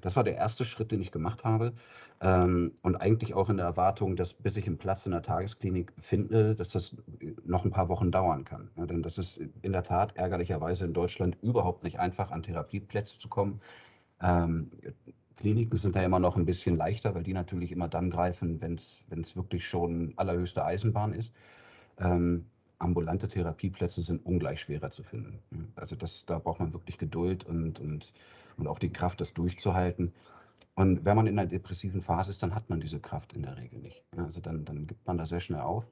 Das 0.00 0.16
war 0.16 0.24
der 0.24 0.36
erste 0.36 0.64
Schritt, 0.64 0.92
den 0.92 1.00
ich 1.00 1.10
gemacht 1.12 1.44
habe. 1.44 1.72
Ähm, 2.20 2.72
und 2.82 2.96
eigentlich 2.96 3.34
auch 3.34 3.48
in 3.48 3.58
der 3.58 3.66
Erwartung, 3.66 4.16
dass 4.16 4.34
bis 4.34 4.56
ich 4.56 4.66
einen 4.66 4.78
Platz 4.78 5.06
in 5.06 5.12
der 5.12 5.22
Tagesklinik 5.22 5.92
finde, 6.00 6.54
dass 6.54 6.70
das 6.70 6.96
noch 7.44 7.64
ein 7.64 7.70
paar 7.70 7.88
Wochen 7.88 8.10
dauern 8.10 8.44
kann. 8.44 8.70
Ja, 8.76 8.86
denn 8.86 9.02
das 9.02 9.18
ist 9.18 9.40
in 9.62 9.72
der 9.72 9.84
Tat 9.84 10.16
ärgerlicherweise 10.16 10.84
in 10.84 10.92
Deutschland 10.92 11.36
überhaupt 11.42 11.84
nicht 11.84 11.98
einfach, 12.00 12.30
an 12.30 12.42
Therapieplätze 12.42 13.18
zu 13.18 13.28
kommen. 13.28 13.60
Ähm, 14.20 14.70
Kliniken 15.36 15.78
sind 15.78 15.94
da 15.94 16.02
immer 16.02 16.18
noch 16.18 16.36
ein 16.36 16.46
bisschen 16.46 16.76
leichter, 16.76 17.14
weil 17.14 17.22
die 17.22 17.32
natürlich 17.32 17.70
immer 17.70 17.86
dann 17.88 18.10
greifen, 18.10 18.60
wenn 18.60 18.74
es 18.74 19.36
wirklich 19.36 19.66
schon 19.66 20.12
allerhöchste 20.16 20.64
Eisenbahn 20.64 21.12
ist. 21.12 21.32
Ähm, 21.98 22.46
ambulante 22.80 23.28
Therapieplätze 23.28 24.02
sind 24.02 24.24
ungleich 24.26 24.60
schwerer 24.60 24.90
zu 24.90 25.02
finden. 25.02 25.38
Also 25.76 25.96
das, 25.96 26.24
da 26.26 26.38
braucht 26.38 26.60
man 26.60 26.72
wirklich 26.72 26.98
Geduld 26.98 27.44
und, 27.44 27.80
und 27.80 28.12
und 28.58 28.66
auch 28.66 28.78
die 28.78 28.92
Kraft, 28.92 29.20
das 29.20 29.32
durchzuhalten. 29.32 30.12
Und 30.74 31.04
wenn 31.04 31.16
man 31.16 31.26
in 31.26 31.38
einer 31.38 31.48
depressiven 31.48 32.02
Phase 32.02 32.30
ist, 32.30 32.42
dann 32.42 32.54
hat 32.54 32.70
man 32.70 32.80
diese 32.80 33.00
Kraft 33.00 33.32
in 33.32 33.42
der 33.42 33.56
Regel 33.56 33.80
nicht. 33.80 34.04
Also 34.16 34.40
dann, 34.40 34.64
dann 34.64 34.86
gibt 34.86 35.06
man 35.06 35.18
da 35.18 35.26
sehr 35.26 35.40
schnell 35.40 35.60
auf. 35.60 35.86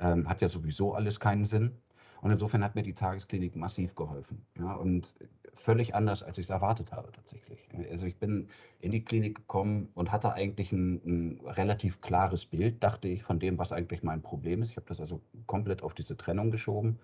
Ähm, 0.00 0.28
hat 0.28 0.42
ja 0.42 0.48
sowieso 0.48 0.94
alles 0.94 1.20
keinen 1.20 1.46
Sinn. 1.46 1.76
Und 2.22 2.30
insofern 2.30 2.64
hat 2.64 2.74
mir 2.74 2.82
die 2.82 2.94
Tagesklinik 2.94 3.54
massiv 3.56 3.94
geholfen. 3.94 4.44
Ja, 4.58 4.74
und 4.74 5.14
völlig 5.54 5.94
anders, 5.94 6.22
als 6.22 6.38
ich 6.38 6.46
es 6.46 6.50
erwartet 6.50 6.92
habe 6.92 7.12
tatsächlich. 7.12 7.68
Also 7.90 8.06
ich 8.06 8.16
bin 8.18 8.48
in 8.80 8.90
die 8.90 9.04
Klinik 9.04 9.36
gekommen 9.36 9.90
und 9.94 10.12
hatte 10.12 10.32
eigentlich 10.32 10.72
ein, 10.72 11.00
ein, 11.04 11.40
relativ 11.46 12.00
klares 12.00 12.46
Bild, 12.46 12.82
dachte 12.82 13.08
ich, 13.08 13.22
von 13.22 13.38
dem, 13.38 13.58
was 13.58 13.72
eigentlich 13.72 14.02
mein 14.02 14.22
Problem 14.22 14.62
ist. 14.62 14.70
Ich 14.70 14.76
habe 14.76 14.86
das 14.88 15.00
also 15.00 15.20
komplett 15.46 15.82
auf 15.82 15.94
diese 15.94 16.16
Trennung 16.16 16.50
geschoben 16.50 16.98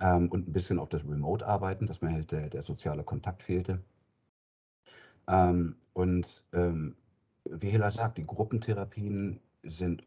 ähm, 0.00 0.28
und 0.28 0.48
ein 0.48 0.52
bisschen 0.52 0.78
auf 0.78 0.88
das 0.88 1.04
Remote-Arbeiten, 1.04 1.86
dass 1.86 2.02
mir 2.02 2.12
halt 2.12 2.30
der, 2.30 2.50
der 2.50 2.62
soziale 2.62 3.04
Kontakt 3.04 3.42
fehlte. 3.42 3.80
Ähm, 5.28 5.76
und 5.92 6.44
ähm, 6.52 6.96
wie 7.44 7.70
Hilla 7.70 7.90
sagt, 7.90 8.18
die 8.18 8.26
Gruppentherapien 8.26 9.40
sind 9.62 10.04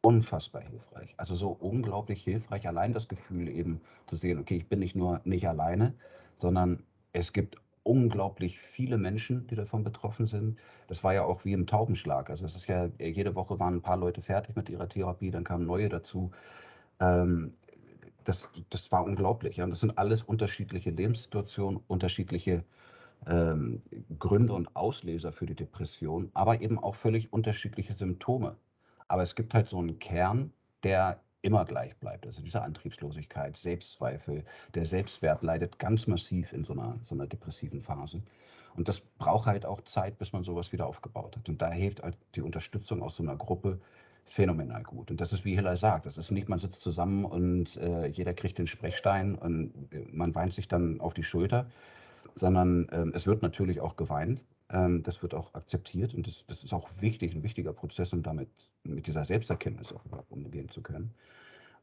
unfassbar 0.00 0.62
hilfreich. 0.62 1.14
Also 1.16 1.34
so 1.34 1.48
unglaublich 1.50 2.22
hilfreich. 2.22 2.66
Allein 2.66 2.92
das 2.92 3.08
Gefühl 3.08 3.48
eben 3.48 3.80
zu 4.06 4.16
sehen, 4.16 4.38
okay, 4.38 4.56
ich 4.56 4.68
bin 4.68 4.78
nicht 4.78 4.96
nur 4.96 5.20
nicht 5.24 5.48
alleine, 5.48 5.94
sondern 6.36 6.82
es 7.12 7.32
gibt 7.32 7.56
unglaublich 7.82 8.58
viele 8.58 8.98
Menschen, 8.98 9.46
die 9.46 9.54
davon 9.54 9.82
betroffen 9.82 10.26
sind. 10.26 10.58
Das 10.88 11.02
war 11.04 11.14
ja 11.14 11.24
auch 11.24 11.44
wie 11.44 11.52
im 11.52 11.66
Taubenschlag. 11.66 12.30
Also 12.30 12.44
es 12.44 12.54
ist 12.54 12.66
ja, 12.66 12.90
jede 12.98 13.34
Woche 13.34 13.58
waren 13.58 13.76
ein 13.76 13.82
paar 13.82 13.96
Leute 13.96 14.20
fertig 14.20 14.56
mit 14.56 14.68
ihrer 14.68 14.88
Therapie, 14.88 15.30
dann 15.30 15.44
kamen 15.44 15.66
neue 15.66 15.88
dazu. 15.88 16.30
Ähm, 17.00 17.52
das, 18.24 18.48
das 18.68 18.92
war 18.92 19.04
unglaublich. 19.04 19.56
Ja. 19.56 19.64
Und 19.64 19.70
das 19.70 19.80
sind 19.80 19.96
alles 19.96 20.22
unterschiedliche 20.22 20.90
Lebenssituationen, 20.90 21.80
unterschiedliche 21.86 22.62
ähm, 23.26 23.82
Gründe 24.18 24.54
und 24.54 24.74
Auslöser 24.76 25.32
für 25.32 25.46
die 25.46 25.54
Depression, 25.54 26.30
aber 26.34 26.60
eben 26.60 26.78
auch 26.78 26.94
völlig 26.94 27.32
unterschiedliche 27.32 27.94
Symptome. 27.94 28.56
Aber 29.08 29.22
es 29.22 29.34
gibt 29.34 29.54
halt 29.54 29.68
so 29.68 29.78
einen 29.78 29.98
Kern, 29.98 30.52
der 30.82 31.20
immer 31.42 31.64
gleich 31.64 31.96
bleibt. 31.96 32.26
Also 32.26 32.42
diese 32.42 32.62
Antriebslosigkeit, 32.62 33.56
Selbstzweifel, 33.56 34.44
der 34.74 34.84
Selbstwert 34.84 35.42
leidet 35.42 35.78
ganz 35.78 36.06
massiv 36.06 36.52
in 36.52 36.64
so 36.64 36.72
einer, 36.72 36.98
so 37.02 37.14
einer 37.14 37.26
depressiven 37.26 37.80
Phase. 37.80 38.22
Und 38.76 38.88
das 38.88 39.00
braucht 39.00 39.46
halt 39.46 39.64
auch 39.64 39.80
Zeit, 39.82 40.18
bis 40.18 40.32
man 40.32 40.44
sowas 40.44 40.72
wieder 40.72 40.86
aufgebaut 40.86 41.36
hat. 41.36 41.48
Und 41.48 41.62
da 41.62 41.70
hilft 41.70 42.02
halt 42.02 42.16
die 42.34 42.42
Unterstützung 42.42 43.02
aus 43.02 43.16
so 43.16 43.22
einer 43.22 43.36
Gruppe 43.36 43.80
phänomenal 44.24 44.82
gut. 44.82 45.10
Und 45.10 45.20
das 45.20 45.32
ist, 45.32 45.44
wie 45.44 45.54
Hiller 45.54 45.76
sagt, 45.76 46.06
das 46.06 46.18
ist 46.18 46.30
nicht, 46.30 46.48
man 46.48 46.58
sitzt 46.58 46.80
zusammen 46.80 47.24
und 47.24 47.76
äh, 47.78 48.06
jeder 48.08 48.34
kriegt 48.34 48.58
den 48.58 48.66
Sprechstein 48.66 49.34
und 49.36 49.72
äh, 49.90 50.04
man 50.12 50.34
weint 50.34 50.52
sich 50.52 50.68
dann 50.68 51.00
auf 51.00 51.14
die 51.14 51.22
Schulter, 51.22 51.66
sondern 52.34 52.88
ähm, 52.92 53.12
es 53.14 53.26
wird 53.26 53.42
natürlich 53.42 53.80
auch 53.80 53.96
geweint. 53.96 54.44
Ähm, 54.70 55.02
das 55.02 55.22
wird 55.22 55.34
auch 55.34 55.54
akzeptiert 55.54 56.14
und 56.14 56.26
das, 56.26 56.44
das, 56.46 56.62
ist 56.62 56.72
auch 56.72 56.88
wichtig, 57.00 57.34
ein 57.34 57.42
wichtiger 57.42 57.72
Prozess, 57.72 58.12
um 58.12 58.22
damit 58.22 58.48
mit 58.84 59.06
dieser 59.06 59.24
Selbsterkenntnis 59.24 59.92
auch 59.92 60.04
überhaupt 60.04 60.30
umgehen 60.30 60.68
zu 60.68 60.82
können. 60.82 61.14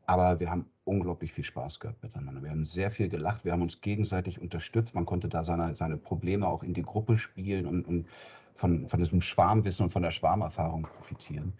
Aber 0.08 0.40
wir 0.40 0.52
haben 0.52 0.70
unglaublich 0.84 1.34
viel 1.34 1.44
Spaß 1.44 1.80
gehabt 1.80 2.04
miteinander. 2.04 2.44
Wir 2.44 2.52
haben 2.52 2.66
sehr 2.66 2.92
viel 2.92 3.10
gelacht, 3.10 3.44
wir 3.44 3.52
haben 3.52 3.64
uns 3.64 3.82
gegenseitig 3.82 4.40
unterstützt. 4.40 4.94
Man 4.94 5.06
konnte 5.06 5.28
da 5.28 5.44
seine, 5.44 5.76
seine 5.76 5.98
Probleme 5.98 6.48
auch 6.48 6.62
in 6.62 6.76
die 6.76 6.84
Gruppe 6.84 7.18
spielen 7.18 7.66
und, 7.66 7.88
und 7.88 8.08
von, 8.54 8.88
von 8.88 9.00
diesem 9.00 9.22
Schwarmwissen 9.22 9.86
und 9.86 9.92
von 9.92 10.04
der 10.04 10.12
Schwarmerfahrung 10.12 10.84
profitieren. 10.84 11.54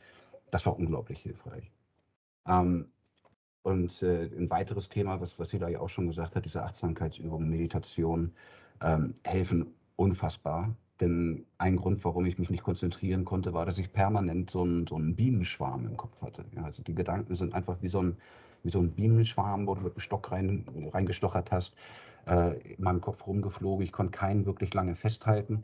Das 0.52 0.66
war 0.66 0.78
unglaublich 0.78 1.20
hilfreich. 1.20 1.72
Ähm, 2.48 2.86
und 3.64 4.04
äh, 4.04 4.26
ein 4.26 4.50
weiteres 4.52 4.90
Thema, 4.90 5.20
was, 5.20 5.40
was 5.40 5.50
sie 5.50 5.58
da 5.58 5.68
ja 5.68 5.80
auch 5.80 5.90
schon 5.90 6.08
gesagt 6.08 6.36
hat, 6.36 6.46
diese 6.46 6.64
Achtsamkeitsübungen, 6.64 7.50
Meditation, 7.50 8.32
ähm, 8.82 9.16
helfen 9.24 9.68
unfassbar. 9.96 10.76
Denn 11.02 11.46
ein 11.58 11.76
Grund, 11.76 12.04
warum 12.06 12.26
ich 12.26 12.40
mich 12.40 12.50
nicht 12.50 12.64
konzentrieren 12.64 13.26
konnte, 13.26 13.54
war, 13.54 13.66
dass 13.66 13.78
ich 13.78 13.92
permanent 13.92 14.50
so 14.50 14.62
einen, 14.62 14.88
so 14.88 14.96
einen 14.96 15.16
Bienenschwarm 15.16 15.86
im 15.86 15.98
Kopf 15.98 16.22
hatte. 16.22 16.46
Ja, 16.56 16.64
also 16.64 16.84
die 16.84 16.96
Gedanken 16.96 17.36
sind 17.36 17.54
einfach 17.54 17.82
wie 17.82 17.90
so 17.90 18.02
ein, 18.02 18.18
wie 18.64 18.72
so 18.72 18.80
ein 18.80 18.92
Bienenschwarm, 18.92 19.68
wo 19.68 19.76
du 19.76 19.82
mit 19.82 19.96
dem 19.96 20.00
Stock 20.00 20.32
rein, 20.32 20.66
reingestochert 20.94 21.52
hast, 21.52 21.76
äh, 22.28 22.58
in 22.76 22.84
meinem 22.84 23.02
Kopf 23.02 23.28
rumgeflogen. 23.28 23.84
Ich 23.84 23.92
konnte 23.92 24.18
keinen 24.18 24.46
wirklich 24.46 24.74
lange 24.74 24.96
festhalten. 24.96 25.64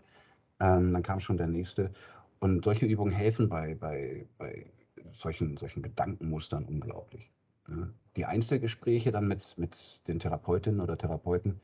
Ähm, 0.60 0.92
dann 0.92 1.04
kam 1.04 1.22
schon 1.22 1.38
der 1.38 1.48
nächste. 1.48 1.92
Und 2.40 2.66
solche 2.66 2.86
Übungen 2.86 3.14
helfen 3.14 3.48
bei, 3.48 3.76
bei, 3.76 4.26
bei 4.38 4.66
solchen, 5.14 5.56
solchen 5.58 5.82
Gedankenmustern 5.82 6.66
unglaublich. 6.66 7.32
Ja. 7.70 7.88
Die 8.18 8.26
Einzelgespräche 8.26 9.12
dann 9.12 9.28
mit, 9.28 9.58
mit 9.58 10.02
den 10.08 10.20
Therapeutinnen 10.20 10.82
oder 10.82 10.98
Therapeuten, 10.98 11.62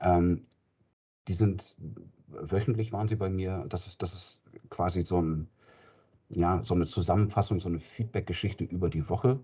ähm, 0.00 0.46
die 1.28 1.34
sind 1.34 1.76
wöchentlich 2.32 2.92
waren 2.92 3.08
sie 3.08 3.16
bei 3.16 3.28
mir. 3.28 3.64
Das 3.68 3.86
ist, 3.86 4.02
das 4.02 4.14
ist 4.14 4.40
quasi 4.68 5.02
so, 5.02 5.20
ein, 5.20 5.48
ja, 6.30 6.62
so 6.64 6.74
eine 6.74 6.86
Zusammenfassung, 6.86 7.60
so 7.60 7.68
eine 7.68 7.80
Feedback-Geschichte 7.80 8.64
über 8.64 8.90
die 8.90 9.08
Woche. 9.08 9.40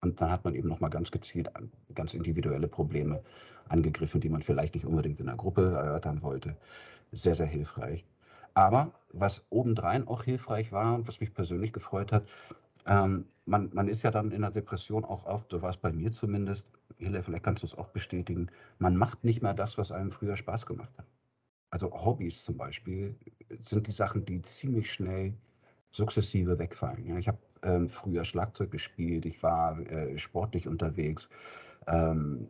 Und 0.00 0.20
dann 0.20 0.30
hat 0.30 0.44
man 0.44 0.54
eben 0.54 0.68
nochmal 0.68 0.90
ganz 0.90 1.10
gezielt 1.10 1.50
ganz 1.94 2.14
individuelle 2.14 2.68
Probleme 2.68 3.22
angegriffen, 3.68 4.20
die 4.20 4.28
man 4.28 4.42
vielleicht 4.42 4.74
nicht 4.74 4.86
unbedingt 4.86 5.18
in 5.20 5.26
der 5.26 5.36
Gruppe 5.36 5.72
erörtern 5.72 6.22
wollte. 6.22 6.56
Sehr, 7.10 7.34
sehr 7.34 7.46
hilfreich. 7.46 8.04
Aber 8.54 8.92
was 9.12 9.44
obendrein 9.50 10.06
auch 10.06 10.24
hilfreich 10.24 10.72
war 10.72 10.94
und 10.94 11.08
was 11.08 11.20
mich 11.20 11.34
persönlich 11.34 11.72
gefreut 11.72 12.12
hat, 12.12 12.26
ähm, 12.86 13.26
man, 13.44 13.70
man 13.72 13.88
ist 13.88 14.02
ja 14.02 14.10
dann 14.10 14.30
in 14.30 14.42
der 14.42 14.50
Depression 14.50 15.04
auch 15.04 15.26
oft, 15.26 15.50
so 15.50 15.62
war 15.62 15.70
es 15.70 15.76
bei 15.76 15.92
mir 15.92 16.12
zumindest, 16.12 16.64
Hille, 16.98 17.22
vielleicht 17.22 17.44
kannst 17.44 17.62
du 17.62 17.66
es 17.66 17.74
auch 17.76 17.88
bestätigen, 17.88 18.48
man 18.78 18.96
macht 18.96 19.24
nicht 19.24 19.42
mehr 19.42 19.54
das, 19.54 19.78
was 19.78 19.92
einem 19.92 20.10
früher 20.10 20.36
Spaß 20.36 20.66
gemacht 20.66 20.92
hat 20.98 21.06
also 21.70 21.92
Hobbys 21.92 22.44
zum 22.44 22.56
Beispiel, 22.56 23.14
sind 23.62 23.86
die 23.86 23.92
Sachen, 23.92 24.24
die 24.24 24.42
ziemlich 24.42 24.92
schnell 24.92 25.34
sukzessive 25.90 26.58
wegfallen. 26.58 27.06
Ja, 27.06 27.18
ich 27.18 27.28
habe 27.28 27.38
ähm, 27.62 27.88
früher 27.88 28.24
Schlagzeug 28.24 28.70
gespielt, 28.70 29.26
ich 29.26 29.42
war 29.42 29.78
äh, 29.90 30.18
sportlich 30.18 30.68
unterwegs, 30.68 31.28
ähm, 31.86 32.48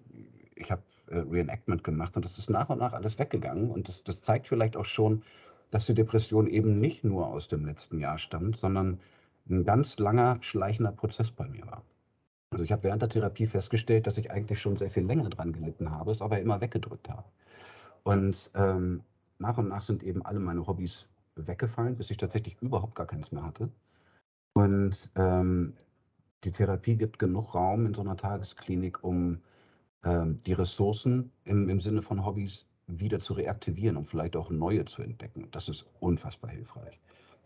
ich 0.54 0.70
habe 0.70 0.82
äh, 1.06 1.18
Reenactment 1.18 1.84
gemacht 1.84 2.16
und 2.16 2.24
das 2.24 2.38
ist 2.38 2.50
nach 2.50 2.68
und 2.68 2.78
nach 2.78 2.92
alles 2.92 3.18
weggegangen 3.18 3.70
und 3.70 3.88
das, 3.88 4.02
das 4.04 4.22
zeigt 4.22 4.48
vielleicht 4.48 4.76
auch 4.76 4.84
schon, 4.84 5.22
dass 5.70 5.86
die 5.86 5.94
Depression 5.94 6.46
eben 6.46 6.78
nicht 6.78 7.04
nur 7.04 7.26
aus 7.26 7.48
dem 7.48 7.64
letzten 7.66 7.98
Jahr 7.98 8.18
stammt, 8.18 8.58
sondern 8.58 9.00
ein 9.48 9.64
ganz 9.64 9.98
langer, 9.98 10.38
schleichender 10.40 10.92
Prozess 10.92 11.30
bei 11.30 11.46
mir 11.46 11.66
war. 11.66 11.82
Also 12.50 12.64
ich 12.64 12.72
habe 12.72 12.84
während 12.84 13.02
der 13.02 13.08
Therapie 13.10 13.46
festgestellt, 13.46 14.06
dass 14.06 14.18
ich 14.18 14.30
eigentlich 14.30 14.60
schon 14.60 14.76
sehr 14.76 14.90
viel 14.90 15.04
länger 15.04 15.28
dran 15.28 15.52
gelitten 15.52 15.90
habe, 15.90 16.10
es 16.10 16.22
aber 16.22 16.40
immer 16.40 16.60
weggedrückt 16.60 17.08
habe. 17.08 17.24
Und 18.04 18.50
ähm, 18.54 19.02
nach 19.38 19.58
und 19.58 19.68
nach 19.68 19.82
sind 19.82 20.02
eben 20.02 20.24
alle 20.24 20.40
meine 20.40 20.66
Hobbys 20.66 21.06
weggefallen, 21.36 21.96
bis 21.96 22.10
ich 22.10 22.16
tatsächlich 22.16 22.56
überhaupt 22.60 22.94
gar 22.94 23.06
keins 23.06 23.32
mehr 23.32 23.44
hatte. 23.44 23.70
Und 24.54 25.10
ähm, 25.14 25.74
die 26.44 26.52
Therapie 26.52 26.96
gibt 26.96 27.18
genug 27.18 27.54
Raum 27.54 27.86
in 27.86 27.94
so 27.94 28.00
einer 28.00 28.16
Tagesklinik, 28.16 29.02
um 29.04 29.40
ähm, 30.04 30.36
die 30.44 30.52
Ressourcen 30.52 31.30
im, 31.44 31.68
im 31.68 31.80
Sinne 31.80 32.02
von 32.02 32.24
Hobbys 32.24 32.66
wieder 32.86 33.20
zu 33.20 33.34
reaktivieren 33.34 33.96
und 33.96 34.08
vielleicht 34.08 34.36
auch 34.36 34.50
neue 34.50 34.84
zu 34.84 35.02
entdecken. 35.02 35.48
Das 35.50 35.68
ist 35.68 35.84
unfassbar 36.00 36.50
hilfreich. 36.50 36.98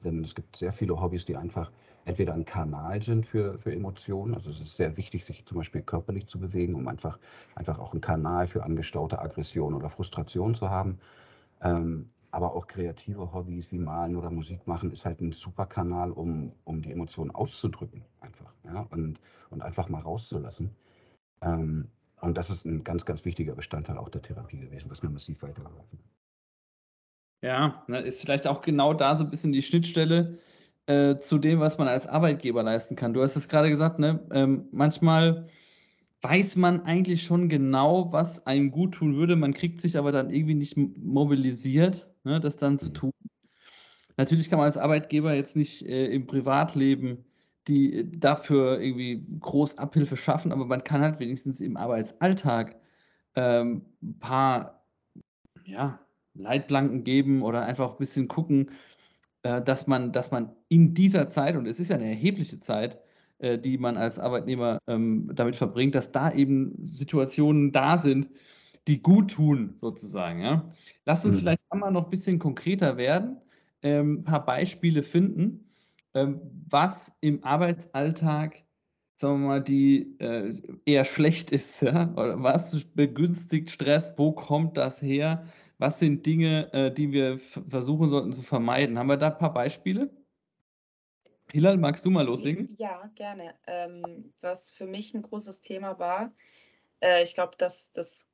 Denn 0.02 0.22
es 0.22 0.34
gibt 0.34 0.56
sehr 0.56 0.72
viele 0.72 1.00
Hobbys, 1.00 1.24
die 1.24 1.36
einfach 1.36 1.70
entweder 2.04 2.34
ein 2.34 2.44
Kanal 2.44 3.02
sind 3.02 3.26
für, 3.26 3.58
für 3.58 3.72
Emotionen. 3.72 4.34
Also 4.34 4.50
es 4.50 4.60
ist 4.60 4.76
sehr 4.76 4.96
wichtig, 4.96 5.24
sich 5.24 5.44
zum 5.46 5.58
Beispiel 5.58 5.82
körperlich 5.82 6.26
zu 6.26 6.38
bewegen, 6.38 6.74
um 6.74 6.88
einfach, 6.88 7.18
einfach 7.54 7.78
auch 7.78 7.92
einen 7.92 8.00
Kanal 8.00 8.46
für 8.46 8.64
angestaute 8.64 9.20
Aggression 9.20 9.74
oder 9.74 9.88
Frustration 9.88 10.54
zu 10.54 10.70
haben. 10.70 10.98
Ähm, 11.60 12.10
aber 12.32 12.54
auch 12.54 12.66
kreative 12.66 13.32
Hobbys 13.32 13.70
wie 13.72 13.78
Malen 13.78 14.16
oder 14.16 14.30
Musik 14.30 14.66
machen 14.66 14.90
ist 14.90 15.04
halt 15.04 15.20
ein 15.20 15.32
super 15.32 15.66
Kanal, 15.66 16.10
um, 16.12 16.52
um 16.64 16.80
die 16.80 16.90
Emotionen 16.90 17.30
auszudrücken 17.30 18.04
einfach. 18.20 18.52
Ja? 18.64 18.86
Und, 18.90 19.20
und 19.50 19.62
einfach 19.62 19.88
mal 19.88 20.00
rauszulassen. 20.00 20.74
Ähm, 21.42 21.88
und 22.22 22.38
das 22.38 22.50
ist 22.50 22.64
ein 22.64 22.84
ganz, 22.84 23.04
ganz 23.04 23.24
wichtiger 23.24 23.54
Bestandteil 23.54 23.98
auch 23.98 24.08
der 24.08 24.22
Therapie 24.22 24.60
gewesen, 24.60 24.90
was 24.90 25.02
mir 25.02 25.10
massiv 25.10 25.42
weitergeholfen 25.42 25.98
hat. 25.98 26.21
Ja, 27.42 27.84
ist 27.88 28.20
vielleicht 28.20 28.46
auch 28.46 28.62
genau 28.62 28.94
da 28.94 29.16
so 29.16 29.24
ein 29.24 29.30
bisschen 29.30 29.52
die 29.52 29.62
Schnittstelle 29.62 30.38
äh, 30.86 31.16
zu 31.16 31.38
dem, 31.38 31.60
was 31.60 31.78
man 31.78 31.88
als 31.88 32.06
Arbeitgeber 32.06 32.62
leisten 32.62 32.96
kann. 32.96 33.14
Du 33.14 33.22
hast 33.22 33.36
es 33.36 33.48
gerade 33.48 33.68
gesagt, 33.68 33.98
ne? 33.98 34.24
Ähm, 34.32 34.68
manchmal 34.70 35.48
weiß 36.22 36.54
man 36.56 36.82
eigentlich 36.82 37.22
schon 37.24 37.48
genau, 37.48 38.12
was 38.12 38.46
einem 38.46 38.70
gut 38.70 38.94
tun 38.94 39.16
würde. 39.16 39.34
Man 39.34 39.54
kriegt 39.54 39.80
sich 39.80 39.98
aber 39.98 40.12
dann 40.12 40.30
irgendwie 40.30 40.54
nicht 40.54 40.76
mobilisiert, 40.76 42.08
ne, 42.22 42.38
das 42.38 42.56
dann 42.56 42.78
zu 42.78 42.90
mhm. 42.90 42.94
tun. 42.94 43.12
Natürlich 44.16 44.48
kann 44.48 44.58
man 44.58 44.66
als 44.66 44.76
Arbeitgeber 44.76 45.34
jetzt 45.34 45.56
nicht 45.56 45.84
äh, 45.84 46.06
im 46.06 46.26
Privatleben 46.26 47.24
die 47.68 47.94
äh, 47.94 48.04
dafür 48.04 48.80
irgendwie 48.80 49.26
groß 49.40 49.78
Abhilfe 49.78 50.16
schaffen, 50.16 50.52
aber 50.52 50.66
man 50.66 50.84
kann 50.84 51.02
halt 51.02 51.18
wenigstens 51.20 51.60
im 51.60 51.76
Arbeitsalltag 51.76 52.76
ähm, 53.34 53.82
ein 54.02 54.18
paar 54.18 54.84
ja, 55.64 56.00
Leitplanken 56.34 57.04
geben 57.04 57.42
oder 57.42 57.64
einfach 57.64 57.92
ein 57.92 57.98
bisschen 57.98 58.28
gucken, 58.28 58.70
äh, 59.42 59.62
dass, 59.62 59.86
man, 59.86 60.12
dass 60.12 60.30
man 60.30 60.52
in 60.68 60.94
dieser 60.94 61.28
Zeit, 61.28 61.56
und 61.56 61.66
es 61.66 61.80
ist 61.80 61.90
ja 61.90 61.96
eine 61.96 62.08
erhebliche 62.08 62.58
Zeit, 62.58 63.00
äh, 63.38 63.58
die 63.58 63.78
man 63.78 63.96
als 63.96 64.18
Arbeitnehmer 64.18 64.78
ähm, 64.86 65.30
damit 65.34 65.56
verbringt, 65.56 65.94
dass 65.94 66.12
da 66.12 66.32
eben 66.32 66.74
Situationen 66.84 67.72
da 67.72 67.98
sind, 67.98 68.30
die 68.88 69.02
gut 69.02 69.32
tun, 69.32 69.74
sozusagen. 69.78 70.40
Ja? 70.40 70.72
Lass 71.04 71.24
uns 71.24 71.36
mhm. 71.36 71.38
vielleicht 71.40 71.62
einmal 71.70 71.92
noch 71.92 72.04
ein 72.04 72.10
bisschen 72.10 72.38
konkreter 72.38 72.96
werden, 72.96 73.36
ähm, 73.82 74.20
ein 74.20 74.24
paar 74.24 74.44
Beispiele 74.44 75.02
finden, 75.02 75.66
ähm, 76.14 76.40
was 76.68 77.12
im 77.20 77.42
Arbeitsalltag 77.44 78.64
sagen 79.22 79.42
wir 79.42 79.48
mal, 79.48 79.62
die 79.62 80.18
äh, 80.18 80.52
eher 80.84 81.04
schlecht 81.04 81.52
ist, 81.52 81.80
ja? 81.82 82.12
Oder 82.14 82.42
was 82.42 82.84
begünstigt 82.94 83.70
Stress, 83.70 84.14
wo 84.18 84.32
kommt 84.32 84.76
das 84.76 85.00
her? 85.00 85.46
Was 85.82 85.98
sind 85.98 86.24
Dinge, 86.24 86.72
äh, 86.72 86.92
die 86.92 87.10
wir 87.10 87.40
versuchen 87.40 88.08
sollten 88.08 88.32
zu 88.32 88.40
vermeiden? 88.40 89.00
Haben 89.00 89.08
wir 89.08 89.16
da 89.16 89.30
ein 89.30 89.38
paar 89.38 89.52
Beispiele? 89.52 90.10
Hilal, 91.50 91.76
magst 91.76 92.06
du 92.06 92.10
mal 92.10 92.24
loslegen? 92.24 92.68
Ja, 92.68 93.10
gerne. 93.16 93.56
Ähm, 93.66 94.32
was 94.40 94.70
für 94.70 94.86
mich 94.86 95.12
ein 95.12 95.22
großes 95.22 95.60
Thema 95.60 95.98
war, 95.98 96.32
äh, 97.00 97.24
ich 97.24 97.34
glaube, 97.34 97.56
das, 97.58 97.90
das 97.94 98.28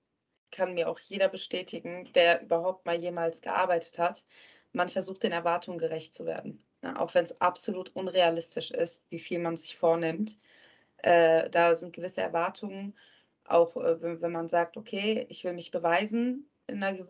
kann 0.51 0.75
mir 0.75 0.91
auch 0.91 0.99
jeder 0.99 1.31
bestätigen, 1.31 2.13
der 2.13 2.43
überhaupt 2.43 2.85
mal 2.85 2.97
jemals 2.97 3.41
gearbeitet 3.41 3.99
hat. 3.99 4.23
Man 4.75 4.91
versucht 4.91 5.23
den 5.23 5.33
Erwartungen 5.33 5.79
gerecht 5.79 6.15
zu 6.15 6.27
werden. 6.27 6.63
Ja, 6.83 7.01
auch 7.01 7.15
wenn 7.15 7.25
es 7.25 7.41
absolut 7.41 7.97
unrealistisch 7.97 8.71
ist, 8.73 9.07
wie 9.09 9.21
viel 9.21 9.39
man 9.39 9.57
sich 9.57 9.79
vornimmt. 9.79 10.37
Äh, 10.99 11.49
da 11.49 11.77
sind 11.77 11.95
gewisse 11.95 12.21
Erwartungen, 12.21 12.95
auch 13.45 13.75
äh, 13.79 14.03
wenn, 14.03 14.21
wenn, 14.21 14.33
man 14.33 14.49
sagt, 14.49 14.77
okay, 14.77 15.25
ich 15.31 15.45
will 15.45 15.55
mich 15.55 15.71
beweisen 15.71 16.51
in 16.67 16.83
einer 16.83 17.07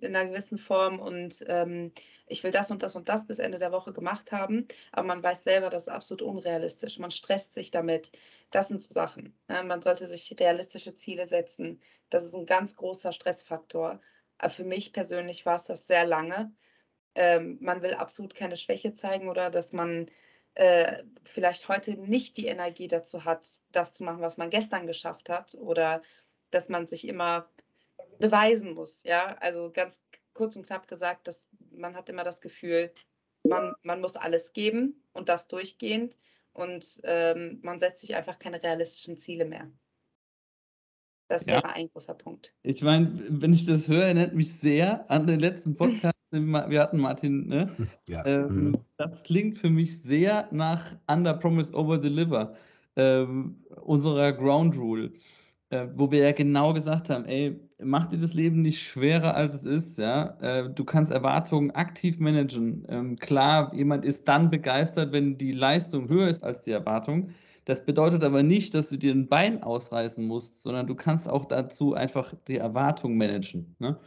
in 0.00 0.14
einer 0.14 0.28
gewissen 0.28 0.58
Form 0.58 0.98
und 1.00 1.44
ähm, 1.48 1.92
ich 2.26 2.42
will 2.42 2.50
das 2.50 2.70
und 2.70 2.82
das 2.82 2.96
und 2.96 3.08
das 3.08 3.26
bis 3.26 3.38
Ende 3.38 3.58
der 3.58 3.72
Woche 3.72 3.92
gemacht 3.92 4.32
haben, 4.32 4.66
aber 4.92 5.06
man 5.06 5.22
weiß 5.22 5.44
selber, 5.44 5.70
das 5.70 5.82
ist 5.82 5.88
absolut 5.88 6.22
unrealistisch. 6.22 6.98
Man 6.98 7.10
stresst 7.10 7.52
sich 7.52 7.70
damit. 7.70 8.10
Das 8.50 8.68
sind 8.68 8.80
so 8.80 8.94
Sachen. 8.94 9.38
Ja, 9.48 9.62
man 9.62 9.82
sollte 9.82 10.06
sich 10.06 10.34
realistische 10.38 10.94
Ziele 10.94 11.26
setzen. 11.28 11.80
Das 12.10 12.24
ist 12.24 12.34
ein 12.34 12.46
ganz 12.46 12.76
großer 12.76 13.12
Stressfaktor. 13.12 14.00
Aber 14.38 14.50
für 14.50 14.64
mich 14.64 14.92
persönlich 14.92 15.44
war 15.46 15.56
es 15.56 15.64
das 15.64 15.86
sehr 15.86 16.06
lange. 16.06 16.52
Ähm, 17.14 17.58
man 17.60 17.82
will 17.82 17.94
absolut 17.94 18.34
keine 18.34 18.56
Schwäche 18.56 18.94
zeigen 18.94 19.28
oder 19.28 19.50
dass 19.50 19.72
man 19.72 20.10
äh, 20.54 21.02
vielleicht 21.24 21.68
heute 21.68 21.92
nicht 21.92 22.36
die 22.36 22.46
Energie 22.46 22.88
dazu 22.88 23.24
hat, 23.24 23.46
das 23.72 23.92
zu 23.92 24.04
machen, 24.04 24.20
was 24.20 24.36
man 24.36 24.50
gestern 24.50 24.86
geschafft 24.86 25.28
hat 25.28 25.54
oder 25.54 26.02
dass 26.50 26.68
man 26.68 26.86
sich 26.86 27.06
immer 27.06 27.48
beweisen 28.18 28.74
muss. 28.74 29.02
Ja, 29.04 29.36
also 29.40 29.70
ganz 29.72 30.00
kurz 30.34 30.56
und 30.56 30.66
knapp 30.66 30.88
gesagt, 30.88 31.28
dass 31.28 31.46
man 31.70 31.94
hat 31.94 32.08
immer 32.08 32.24
das 32.24 32.40
Gefühl, 32.40 32.92
man, 33.44 33.74
man 33.82 34.00
muss 34.00 34.16
alles 34.16 34.52
geben 34.52 35.02
und 35.12 35.28
das 35.28 35.48
durchgehend 35.48 36.18
und 36.52 37.00
ähm, 37.04 37.60
man 37.62 37.78
setzt 37.78 38.00
sich 38.00 38.14
einfach 38.14 38.38
keine 38.38 38.62
realistischen 38.62 39.18
Ziele 39.18 39.44
mehr. 39.44 39.70
Das 41.28 41.46
wäre 41.46 41.62
ja. 41.62 41.70
ein 41.70 41.88
großer 41.88 42.14
Punkt. 42.14 42.52
Ich 42.62 42.82
meine, 42.82 43.24
wenn 43.28 43.52
ich 43.52 43.66
das 43.66 43.88
höre, 43.88 44.04
erinnert 44.04 44.34
mich 44.34 44.54
sehr 44.54 45.10
an 45.10 45.26
den 45.26 45.40
letzten 45.40 45.74
Podcast 45.76 46.14
wir 46.34 46.80
hatten 46.80 46.98
Martin, 46.98 47.46
ne? 47.46 47.70
Ja. 48.08 48.24
Ähm, 48.26 48.70
mhm. 48.70 48.78
Das 48.96 49.22
klingt 49.22 49.58
für 49.58 49.70
mich 49.70 50.02
sehr 50.02 50.48
nach 50.50 50.96
Under 51.06 51.34
Promise 51.34 51.72
Over 51.74 51.98
Deliver, 51.98 52.54
ähm, 52.96 53.62
unserer 53.82 54.32
Ground 54.32 54.76
Rule, 54.76 55.12
äh, 55.70 55.86
wo 55.94 56.10
wir 56.10 56.20
ja 56.20 56.32
genau 56.32 56.72
gesagt 56.72 57.10
haben, 57.10 57.24
ey, 57.26 57.58
mach 57.82 58.06
dir 58.06 58.18
das 58.18 58.34
Leben 58.34 58.62
nicht 58.62 58.82
schwerer, 58.82 59.34
als 59.34 59.54
es 59.54 59.64
ist, 59.64 59.98
ja. 59.98 60.36
Äh, 60.40 60.70
du 60.70 60.84
kannst 60.84 61.10
Erwartungen 61.10 61.70
aktiv 61.72 62.18
managen. 62.18 62.84
Ähm, 62.88 63.16
klar, 63.16 63.74
jemand 63.74 64.04
ist 64.04 64.28
dann 64.28 64.50
begeistert, 64.50 65.12
wenn 65.12 65.38
die 65.38 65.52
Leistung 65.52 66.08
höher 66.08 66.28
ist 66.28 66.44
als 66.44 66.62
die 66.62 66.70
Erwartung. 66.70 67.30
Das 67.64 67.86
bedeutet 67.86 68.22
aber 68.22 68.42
nicht, 68.42 68.74
dass 68.74 68.90
du 68.90 68.96
dir 68.96 69.12
ein 69.12 69.28
Bein 69.28 69.62
ausreißen 69.62 70.24
musst, 70.24 70.62
sondern 70.62 70.86
du 70.86 70.94
kannst 70.94 71.28
auch 71.28 71.46
dazu 71.46 71.94
einfach 71.94 72.34
die 72.46 72.56
Erwartung 72.56 73.16
managen. 73.16 73.74
Ne? 73.78 73.98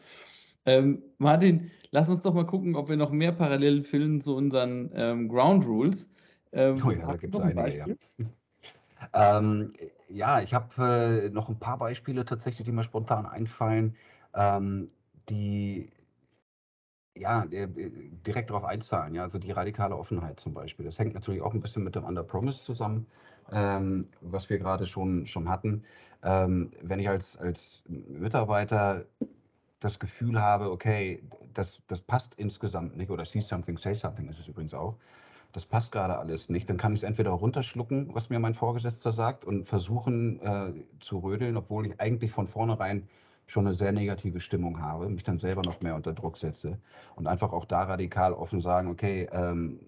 Ähm, 0.65 1.01
Martin, 1.17 1.71
lass 1.91 2.09
uns 2.09 2.21
doch 2.21 2.33
mal 2.33 2.45
gucken, 2.45 2.75
ob 2.75 2.89
wir 2.89 2.97
noch 2.97 3.11
mehr 3.11 3.31
Parallelen 3.31 3.83
finden 3.83 4.21
zu 4.21 4.35
unseren 4.35 4.91
ähm, 4.93 5.27
Ground 5.27 5.65
Rules. 5.65 6.09
Ähm, 6.51 6.81
oh 6.85 6.91
ja, 6.91 7.07
da 7.07 7.15
gibt 7.15 7.35
es 7.35 7.41
ein 7.41 7.57
einige, 7.57 7.97
ja. 9.13 9.41
Ja, 10.09 10.41
ich 10.41 10.53
habe 10.53 11.25
äh, 11.25 11.29
noch 11.29 11.49
ein 11.49 11.59
paar 11.59 11.77
Beispiele 11.77 12.25
tatsächlich, 12.25 12.65
die 12.65 12.71
mir 12.71 12.83
spontan 12.83 13.25
einfallen, 13.25 13.95
ähm, 14.33 14.89
die 15.29 15.91
ja, 17.15 17.43
äh, 17.51 17.67
direkt 18.25 18.49
darauf 18.51 18.63
einzahlen. 18.63 19.15
Ja, 19.15 19.23
also 19.23 19.39
die 19.39 19.51
radikale 19.51 19.95
Offenheit 19.97 20.39
zum 20.39 20.53
Beispiel. 20.53 20.85
Das 20.85 20.99
hängt 20.99 21.13
natürlich 21.15 21.41
auch 21.41 21.53
ein 21.53 21.61
bisschen 21.61 21.83
mit 21.83 21.95
dem 21.95 22.03
Under 22.05 22.23
Promise 22.23 22.63
zusammen 22.63 23.07
ähm, 23.51 24.07
was 24.21 24.49
wir 24.49 24.57
gerade 24.59 24.85
schon, 24.87 25.25
schon 25.25 25.49
hatten. 25.49 25.83
Ähm, 26.23 26.71
wenn 26.81 26.99
ich 26.99 27.09
als, 27.09 27.37
als 27.37 27.83
Mitarbeiter 27.87 29.05
das 29.79 29.99
Gefühl 29.99 30.41
habe, 30.41 30.71
okay, 30.71 31.21
das, 31.53 31.79
das 31.87 32.01
passt 32.01 32.35
insgesamt 32.35 32.97
nicht, 32.97 33.09
oder 33.11 33.25
see 33.25 33.39
something, 33.39 33.77
say 33.77 33.93
something 33.93 34.27
ist 34.29 34.39
es 34.39 34.47
übrigens 34.47 34.73
auch, 34.73 34.95
das 35.57 35.65
passt 35.65 35.91
gerade 35.91 36.19
alles 36.19 36.49
nicht, 36.49 36.69
dann 36.69 36.77
kann 36.77 36.93
ich 36.93 36.99
es 36.99 37.03
entweder 37.03 37.31
runterschlucken, 37.31 38.13
was 38.13 38.29
mir 38.29 38.37
mein 38.37 38.53
Vorgesetzter 38.53 39.11
sagt, 39.11 39.43
und 39.43 39.65
versuchen 39.65 40.39
äh, 40.39 40.71
zu 40.99 41.17
rödeln, 41.17 41.57
obwohl 41.57 41.87
ich 41.87 41.99
eigentlich 41.99 42.29
von 42.29 42.45
vornherein 42.45 43.09
schon 43.47 43.65
eine 43.65 43.75
sehr 43.75 43.91
negative 43.91 44.39
Stimmung 44.39 44.79
habe, 44.79 45.09
mich 45.09 45.23
dann 45.23 45.39
selber 45.39 45.63
noch 45.63 45.81
mehr 45.81 45.95
unter 45.95 46.13
Druck 46.13 46.37
setze 46.37 46.77
und 47.15 47.25
einfach 47.25 47.53
auch 47.53 47.65
da 47.65 47.85
radikal 47.85 48.33
offen 48.33 48.61
sagen, 48.61 48.87
okay, 48.87 49.27
ähm, 49.31 49.79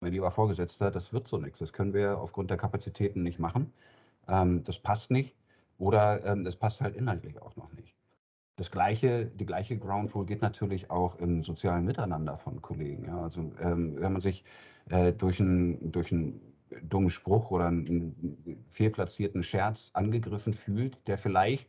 mein 0.00 0.10
lieber 0.10 0.32
Vorgesetzter, 0.32 0.90
das 0.90 1.12
wird 1.12 1.28
so 1.28 1.38
nichts. 1.38 1.60
Das 1.60 1.72
können 1.72 1.94
wir 1.94 2.18
aufgrund 2.18 2.50
der 2.50 2.56
Kapazitäten 2.56 3.22
nicht 3.22 3.38
machen. 3.38 3.72
Ähm, 4.26 4.64
das 4.64 4.80
passt 4.80 5.12
nicht 5.12 5.36
oder 5.78 6.26
ähm, 6.26 6.42
das 6.42 6.56
passt 6.56 6.80
halt 6.80 6.96
inhaltlich 6.96 7.40
auch 7.40 7.54
noch 7.54 7.72
nicht. 7.74 7.94
Das 8.56 8.70
gleiche, 8.70 9.26
die 9.26 9.46
gleiche 9.46 9.78
Ground 9.78 10.14
Rule 10.14 10.26
geht 10.26 10.42
natürlich 10.42 10.90
auch 10.90 11.16
im 11.16 11.42
sozialen 11.42 11.84
Miteinander 11.84 12.38
von 12.38 12.60
Kollegen. 12.60 13.06
Ja? 13.06 13.22
Also 13.22 13.52
ähm, 13.60 13.96
wenn 13.98 14.12
man 14.12 14.20
sich 14.22 14.44
äh, 14.90 15.12
durch 15.12 15.40
einen 15.40 15.90
durch 15.90 16.14
dummen 16.82 17.10
Spruch 17.10 17.50
oder 17.50 17.66
einen 17.66 18.64
fehlplatzierten 18.70 19.42
Scherz 19.42 19.90
angegriffen 19.94 20.54
fühlt, 20.54 20.98
der 21.06 21.18
vielleicht 21.18 21.68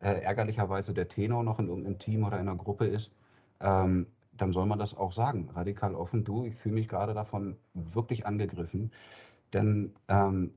äh, 0.00 0.22
ärgerlicherweise 0.22 0.94
der 0.94 1.08
Tenor 1.08 1.42
noch 1.42 1.58
in 1.58 1.68
irgendeinem 1.68 1.98
Team 1.98 2.24
oder 2.24 2.40
in 2.40 2.48
einer 2.48 2.56
Gruppe 2.56 2.86
ist, 2.86 3.12
ähm, 3.60 4.06
dann 4.32 4.52
soll 4.52 4.66
man 4.66 4.78
das 4.78 4.96
auch 4.96 5.12
sagen, 5.12 5.50
radikal 5.50 5.94
offen, 5.94 6.24
du, 6.24 6.44
ich 6.44 6.54
fühle 6.54 6.76
mich 6.76 6.88
gerade 6.88 7.14
davon 7.14 7.56
wirklich 7.74 8.26
angegriffen. 8.26 8.90
Denn 9.52 9.94
ähm, 10.08 10.54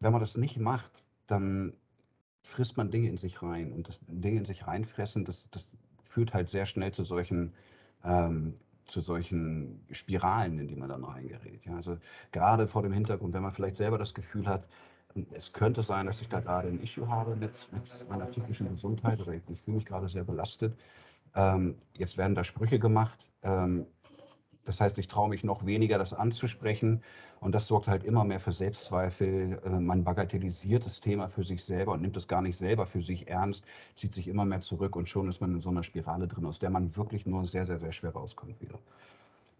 wenn 0.00 0.12
man 0.12 0.20
das 0.20 0.36
nicht 0.36 0.58
macht, 0.58 1.04
dann 1.26 1.74
frisst 2.46 2.76
man 2.76 2.90
Dinge 2.90 3.08
in 3.08 3.18
sich 3.18 3.42
rein. 3.42 3.72
Und 3.72 3.88
das 3.88 4.00
Dinge 4.06 4.38
in 4.38 4.44
sich 4.44 4.66
reinfressen, 4.66 5.24
das, 5.24 5.50
das 5.50 5.70
führt 6.02 6.32
halt 6.32 6.48
sehr 6.48 6.64
schnell 6.64 6.92
zu 6.92 7.04
solchen, 7.04 7.52
ähm, 8.04 8.54
zu 8.86 9.00
solchen 9.00 9.84
Spiralen, 9.90 10.58
in 10.58 10.68
die 10.68 10.76
man 10.76 10.88
dann 10.88 11.04
reingerät. 11.04 11.66
Ja, 11.66 11.74
also 11.74 11.98
gerade 12.30 12.68
vor 12.68 12.82
dem 12.82 12.92
Hintergrund, 12.92 13.34
wenn 13.34 13.42
man 13.42 13.52
vielleicht 13.52 13.76
selber 13.76 13.98
das 13.98 14.14
Gefühl 14.14 14.46
hat, 14.46 14.66
es 15.32 15.52
könnte 15.52 15.82
sein, 15.82 16.06
dass 16.06 16.20
ich 16.20 16.28
da 16.28 16.40
gerade 16.40 16.68
ein 16.68 16.80
Issue 16.80 17.08
habe 17.08 17.34
mit, 17.36 17.50
mit 17.72 18.08
meiner 18.08 18.26
psychischen 18.26 18.68
Gesundheit 18.68 19.20
oder 19.20 19.32
ich, 19.32 19.42
ich 19.48 19.60
fühle 19.62 19.78
mich 19.78 19.86
gerade 19.86 20.08
sehr 20.08 20.24
belastet, 20.24 20.76
ähm, 21.34 21.76
jetzt 21.94 22.16
werden 22.16 22.34
da 22.34 22.44
Sprüche 22.44 22.78
gemacht. 22.78 23.30
Ähm, 23.42 23.86
das 24.66 24.80
heißt, 24.80 24.98
ich 24.98 25.08
traue 25.08 25.28
mich 25.28 25.44
noch 25.44 25.64
weniger, 25.64 25.96
das 25.96 26.12
anzusprechen. 26.12 27.02
Und 27.40 27.54
das 27.54 27.66
sorgt 27.68 27.86
halt 27.88 28.04
immer 28.04 28.24
mehr 28.24 28.40
für 28.40 28.52
Selbstzweifel. 28.52 29.60
Äh, 29.64 29.80
man 29.80 30.04
bagatellisiert 30.04 30.84
das 30.84 31.00
Thema 31.00 31.28
für 31.28 31.44
sich 31.44 31.64
selber 31.64 31.92
und 31.92 32.02
nimmt 32.02 32.16
es 32.16 32.28
gar 32.28 32.42
nicht 32.42 32.58
selber 32.58 32.86
für 32.86 33.02
sich 33.02 33.28
ernst, 33.28 33.64
zieht 33.94 34.14
sich 34.14 34.28
immer 34.28 34.44
mehr 34.44 34.60
zurück 34.60 34.96
und 34.96 35.08
schon 35.08 35.28
ist 35.28 35.40
man 35.40 35.54
in 35.54 35.60
so 35.60 35.70
einer 35.70 35.84
Spirale 35.84 36.26
drin, 36.28 36.46
aus 36.46 36.58
der 36.58 36.70
man 36.70 36.96
wirklich 36.96 37.26
nur 37.26 37.46
sehr, 37.46 37.64
sehr, 37.64 37.78
sehr 37.78 37.92
schwer 37.92 38.10
rauskommt 38.10 38.60
wieder. 38.60 38.78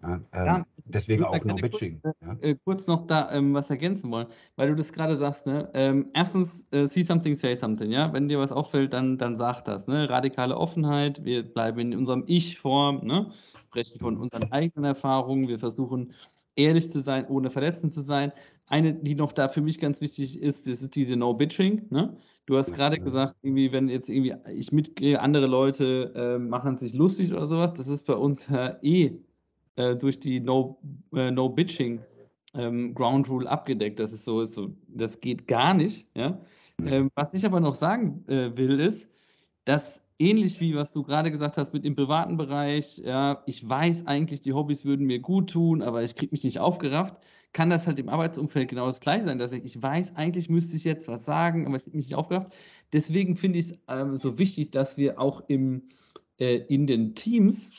Ja, 0.03 0.15
ähm, 0.15 0.47
ja, 0.47 0.67
deswegen 0.87 1.25
auch 1.25 1.45
No 1.45 1.57
Bitching. 1.57 2.01
Kurz, 2.03 2.17
ja. 2.21 2.37
äh, 2.41 2.57
kurz 2.65 2.87
noch 2.87 3.07
da 3.07 3.33
ähm, 3.33 3.55
was 3.55 3.71
ergänzen 3.71 4.11
wollen, 4.11 4.27
weil 4.57 4.69
du 4.69 4.75
das 4.75 4.93
gerade 4.93 5.17
sagst. 5.17 5.47
Ne? 5.47 5.71
Ähm, 5.75 6.11
erstens, 6.15 6.67
äh, 6.71 6.87
see 6.87 7.03
something, 7.03 7.35
say 7.35 7.55
something. 7.55 7.91
Ja? 7.91 8.13
Wenn 8.13 8.29
dir 8.29 8.39
was 8.39 8.53
auffällt, 8.53 8.93
dann, 8.93 9.19
dann 9.19 9.37
sag 9.37 9.63
das. 9.63 9.87
Ne? 9.87 10.09
Radikale 10.09 10.57
Offenheit, 10.57 11.25
wir 11.25 11.43
bleiben 11.43 11.81
in 11.81 11.99
unserem 11.99 12.25
Ich-Form, 12.27 13.07
ne? 13.07 13.31
sprechen 13.69 13.99
von 14.01 14.17
unseren 14.17 14.53
eigenen 14.53 14.85
Erfahrungen, 14.85 15.49
wir 15.49 15.59
versuchen 15.59 16.13
ehrlich 16.57 16.91
zu 16.91 17.01
sein, 17.01 17.27
ohne 17.29 17.51
verletzend 17.51 17.93
zu 17.93 18.01
sein. 18.01 18.33
Eine, 18.67 18.95
die 18.95 19.15
noch 19.15 19.33
da 19.33 19.49
für 19.49 19.61
mich 19.61 19.79
ganz 19.79 20.01
wichtig 20.01 20.41
ist, 20.41 20.67
das 20.67 20.83
ist 20.83 20.97
diese 20.97 21.17
No 21.17 21.35
Bitching. 21.35 21.87
Ne? 21.91 22.17
Du 22.47 22.57
hast 22.57 22.73
gerade 22.73 22.99
gesagt, 22.99 23.37
irgendwie, 23.43 23.73
wenn 23.73 23.89
jetzt 23.89 24.09
irgendwie 24.09 24.35
ich 24.53 24.73
mitgehe, 24.73 25.21
andere 25.21 25.47
Leute 25.47 26.13
äh, 26.17 26.39
machen 26.39 26.77
sich 26.77 26.95
lustig 26.95 27.33
oder 27.33 27.47
sowas, 27.47 27.75
das 27.75 27.89
ist 27.89 28.07
bei 28.07 28.15
uns 28.15 28.49
äh, 28.51 28.75
eh 28.83 29.21
äh, 29.77 29.97
durch 29.97 30.21
die 30.21 30.41
No, 30.41 30.79
äh, 31.15 31.31
no 31.31 31.49
Bitching 31.49 32.01
ähm, 32.55 32.95
Ground 32.95 33.29
Rule 33.29 33.49
abgedeckt. 33.49 33.99
Das 33.99 34.13
ist 34.13 34.25
so, 34.25 34.41
ist 34.41 34.55
so, 34.55 34.75
das 34.89 35.21
geht 35.21 35.47
gar 35.47 35.75
nicht. 35.75 36.09
Ja? 36.15 36.41
Mhm. 36.79 36.87
Ähm, 36.87 37.11
was 37.15 37.35
ich 37.35 37.45
aber 37.47 37.61
noch 37.61 37.75
sagen 37.75 38.25
äh, 38.29 38.57
will, 38.57 38.81
ist, 38.81 39.11
dass 39.65 40.03
ähnlich 40.19 40.61
wie 40.61 40.75
was 40.75 40.93
du 40.93 41.03
gerade 41.03 41.31
gesagt 41.31 41.59
hast 41.59 41.75
mit 41.75 41.85
dem 41.85 41.95
privaten 41.95 42.37
Bereich, 42.37 42.99
ja, 42.99 43.43
ich 43.47 43.69
weiß 43.69 44.07
eigentlich, 44.07 44.41
die 44.41 44.55
Hobbys 44.55 44.85
würden 44.85 45.07
mir 45.07 45.19
gut 45.19 45.51
tun, 45.51 45.83
aber 45.83 46.03
ich 46.03 46.15
kriege 46.15 46.33
mich 46.33 46.45
nicht 46.45 46.59
aufgerafft, 46.59 47.17
kann 47.53 47.71
das 47.71 47.87
halt 47.87 47.99
im 47.99 48.09
Arbeitsumfeld 48.09 48.69
genau 48.69 48.87
das 48.87 49.01
gleiche 49.01 49.25
sein, 49.25 49.39
dass 49.39 49.53
ich, 49.53 49.65
ich 49.65 49.83
weiß, 49.83 50.17
eigentlich 50.17 50.49
müsste 50.49 50.77
ich 50.77 50.85
jetzt 50.85 51.09
was 51.09 51.25
sagen, 51.25 51.67
aber 51.67 51.77
ich 51.77 51.85
kriege 51.85 51.97
mich 51.97 52.07
nicht 52.07 52.15
aufgerafft. 52.15 52.53
Deswegen 52.93 53.37
finde 53.37 53.59
ich 53.59 53.73
es 53.73 53.81
ähm, 53.89 54.17
so 54.17 54.39
wichtig, 54.39 54.73
dass 54.73 54.97
wir 54.97 55.21
auch 55.21 55.43
im, 55.49 55.83
äh, 56.39 56.57
in 56.57 56.87
den 56.87 57.15
Teams 57.15 57.73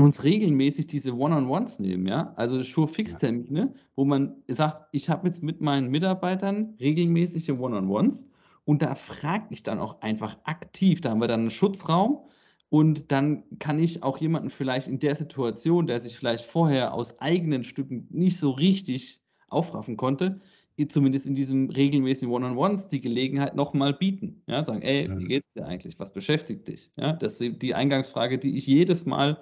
uns 0.00 0.24
regelmäßig 0.24 0.86
diese 0.86 1.16
One-on-Ones 1.16 1.78
nehmen, 1.78 2.06
ja, 2.06 2.32
also 2.36 2.62
Sure-Fix-Termine, 2.62 3.74
wo 3.94 4.04
man 4.04 4.36
sagt, 4.46 4.82
ich 4.92 5.08
habe 5.08 5.26
jetzt 5.26 5.42
mit 5.42 5.60
meinen 5.60 5.90
Mitarbeitern 5.90 6.74
regelmäßige 6.78 7.50
One-on-Ones 7.50 8.28
und 8.64 8.82
da 8.82 8.94
frage 8.94 9.46
ich 9.50 9.62
dann 9.62 9.78
auch 9.78 10.02
einfach 10.02 10.38
aktiv, 10.44 11.00
da 11.00 11.10
haben 11.10 11.20
wir 11.20 11.28
dann 11.28 11.40
einen 11.40 11.50
Schutzraum 11.50 12.28
und 12.68 13.10
dann 13.10 13.44
kann 13.58 13.78
ich 13.78 14.02
auch 14.02 14.18
jemanden 14.18 14.50
vielleicht 14.50 14.88
in 14.88 14.98
der 14.98 15.14
Situation, 15.14 15.86
der 15.86 16.00
sich 16.00 16.16
vielleicht 16.16 16.44
vorher 16.44 16.92
aus 16.92 17.20
eigenen 17.20 17.64
Stücken 17.64 18.06
nicht 18.10 18.38
so 18.38 18.50
richtig 18.50 19.20
aufraffen 19.48 19.96
konnte, 19.96 20.40
zumindest 20.88 21.26
in 21.26 21.34
diesem 21.34 21.70
regelmäßigen 21.70 22.34
One-on-Ones 22.34 22.88
die 22.88 23.00
Gelegenheit 23.00 23.56
nochmal 23.56 23.94
bieten. 23.94 24.42
Ja, 24.46 24.62
sagen, 24.62 24.82
ey, 24.82 25.08
wie 25.16 25.24
geht's 25.24 25.52
dir 25.52 25.64
eigentlich? 25.64 25.98
Was 25.98 26.12
beschäftigt 26.12 26.68
dich? 26.68 26.90
Ja, 26.96 27.14
das 27.14 27.40
ist 27.40 27.62
die 27.62 27.74
Eingangsfrage, 27.74 28.38
die 28.38 28.58
ich 28.58 28.66
jedes 28.66 29.06
Mal 29.06 29.38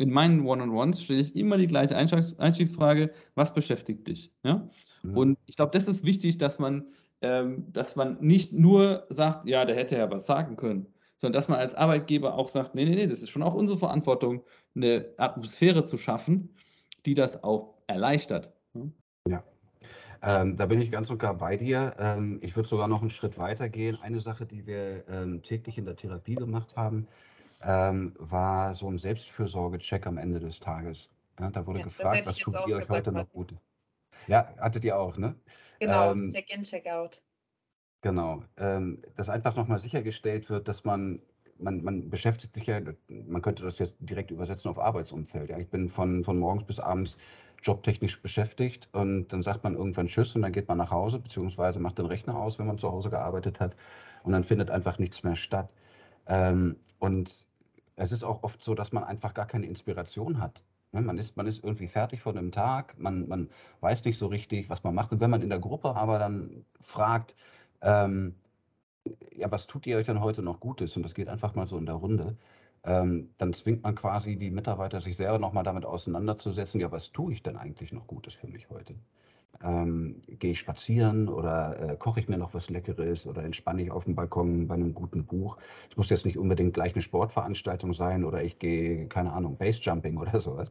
in 0.00 0.10
meinen 0.10 0.46
One-on-Ones 0.46 1.02
stelle 1.02 1.20
ich 1.20 1.36
immer 1.36 1.58
die 1.58 1.66
gleiche 1.66 1.96
Einstiegsfrage, 1.96 3.12
was 3.34 3.52
beschäftigt 3.52 4.08
dich? 4.08 4.32
Ja? 4.42 4.66
Mhm. 5.02 5.16
Und 5.16 5.38
ich 5.46 5.56
glaube, 5.56 5.72
das 5.72 5.88
ist 5.88 6.04
wichtig, 6.04 6.38
dass 6.38 6.58
man, 6.58 6.88
ähm, 7.20 7.70
dass 7.72 7.96
man 7.96 8.18
nicht 8.20 8.52
nur 8.52 9.06
sagt, 9.10 9.46
ja, 9.46 9.64
der 9.64 9.76
hätte 9.76 9.96
ja 9.96 10.10
was 10.10 10.26
sagen 10.26 10.56
können, 10.56 10.86
sondern 11.18 11.38
dass 11.38 11.48
man 11.48 11.58
als 11.58 11.74
Arbeitgeber 11.74 12.34
auch 12.34 12.48
sagt, 12.48 12.74
nee, 12.74 12.84
nee, 12.84 12.94
nee, 12.94 13.06
das 13.06 13.22
ist 13.22 13.30
schon 13.30 13.42
auch 13.42 13.54
unsere 13.54 13.78
Verantwortung, 13.78 14.42
eine 14.74 15.06
Atmosphäre 15.18 15.84
zu 15.84 15.98
schaffen, 15.98 16.54
die 17.04 17.14
das 17.14 17.44
auch 17.44 17.74
erleichtert. 17.86 18.52
Ja. 19.28 19.44
Ähm, 20.22 20.56
da 20.56 20.66
bin 20.66 20.80
ich 20.80 20.90
ganz 20.90 21.10
und 21.10 21.18
gar 21.18 21.34
bei 21.34 21.56
dir. 21.56 21.94
Ähm, 21.98 22.38
ich 22.42 22.56
würde 22.56 22.68
sogar 22.68 22.88
noch 22.88 23.00
einen 23.00 23.10
Schritt 23.10 23.38
weiter 23.38 23.68
gehen. 23.68 23.98
Eine 24.00 24.20
Sache, 24.20 24.46
die 24.46 24.66
wir 24.66 25.06
ähm, 25.08 25.42
täglich 25.42 25.78
in 25.78 25.84
der 25.84 25.96
Therapie 25.96 26.34
gemacht 26.34 26.76
haben, 26.76 27.06
ähm, 27.62 28.14
war 28.18 28.74
so 28.74 28.88
ein 28.88 28.98
Selbstfürsorge-Check 28.98 30.06
am 30.06 30.18
Ende 30.18 30.40
des 30.40 30.60
Tages. 30.60 31.08
Ja, 31.38 31.50
da 31.50 31.66
wurde 31.66 31.80
ja, 31.80 31.84
gefragt, 31.84 32.26
was 32.26 32.36
tut 32.36 32.54
ihr 32.66 32.76
euch 32.76 32.88
heute 32.88 33.12
noch 33.12 33.28
gut? 33.30 33.54
Ja, 34.26 34.54
hattet 34.58 34.84
ihr 34.84 34.98
auch, 34.98 35.16
ne? 35.16 35.34
Genau, 35.78 36.12
ähm, 36.12 36.30
Check-in, 36.30 36.62
Check-out. 36.62 37.22
Genau, 38.02 38.42
ähm, 38.56 39.00
dass 39.16 39.28
einfach 39.28 39.56
nochmal 39.56 39.78
sichergestellt 39.78 40.48
wird, 40.48 40.68
dass 40.68 40.84
man, 40.84 41.20
man, 41.58 41.82
man 41.82 42.08
beschäftigt 42.08 42.54
sich 42.54 42.66
ja, 42.66 42.80
man 43.08 43.42
könnte 43.42 43.62
das 43.62 43.78
jetzt 43.78 43.96
direkt 44.00 44.30
übersetzen 44.30 44.70
auf 44.70 44.78
Arbeitsumfeld. 44.78 45.50
Ja? 45.50 45.58
Ich 45.58 45.68
bin 45.68 45.88
von, 45.88 46.24
von 46.24 46.38
morgens 46.38 46.64
bis 46.64 46.80
abends 46.80 47.18
jobtechnisch 47.62 48.22
beschäftigt 48.22 48.88
und 48.92 49.28
dann 49.28 49.42
sagt 49.42 49.64
man 49.64 49.74
irgendwann 49.74 50.06
Tschüss 50.06 50.34
und 50.34 50.42
dann 50.42 50.52
geht 50.52 50.68
man 50.68 50.78
nach 50.78 50.90
Hause, 50.90 51.18
beziehungsweise 51.18 51.78
macht 51.78 51.98
den 51.98 52.06
Rechner 52.06 52.38
aus, 52.38 52.58
wenn 52.58 52.66
man 52.66 52.78
zu 52.78 52.90
Hause 52.90 53.10
gearbeitet 53.10 53.60
hat 53.60 53.76
und 54.22 54.32
dann 54.32 54.44
findet 54.44 54.70
einfach 54.70 54.98
nichts 54.98 55.22
mehr 55.22 55.36
statt. 55.36 55.74
Ähm, 56.26 56.76
und 56.98 57.46
es 58.00 58.12
ist 58.12 58.24
auch 58.24 58.42
oft 58.42 58.62
so, 58.64 58.74
dass 58.74 58.92
man 58.92 59.04
einfach 59.04 59.34
gar 59.34 59.46
keine 59.46 59.66
Inspiration 59.66 60.40
hat, 60.40 60.62
Ne, 60.92 61.02
man 61.02 61.18
ist, 61.18 61.36
man 61.36 61.46
ist 61.46 61.62
irgendwie 61.62 61.86
fertig 61.86 62.20
von 62.20 62.34
dem 62.34 62.50
Tag, 62.50 62.98
man, 62.98 63.28
man 63.28 63.48
weiß 63.80 64.04
nicht 64.04 64.18
so 64.18 64.26
richtig, 64.26 64.68
was 64.70 64.82
man 64.82 64.94
macht. 64.94 65.12
Und 65.12 65.20
wenn 65.20 65.30
man 65.30 65.42
in 65.42 65.48
der 65.50 65.60
Gruppe 65.60 65.94
aber 65.94 66.18
dann 66.18 66.64
fragt, 66.80 67.36
ähm, 67.80 68.34
ja, 69.34 69.50
was 69.50 69.66
tut 69.66 69.86
ihr 69.86 69.96
euch 69.98 70.06
denn 70.06 70.20
heute 70.20 70.42
noch 70.42 70.60
Gutes? 70.60 70.96
Und 70.96 71.02
das 71.04 71.14
geht 71.14 71.28
einfach 71.28 71.54
mal 71.54 71.66
so 71.66 71.78
in 71.78 71.86
der 71.86 71.94
Runde. 71.96 72.36
Ähm, 72.84 73.30
dann 73.36 73.52
zwingt 73.52 73.82
man 73.82 73.94
quasi 73.94 74.36
die 74.36 74.50
Mitarbeiter, 74.50 75.00
sich 75.00 75.16
selber 75.16 75.38
nochmal 75.38 75.64
damit 75.64 75.84
auseinanderzusetzen, 75.84 76.80
ja, 76.80 76.90
was 76.90 77.12
tue 77.12 77.32
ich 77.34 77.42
denn 77.42 77.56
eigentlich 77.56 77.92
noch 77.92 78.06
Gutes 78.06 78.34
für 78.34 78.46
mich 78.46 78.70
heute? 78.70 78.94
Ähm, 79.62 80.22
gehe 80.26 80.52
ich 80.52 80.60
spazieren 80.60 81.28
oder 81.28 81.90
äh, 81.90 81.96
koche 81.96 82.20
ich 82.20 82.28
mir 82.28 82.38
noch 82.38 82.54
was 82.54 82.70
Leckeres 82.70 83.26
oder 83.26 83.42
entspanne 83.42 83.82
ich 83.82 83.90
auf 83.90 84.04
dem 84.04 84.14
Balkon 84.14 84.66
bei 84.66 84.74
einem 84.74 84.94
guten 84.94 85.26
Buch. 85.26 85.58
Es 85.90 85.96
muss 85.98 86.08
jetzt 86.08 86.24
nicht 86.24 86.38
unbedingt 86.38 86.72
gleich 86.72 86.94
eine 86.94 87.02
Sportveranstaltung 87.02 87.92
sein 87.92 88.24
oder 88.24 88.42
ich 88.42 88.58
gehe, 88.58 89.06
keine 89.08 89.32
Ahnung, 89.32 89.58
Basejumping 89.58 90.16
oder 90.16 90.40
sowas, 90.40 90.70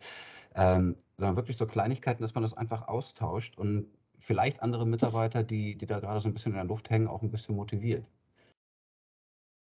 ähm, 0.56 0.96
sondern 1.18 1.36
wirklich 1.36 1.58
so 1.58 1.68
Kleinigkeiten, 1.68 2.24
dass 2.24 2.34
man 2.34 2.42
das 2.42 2.56
einfach 2.56 2.88
austauscht 2.88 3.58
und 3.60 3.86
vielleicht 4.18 4.64
andere 4.64 4.88
Mitarbeiter, 4.88 5.44
die, 5.44 5.78
die 5.78 5.86
da 5.86 6.00
gerade 6.00 6.20
so 6.20 6.28
ein 6.28 6.34
bisschen 6.34 6.54
in 6.54 6.58
der 6.58 6.66
Luft 6.66 6.90
hängen, 6.90 7.08
auch 7.08 7.22
ein 7.22 7.30
bisschen 7.30 7.56
motiviert. 7.56 8.06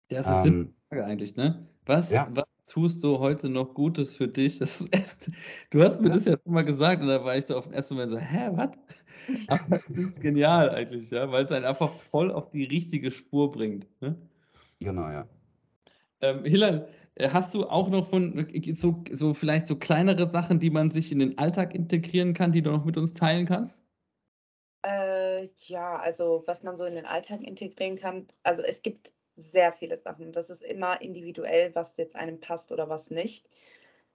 Das 0.10 0.28
ist 0.28 0.46
ähm, 0.46 0.74
die 0.74 0.96
Frage 0.96 1.06
eigentlich, 1.06 1.36
ne? 1.36 1.68
Was, 1.90 2.12
ja. 2.12 2.28
was 2.30 2.46
tust 2.72 3.04
du 3.04 3.18
heute 3.18 3.50
noch 3.50 3.74
Gutes 3.74 4.16
für 4.16 4.28
dich? 4.28 4.60
Das 4.60 4.82
ist, 4.82 5.32
du 5.72 5.82
hast 5.82 6.00
mir 6.00 6.10
ja. 6.10 6.14
das 6.14 6.26
ja 6.26 6.38
schon 6.38 6.54
mal 6.54 6.64
gesagt 6.64 7.02
und 7.02 7.08
da 7.08 7.26
war 7.26 7.36
ich 7.36 7.48
so 7.48 7.58
auf 7.58 7.64
den 7.64 7.74
ersten 7.74 7.96
Moment 7.96 8.12
so, 8.12 8.20
hä, 8.20 8.52
was? 8.52 8.78
das 9.68 9.82
ist 9.90 10.22
genial 10.22 10.70
eigentlich, 10.70 11.10
ja, 11.10 11.32
weil 11.32 11.46
es 11.46 11.52
einen 11.52 11.66
einfach 11.66 11.92
voll 11.92 12.32
auf 12.32 12.52
die 12.52 12.64
richtige 12.66 13.10
Spur 13.10 13.52
bringt. 13.52 13.88
Ne? 14.02 14.16
Genau, 14.80 15.10
ja. 15.10 15.28
Ähm, 16.22 16.46
Hilal, 16.46 16.90
äh, 17.16 17.30
hast 17.30 17.56
du 17.56 17.66
auch 17.68 17.90
noch 17.90 18.08
von 18.08 18.48
so, 18.76 19.04
so 19.12 19.34
vielleicht 19.34 19.66
so 19.66 19.76
kleinere 19.76 20.28
Sachen, 20.28 20.60
die 20.60 20.70
man 20.70 20.92
sich 20.92 21.12
in 21.12 21.18
den 21.18 21.40
Alltag 21.40 21.74
integrieren 21.74 22.36
kann, 22.36 22.52
die 22.52 22.62
du 22.62 22.70
noch 22.70 22.86
mit 22.86 22.98
uns 22.98 23.16
teilen 23.16 23.48
kannst? 23.48 23.84
Äh, 24.86 25.50
ja, 25.66 25.98
also 25.98 26.44
was 26.46 26.62
man 26.62 26.78
so 26.78 26.86
in 26.86 26.94
den 26.94 27.08
Alltag 27.08 27.42
integrieren 27.42 27.98
kann. 27.98 28.28
Also 28.44 28.62
es 28.62 28.84
gibt 28.84 29.16
sehr 29.42 29.74
viele 29.74 29.98
Sachen. 29.98 30.32
Das 30.32 30.50
ist 30.50 30.64
immer 30.64 31.02
individuell, 31.02 31.74
was 31.76 31.98
jetzt 31.98 32.16
einem 32.16 32.40
passt 32.40 32.72
oder 32.72 32.90
was 32.90 33.10
nicht. 33.10 33.50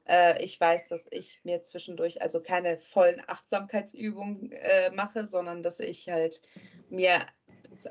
Äh, 0.06 0.42
ich 0.42 0.60
weiß, 0.60 0.88
dass 0.88 1.06
ich 1.10 1.40
mir 1.44 1.62
zwischendurch 1.62 2.22
also 2.22 2.40
keine 2.40 2.78
vollen 2.78 3.22
Achtsamkeitsübungen 3.26 4.52
äh, 4.52 4.90
mache, 4.90 5.26
sondern 5.26 5.62
dass 5.62 5.80
ich 5.80 6.08
halt 6.08 6.40
mir 6.90 7.26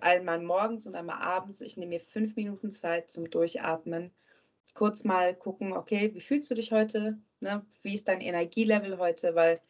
einmal 0.01 0.39
morgens 0.39 0.87
und 0.87 0.95
einmal 0.95 1.21
abends, 1.21 1.61
ich 1.61 1.77
nehme 1.77 1.89
mir 1.89 1.99
fünf 1.99 2.35
Minuten 2.35 2.71
Zeit 2.71 3.09
zum 3.09 3.29
Durchatmen, 3.29 4.13
kurz 4.73 5.03
mal 5.03 5.35
gucken, 5.35 5.73
okay, 5.73 6.13
wie 6.13 6.21
fühlst 6.21 6.49
du 6.49 6.55
dich 6.55 6.71
heute? 6.71 7.17
Ne? 7.39 7.65
Wie 7.81 7.93
ist 7.93 8.07
dein 8.07 8.21
Energielevel 8.21 8.97
heute? 8.97 9.35
Weil 9.35 9.61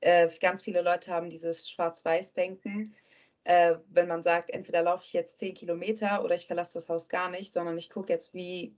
äh, 0.00 0.28
ganz 0.40 0.62
viele 0.62 0.82
Leute 0.82 1.10
haben 1.12 1.28
dieses 1.28 1.68
Schwarz-Weiß-Denken 1.68 2.94
äh, 3.48 3.78
wenn 3.88 4.08
man 4.08 4.22
sagt, 4.22 4.50
entweder 4.50 4.82
laufe 4.82 5.04
ich 5.06 5.14
jetzt 5.14 5.38
10 5.38 5.54
Kilometer 5.54 6.22
oder 6.22 6.34
ich 6.34 6.46
verlasse 6.46 6.74
das 6.74 6.90
Haus 6.90 7.08
gar 7.08 7.30
nicht, 7.30 7.54
sondern 7.54 7.78
ich 7.78 7.88
gucke 7.88 8.12
jetzt, 8.12 8.34
wie, 8.34 8.76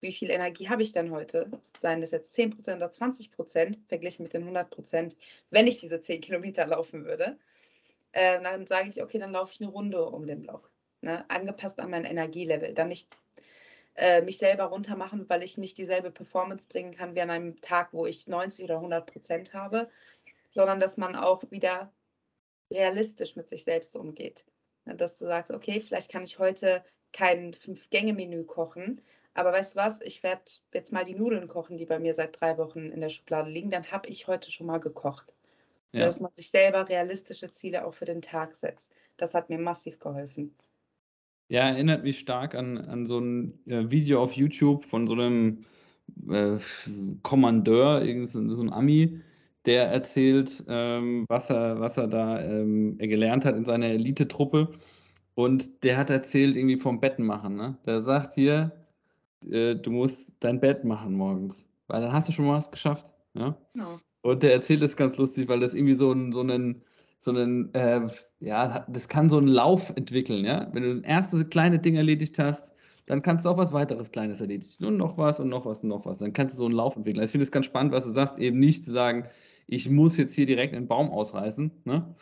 wie 0.00 0.10
viel 0.10 0.30
Energie 0.30 0.68
habe 0.68 0.82
ich 0.82 0.90
denn 0.90 1.12
heute? 1.12 1.48
Seien 1.78 2.00
das 2.00 2.10
jetzt 2.10 2.32
10 2.32 2.50
Prozent 2.50 2.78
oder 2.78 2.90
20 2.90 3.30
Prozent, 3.30 3.78
verglichen 3.86 4.24
mit 4.24 4.32
den 4.32 4.42
100 4.42 4.68
Prozent, 4.68 5.16
wenn 5.50 5.68
ich 5.68 5.78
diese 5.78 6.00
10 6.00 6.22
Kilometer 6.22 6.66
laufen 6.66 7.04
würde. 7.04 7.38
Äh, 8.10 8.42
dann 8.42 8.66
sage 8.66 8.88
ich, 8.88 9.00
okay, 9.00 9.20
dann 9.20 9.30
laufe 9.30 9.52
ich 9.52 9.60
eine 9.60 9.70
Runde 9.70 10.04
um 10.04 10.26
den 10.26 10.42
Block. 10.42 10.72
Ne? 11.02 11.24
Angepasst 11.30 11.78
an 11.78 11.90
mein 11.90 12.04
Energielevel. 12.04 12.74
Dann 12.74 12.88
nicht 12.88 13.06
äh, 13.94 14.22
mich 14.22 14.38
selber 14.38 14.64
runtermachen, 14.64 15.28
weil 15.28 15.44
ich 15.44 15.56
nicht 15.56 15.78
dieselbe 15.78 16.10
Performance 16.10 16.68
bringen 16.68 16.96
kann 16.96 17.14
wie 17.14 17.20
an 17.20 17.30
einem 17.30 17.60
Tag, 17.60 17.90
wo 17.92 18.06
ich 18.06 18.26
90 18.26 18.64
oder 18.64 18.74
100 18.74 19.06
Prozent 19.06 19.54
habe, 19.54 19.88
sondern 20.50 20.80
dass 20.80 20.96
man 20.96 21.14
auch 21.14 21.44
wieder 21.52 21.92
realistisch 22.70 23.36
mit 23.36 23.48
sich 23.48 23.64
selbst 23.64 23.96
umgeht. 23.96 24.44
Dass 24.84 25.16
du 25.16 25.26
sagst, 25.26 25.50
okay, 25.50 25.80
vielleicht 25.80 26.10
kann 26.10 26.22
ich 26.22 26.38
heute 26.38 26.84
kein 27.12 27.54
Fünf-Gänge-Menü 27.54 28.44
kochen, 28.44 29.00
aber 29.34 29.52
weißt 29.52 29.74
du 29.74 29.78
was, 29.78 30.00
ich 30.00 30.22
werde 30.22 30.42
jetzt 30.74 30.92
mal 30.92 31.04
die 31.04 31.14
Nudeln 31.14 31.48
kochen, 31.48 31.76
die 31.76 31.86
bei 31.86 31.98
mir 31.98 32.14
seit 32.14 32.40
drei 32.40 32.58
Wochen 32.58 32.90
in 32.90 33.00
der 33.00 33.08
Schublade 33.08 33.50
liegen, 33.50 33.70
dann 33.70 33.90
habe 33.90 34.08
ich 34.08 34.26
heute 34.26 34.50
schon 34.50 34.66
mal 34.66 34.78
gekocht. 34.78 35.32
Ja. 35.92 36.04
Dass 36.04 36.20
man 36.20 36.30
sich 36.34 36.50
selber 36.50 36.88
realistische 36.88 37.50
Ziele 37.50 37.84
auch 37.84 37.94
für 37.94 38.04
den 38.04 38.22
Tag 38.22 38.54
setzt. 38.54 38.92
Das 39.16 39.34
hat 39.34 39.50
mir 39.50 39.58
massiv 39.58 39.98
geholfen. 39.98 40.54
Ja, 41.48 41.62
erinnert 41.68 42.04
mich 42.04 42.20
stark 42.20 42.54
an, 42.54 42.78
an 42.78 43.06
so 43.06 43.18
ein 43.18 43.58
äh, 43.66 43.90
Video 43.90 44.22
auf 44.22 44.34
YouTube 44.34 44.84
von 44.84 45.08
so 45.08 45.14
einem 45.14 45.64
äh, 46.28 46.56
Kommandeur, 47.22 48.04
so 48.24 48.62
ein 48.62 48.72
Ami, 48.72 49.20
der 49.66 49.88
erzählt, 49.88 50.64
ähm, 50.68 51.24
was, 51.28 51.50
er, 51.50 51.80
was 51.80 51.96
er 51.96 52.08
da 52.08 52.40
ähm, 52.40 52.96
er 52.98 53.08
gelernt 53.08 53.44
hat 53.44 53.56
in 53.56 53.64
seiner 53.64 53.86
Elite-Truppe. 53.86 54.72
Und 55.34 55.84
der 55.84 55.96
hat 55.96 56.10
erzählt, 56.10 56.56
irgendwie 56.56 56.78
vom 56.78 57.00
Betten 57.00 57.24
machen. 57.24 57.56
Ne? 57.56 57.76
Der 57.86 58.00
sagt 58.00 58.34
hier, 58.34 58.72
äh, 59.50 59.74
du 59.74 59.90
musst 59.90 60.34
dein 60.40 60.60
Bett 60.60 60.84
machen 60.84 61.14
morgens, 61.14 61.68
weil 61.86 62.00
dann 62.02 62.12
hast 62.12 62.28
du 62.28 62.32
schon 62.32 62.46
mal 62.46 62.56
was 62.56 62.70
geschafft. 62.70 63.10
Ja? 63.34 63.56
No. 63.74 64.00
Und 64.22 64.42
der 64.42 64.52
erzählt 64.52 64.82
das 64.82 64.96
ganz 64.96 65.16
lustig, 65.16 65.48
weil 65.48 65.60
das 65.60 65.74
irgendwie 65.74 65.94
so 65.94 66.12
ein, 66.12 66.32
so 66.32 66.40
einen, 66.40 66.82
so 67.18 67.30
einen, 67.30 67.72
äh, 67.74 68.06
ja, 68.40 68.86
das 68.88 69.08
kann 69.08 69.28
so 69.28 69.38
einen 69.38 69.48
Lauf 69.48 69.92
entwickeln, 69.96 70.44
ja. 70.44 70.68
Wenn 70.72 70.82
du 70.82 70.90
ein 70.90 71.04
erstes 71.04 71.48
kleine 71.48 71.78
Ding 71.78 71.96
erledigt 71.96 72.38
hast, 72.38 72.74
dann 73.06 73.22
kannst 73.22 73.44
du 73.44 73.50
auch 73.50 73.56
was 73.56 73.72
weiteres 73.72 74.12
Kleines 74.12 74.40
erledigen. 74.40 74.84
Und 74.84 74.96
noch 74.96 75.18
was 75.18 75.40
und 75.40 75.48
noch 75.48 75.66
was 75.66 75.82
und 75.82 75.88
noch 75.88 76.06
was. 76.06 76.18
Dann 76.18 76.32
kannst 76.32 76.54
du 76.54 76.58
so 76.58 76.66
einen 76.66 76.74
Lauf 76.74 76.96
entwickeln. 76.96 77.20
Also 77.20 77.30
ich 77.30 77.32
finde 77.32 77.44
es 77.44 77.52
ganz 77.52 77.66
spannend, 77.66 77.92
was 77.92 78.04
du 78.04 78.12
sagst, 78.12 78.38
eben 78.38 78.58
nicht 78.58 78.84
zu 78.84 78.92
sagen, 78.92 79.24
ich 79.70 79.88
muss 79.88 80.16
jetzt 80.16 80.34
hier 80.34 80.46
direkt 80.46 80.74
einen 80.74 80.88
Baum 80.88 81.10
ausreißen, 81.10 81.82
ne? 81.84 82.14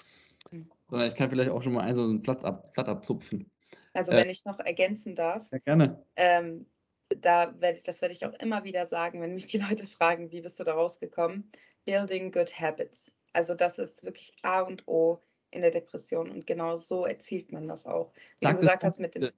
Mhm. 0.51 0.71
sondern 0.89 1.09
ich 1.09 1.15
kann 1.15 1.31
vielleicht 1.31 1.51
auch 1.51 1.63
schon 1.63 1.73
mal 1.73 1.81
einen, 1.81 1.95
so 1.95 2.03
einen 2.03 2.23
Platz 2.23 2.45
ab, 2.45 2.71
Blatt 2.75 2.89
abzupfen. 2.89 3.51
Also 3.95 4.13
wenn 4.13 4.29
äh, 4.29 4.33
ich 4.33 4.45
noch 4.45 4.61
ergänzen 4.61 5.15
darf. 5.15 5.47
Ja, 5.51 5.59
gerne. 5.59 6.05
Ähm, 6.17 6.67
da 7.09 7.59
werde 7.59 7.79
ich, 7.79 7.83
das 7.83 8.03
werde 8.03 8.13
ich 8.13 8.27
auch 8.27 8.35
immer 8.35 8.65
wieder 8.65 8.87
sagen, 8.87 9.23
wenn 9.23 9.35
mich 9.35 9.47
die 9.47 9.59
Leute 9.59 9.87
fragen, 9.87 10.31
wie 10.31 10.43
bist 10.43 10.61
du 10.61 10.65
da 10.65 10.75
rausgekommen? 10.75 11.51
Building 11.87 12.33
good 12.33 12.61
habits. 12.61 13.11
Also 13.33 13.55
das 13.55 13.79
ist 13.79 14.05
wirklich 14.05 14.35
A 14.43 14.61
und 14.61 14.87
O 14.87 15.23
in 15.51 15.63
der 15.63 15.71
Depression 15.71 16.31
und 16.31 16.47
genau 16.47 16.77
so 16.77 17.07
erzielt 17.07 17.51
man 17.51 17.67
das 17.67 17.87
auch. 17.87 18.13
Wie 18.13 18.21
Sag 18.37 18.57
du 18.57 18.61
gesagt 18.61 18.85
hast 18.85 19.01
mit 19.01 19.15
dem 19.15 19.23
äh, 19.23 19.33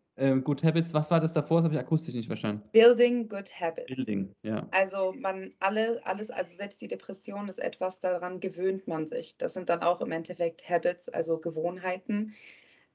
Good 0.45 0.63
Habits, 0.63 0.93
was 0.93 1.11
war 1.11 1.21
das 1.21 1.33
davor? 1.33 1.59
Das 1.59 1.65
habe 1.65 1.75
ich 1.75 1.81
akustisch 1.81 2.15
nicht 2.15 2.27
verstanden. 2.27 2.63
Building 2.73 3.29
Good 3.29 3.59
Habits. 3.59 3.87
Building, 3.87 4.35
ja. 4.43 4.69
Also 4.71 5.13
man 5.13 5.53
alle 5.61 6.05
alles, 6.05 6.31
also 6.31 6.55
selbst 6.55 6.81
die 6.81 6.89
Depression 6.89 7.49
ist 7.49 7.59
etwas, 7.59 8.01
daran 8.01 8.41
gewöhnt 8.41 8.87
man 8.87 9.07
sich. 9.07 9.37
Das 9.39 9.55
sind 9.55 9.69
dann 9.69 9.83
auch 9.83 10.01
im 10.01 10.13
Endeffekt 10.13 10.69
Habits, 10.69 11.09
also 11.09 11.39
Gewohnheiten. 11.39 12.35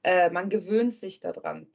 Äh, 0.02 0.30
man 0.30 0.50
gewöhnt 0.50 0.94
sich 0.94 1.20
daran. 1.20 1.66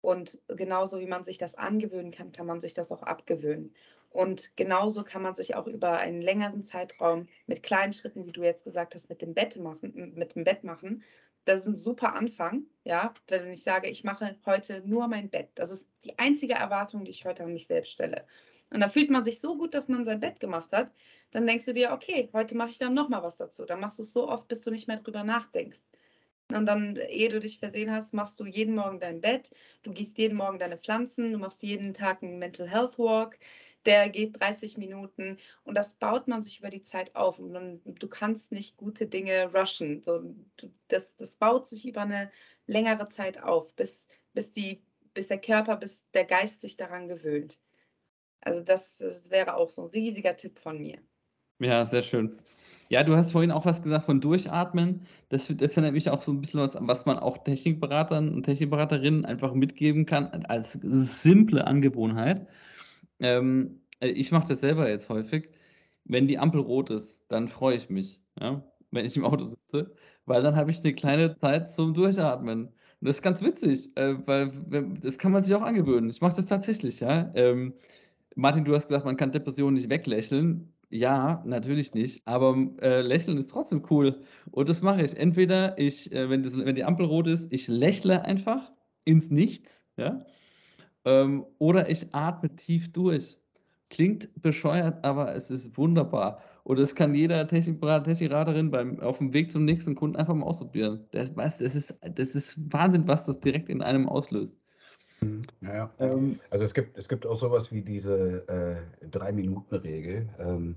Und 0.00 0.38
genauso 0.48 1.00
wie 1.00 1.06
man 1.06 1.24
sich 1.24 1.38
das 1.38 1.54
angewöhnen 1.54 2.10
kann, 2.10 2.32
kann 2.32 2.46
man 2.46 2.60
sich 2.60 2.74
das 2.74 2.92
auch 2.92 3.02
abgewöhnen. 3.02 3.74
Und 4.10 4.56
genauso 4.56 5.04
kann 5.04 5.22
man 5.22 5.34
sich 5.34 5.56
auch 5.56 5.66
über 5.66 5.98
einen 5.98 6.22
längeren 6.22 6.62
Zeitraum 6.62 7.28
mit 7.46 7.62
kleinen 7.62 7.92
Schritten, 7.92 8.24
wie 8.26 8.32
du 8.32 8.42
jetzt 8.42 8.64
gesagt 8.64 8.94
hast, 8.94 9.08
mit 9.08 9.20
dem 9.20 9.34
Bett 9.34 9.56
machen, 9.56 10.14
mit 10.14 10.34
dem 10.34 10.44
Bett 10.44 10.64
machen. 10.64 11.02
Das 11.46 11.60
ist 11.60 11.66
ein 11.66 11.76
super 11.76 12.14
Anfang, 12.14 12.64
ja. 12.84 13.14
Wenn 13.28 13.50
ich 13.50 13.62
sage, 13.62 13.88
ich 13.88 14.04
mache 14.04 14.36
heute 14.44 14.82
nur 14.84 15.08
mein 15.08 15.30
Bett. 15.30 15.48
Das 15.54 15.70
ist 15.70 15.88
die 16.04 16.18
einzige 16.18 16.54
Erwartung, 16.54 17.04
die 17.04 17.12
ich 17.12 17.24
heute 17.24 17.44
an 17.44 17.52
mich 17.52 17.66
selbst 17.66 17.92
stelle. 17.92 18.26
Und 18.70 18.80
da 18.80 18.88
fühlt 18.88 19.10
man 19.10 19.24
sich 19.24 19.40
so 19.40 19.56
gut, 19.56 19.72
dass 19.72 19.88
man 19.88 20.04
sein 20.04 20.20
Bett 20.20 20.40
gemacht 20.40 20.72
hat. 20.72 20.90
Dann 21.30 21.46
denkst 21.46 21.66
du 21.66 21.72
dir, 21.72 21.92
okay, 21.92 22.28
heute 22.32 22.56
mache 22.56 22.70
ich 22.70 22.78
dann 22.78 22.94
nochmal 22.94 23.22
was 23.22 23.36
dazu. 23.36 23.64
Dann 23.64 23.80
machst 23.80 23.98
du 23.98 24.02
es 24.02 24.12
so 24.12 24.28
oft, 24.28 24.48
bis 24.48 24.62
du 24.62 24.70
nicht 24.70 24.88
mehr 24.88 24.98
drüber 24.98 25.22
nachdenkst. 25.22 25.80
Und 26.52 26.66
dann, 26.66 26.96
ehe 26.96 27.28
du 27.28 27.40
dich 27.40 27.58
versehen 27.58 27.90
hast, 27.90 28.12
machst 28.12 28.38
du 28.38 28.44
jeden 28.44 28.74
Morgen 28.74 29.00
dein 29.00 29.20
Bett, 29.20 29.50
du 29.82 29.92
gießt 29.92 30.16
jeden 30.18 30.36
Morgen 30.36 30.58
deine 30.60 30.78
Pflanzen, 30.78 31.32
du 31.32 31.38
machst 31.38 31.62
jeden 31.62 31.92
Tag 31.92 32.22
einen 32.22 32.38
Mental 32.38 32.68
Health 32.68 32.98
Walk, 32.98 33.38
der 33.86 34.08
geht 34.10 34.40
30 34.40 34.76
Minuten 34.76 35.38
und 35.64 35.76
das 35.76 35.94
baut 35.94 36.28
man 36.28 36.42
sich 36.42 36.58
über 36.58 36.70
die 36.70 36.82
Zeit 36.82 37.14
auf 37.14 37.38
und 37.38 37.52
man, 37.52 37.80
du 37.84 38.08
kannst 38.08 38.52
nicht 38.52 38.76
gute 38.76 39.06
Dinge 39.06 39.52
rushen. 39.52 40.02
So, 40.02 40.34
das, 40.88 41.16
das 41.16 41.36
baut 41.36 41.66
sich 41.66 41.86
über 41.86 42.02
eine 42.02 42.30
längere 42.66 43.08
Zeit 43.08 43.42
auf, 43.42 43.74
bis, 43.74 44.06
bis, 44.34 44.52
die, 44.52 44.82
bis 45.14 45.28
der 45.28 45.40
Körper, 45.40 45.76
bis 45.76 46.10
der 46.12 46.24
Geist 46.24 46.60
sich 46.60 46.76
daran 46.76 47.08
gewöhnt. 47.08 47.58
Also 48.40 48.62
das, 48.62 48.96
das 48.98 49.30
wäre 49.30 49.54
auch 49.54 49.70
so 49.70 49.82
ein 49.82 49.90
riesiger 49.90 50.36
Tipp 50.36 50.58
von 50.58 50.80
mir. 50.80 50.98
Ja, 51.58 51.86
sehr 51.86 52.02
schön. 52.02 52.36
Ja, 52.88 53.02
du 53.02 53.16
hast 53.16 53.32
vorhin 53.32 53.50
auch 53.50 53.64
was 53.64 53.82
gesagt 53.82 54.04
von 54.04 54.20
Durchatmen. 54.20 55.06
Das, 55.30 55.52
das 55.56 55.74
ja 55.74 55.82
nämlich 55.82 56.10
auch 56.10 56.20
so 56.20 56.30
ein 56.30 56.40
bisschen 56.40 56.60
was, 56.60 56.76
was 56.80 57.06
man 57.06 57.18
auch 57.18 57.38
Technikberatern 57.38 58.32
und 58.32 58.42
Technikberaterinnen 58.44 59.24
einfach 59.24 59.54
mitgeben 59.54 60.06
kann 60.06 60.26
als 60.26 60.74
simple 60.74 61.66
Angewohnheit. 61.66 62.46
Ähm, 63.20 63.80
äh, 64.00 64.08
ich 64.08 64.32
mache 64.32 64.48
das 64.48 64.60
selber 64.60 64.88
jetzt 64.88 65.08
häufig. 65.08 65.50
Wenn 66.04 66.26
die 66.28 66.38
Ampel 66.38 66.60
rot 66.60 66.90
ist, 66.90 67.26
dann 67.30 67.48
freue 67.48 67.76
ich 67.76 67.90
mich, 67.90 68.22
ja, 68.40 68.62
wenn 68.90 69.04
ich 69.06 69.16
im 69.16 69.24
Auto 69.24 69.44
sitze, 69.44 69.94
weil 70.26 70.42
dann 70.42 70.56
habe 70.56 70.70
ich 70.70 70.80
eine 70.84 70.94
kleine 70.94 71.36
Zeit 71.38 71.68
zum 71.68 71.94
Durchatmen. 71.94 72.66
Und 72.68 73.06
das 73.08 73.16
ist 73.16 73.22
ganz 73.22 73.42
witzig, 73.42 73.96
äh, 73.96 74.16
weil 74.26 74.50
das 75.00 75.18
kann 75.18 75.32
man 75.32 75.42
sich 75.42 75.54
auch 75.54 75.62
angewöhnen. 75.62 76.10
Ich 76.10 76.20
mache 76.20 76.36
das 76.36 76.46
tatsächlich, 76.46 77.00
ja. 77.00 77.30
Ähm, 77.34 77.74
Martin, 78.36 78.64
du 78.64 78.74
hast 78.74 78.88
gesagt, 78.88 79.04
man 79.06 79.16
kann 79.16 79.32
Depressionen 79.32 79.74
nicht 79.74 79.90
weglächeln. 79.90 80.72
ja, 80.90 81.42
natürlich 81.46 81.94
nicht, 81.94 82.26
aber 82.26 82.56
äh, 82.80 83.00
lächeln 83.00 83.38
ist 83.38 83.48
trotzdem 83.50 83.84
cool. 83.90 84.22
Und 84.50 84.68
das 84.68 84.82
mache 84.82 85.02
ich. 85.04 85.16
Entweder 85.16 85.78
ich, 85.78 86.12
äh, 86.12 86.30
wenn, 86.30 86.42
das, 86.42 86.56
wenn 86.56 86.74
die 86.74 86.84
Ampel 86.84 87.06
rot 87.06 87.26
ist, 87.26 87.52
ich 87.52 87.66
lächle 87.68 88.22
einfach 88.24 88.72
ins 89.04 89.30
Nichts, 89.30 89.88
ja, 89.96 90.24
ähm, 91.06 91.46
oder 91.58 91.88
ich 91.88 92.14
atme 92.14 92.54
tief 92.54 92.92
durch. 92.92 93.38
Klingt 93.88 94.28
bescheuert, 94.42 95.04
aber 95.04 95.34
es 95.34 95.50
ist 95.50 95.78
wunderbar. 95.78 96.42
Und 96.64 96.80
das 96.80 96.96
kann 96.96 97.14
jeder 97.14 97.46
Technikraterin 97.46 98.72
beim, 98.72 98.98
auf 98.98 99.18
dem 99.18 99.32
Weg 99.32 99.52
zum 99.52 99.64
nächsten 99.64 99.94
Kunden 99.94 100.16
einfach 100.16 100.34
mal 100.34 100.44
ausprobieren. 100.44 101.06
Das, 101.12 101.32
das, 101.34 101.60
ist, 101.60 101.96
das 102.02 102.34
ist 102.34 102.72
Wahnsinn, 102.72 103.06
was 103.06 103.24
das 103.24 103.38
direkt 103.38 103.68
in 103.68 103.82
einem 103.82 104.08
auslöst. 104.08 104.60
Ja, 105.60 105.74
ja. 105.74 105.90
Ähm, 106.00 106.40
also 106.50 106.64
es 106.64 106.74
gibt, 106.74 106.98
es 106.98 107.08
gibt 107.08 107.24
auch 107.24 107.36
sowas 107.36 107.70
wie 107.70 107.82
diese 107.82 108.48
äh, 108.48 109.06
Drei-Minuten-Regel, 109.08 110.28
ähm, 110.40 110.76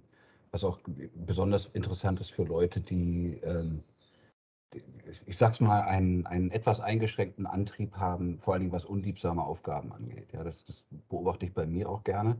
was 0.51 0.63
auch 0.63 0.79
besonders 1.15 1.65
interessant 1.73 2.21
ist 2.21 2.31
für 2.31 2.43
Leute, 2.43 2.81
die, 2.81 3.39
ähm, 3.43 3.83
die 3.98 3.98
ich 5.25 5.37
sag's 5.37 5.59
mal, 5.59 5.81
einen, 5.81 6.25
einen 6.25 6.51
etwas 6.51 6.79
eingeschränkten 6.79 7.45
Antrieb 7.45 7.95
haben, 7.95 8.39
vor 8.39 8.53
allen 8.53 8.61
Dingen 8.61 8.71
was 8.71 8.85
unliebsame 8.85 9.43
Aufgaben 9.43 9.91
angeht. 9.91 10.27
Ja, 10.33 10.43
das, 10.43 10.63
das 10.65 10.83
beobachte 11.09 11.45
ich 11.45 11.53
bei 11.53 11.65
mir 11.65 11.89
auch 11.89 12.03
gerne. 12.03 12.37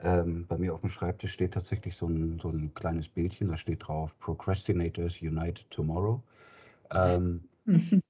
Ähm, 0.00 0.46
bei 0.46 0.58
mir 0.58 0.74
auf 0.74 0.80
dem 0.80 0.90
Schreibtisch 0.90 1.32
steht 1.32 1.54
tatsächlich 1.54 1.96
so 1.96 2.06
ein, 2.06 2.38
so 2.38 2.50
ein 2.50 2.72
kleines 2.74 3.08
Bildchen, 3.08 3.48
da 3.48 3.56
steht 3.56 3.86
drauf 3.86 4.16
Procrastinators 4.20 5.20
Unite 5.20 5.64
Tomorrow. 5.70 6.22
Ähm, 6.92 7.48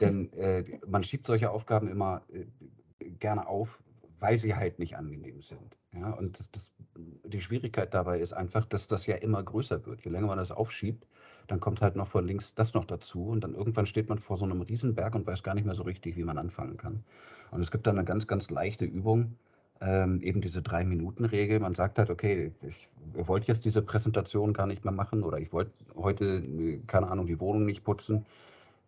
denn 0.00 0.32
äh, 0.32 0.64
man 0.86 1.04
schiebt 1.04 1.26
solche 1.26 1.50
Aufgaben 1.50 1.88
immer 1.88 2.22
äh, 2.32 3.10
gerne 3.20 3.46
auf, 3.46 3.80
weil 4.18 4.38
sie 4.38 4.56
halt 4.56 4.78
nicht 4.80 4.96
angenehm 4.96 5.40
sind. 5.40 5.76
Ja? 5.92 6.10
Und 6.10 6.40
das, 6.40 6.50
das, 6.50 6.72
die 6.96 7.40
Schwierigkeit 7.40 7.94
dabei 7.94 8.18
ist 8.18 8.32
einfach, 8.32 8.66
dass 8.66 8.88
das 8.88 9.06
ja 9.06 9.16
immer 9.16 9.42
größer 9.42 9.86
wird. 9.86 10.04
Je 10.04 10.10
länger 10.10 10.26
man 10.26 10.38
das 10.38 10.50
aufschiebt, 10.50 11.06
dann 11.46 11.60
kommt 11.60 11.80
halt 11.80 11.96
noch 11.96 12.08
von 12.08 12.26
links 12.26 12.54
das 12.54 12.74
noch 12.74 12.84
dazu 12.84 13.28
und 13.28 13.42
dann 13.42 13.54
irgendwann 13.54 13.86
steht 13.86 14.08
man 14.08 14.18
vor 14.18 14.36
so 14.36 14.44
einem 14.44 14.60
Riesenberg 14.60 15.14
und 15.14 15.26
weiß 15.26 15.42
gar 15.42 15.54
nicht 15.54 15.64
mehr 15.64 15.74
so 15.74 15.82
richtig, 15.82 16.16
wie 16.16 16.24
man 16.24 16.38
anfangen 16.38 16.76
kann. 16.76 17.04
Und 17.50 17.60
es 17.60 17.70
gibt 17.70 17.86
dann 17.86 17.96
eine 17.96 18.04
ganz, 18.04 18.26
ganz 18.26 18.50
leichte 18.50 18.84
Übung, 18.84 19.36
ähm, 19.80 20.20
eben 20.22 20.40
diese 20.40 20.62
Drei-Minuten-Regel. 20.62 21.60
Man 21.60 21.74
sagt 21.74 21.98
halt, 21.98 22.10
okay, 22.10 22.52
ich 22.62 22.88
wollte 23.12 23.48
jetzt 23.48 23.64
diese 23.64 23.82
Präsentation 23.82 24.52
gar 24.52 24.66
nicht 24.66 24.84
mehr 24.84 24.92
machen 24.92 25.22
oder 25.22 25.38
ich 25.38 25.52
wollte 25.52 25.72
heute, 25.94 26.42
keine 26.86 27.08
Ahnung, 27.08 27.26
die 27.26 27.40
Wohnung 27.40 27.66
nicht 27.66 27.84
putzen. 27.84 28.26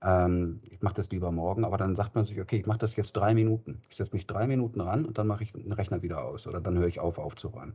Ähm, 0.03 0.61
ich 0.71 0.81
mache 0.81 0.95
das 0.95 1.11
lieber 1.11 1.31
morgen, 1.31 1.65
aber 1.65 1.77
dann 1.77 1.97
sagt 1.97 2.15
man 2.15 2.25
sich, 2.25 2.41
okay, 2.41 2.57
ich 2.57 2.67
mache 2.67 2.79
das 2.79 2.97
jetzt 2.97 3.13
drei 3.13 3.35
Minuten. 3.35 3.81
Ich 3.91 3.97
setze 3.97 4.15
mich 4.15 4.27
drei 4.27 4.47
Minuten 4.47 4.81
ran 4.81 5.05
und 5.05 5.19
dann 5.19 5.27
mache 5.27 5.43
ich 5.43 5.53
den 5.53 5.73
Rechner 5.73 6.03
wieder 6.03 6.25
aus 6.25 6.47
oder 6.47 6.61
dann 6.61 6.79
höre 6.79 6.87
ich 6.87 7.01
auf, 7.01 7.19
aufzuräumen. 7.19 7.75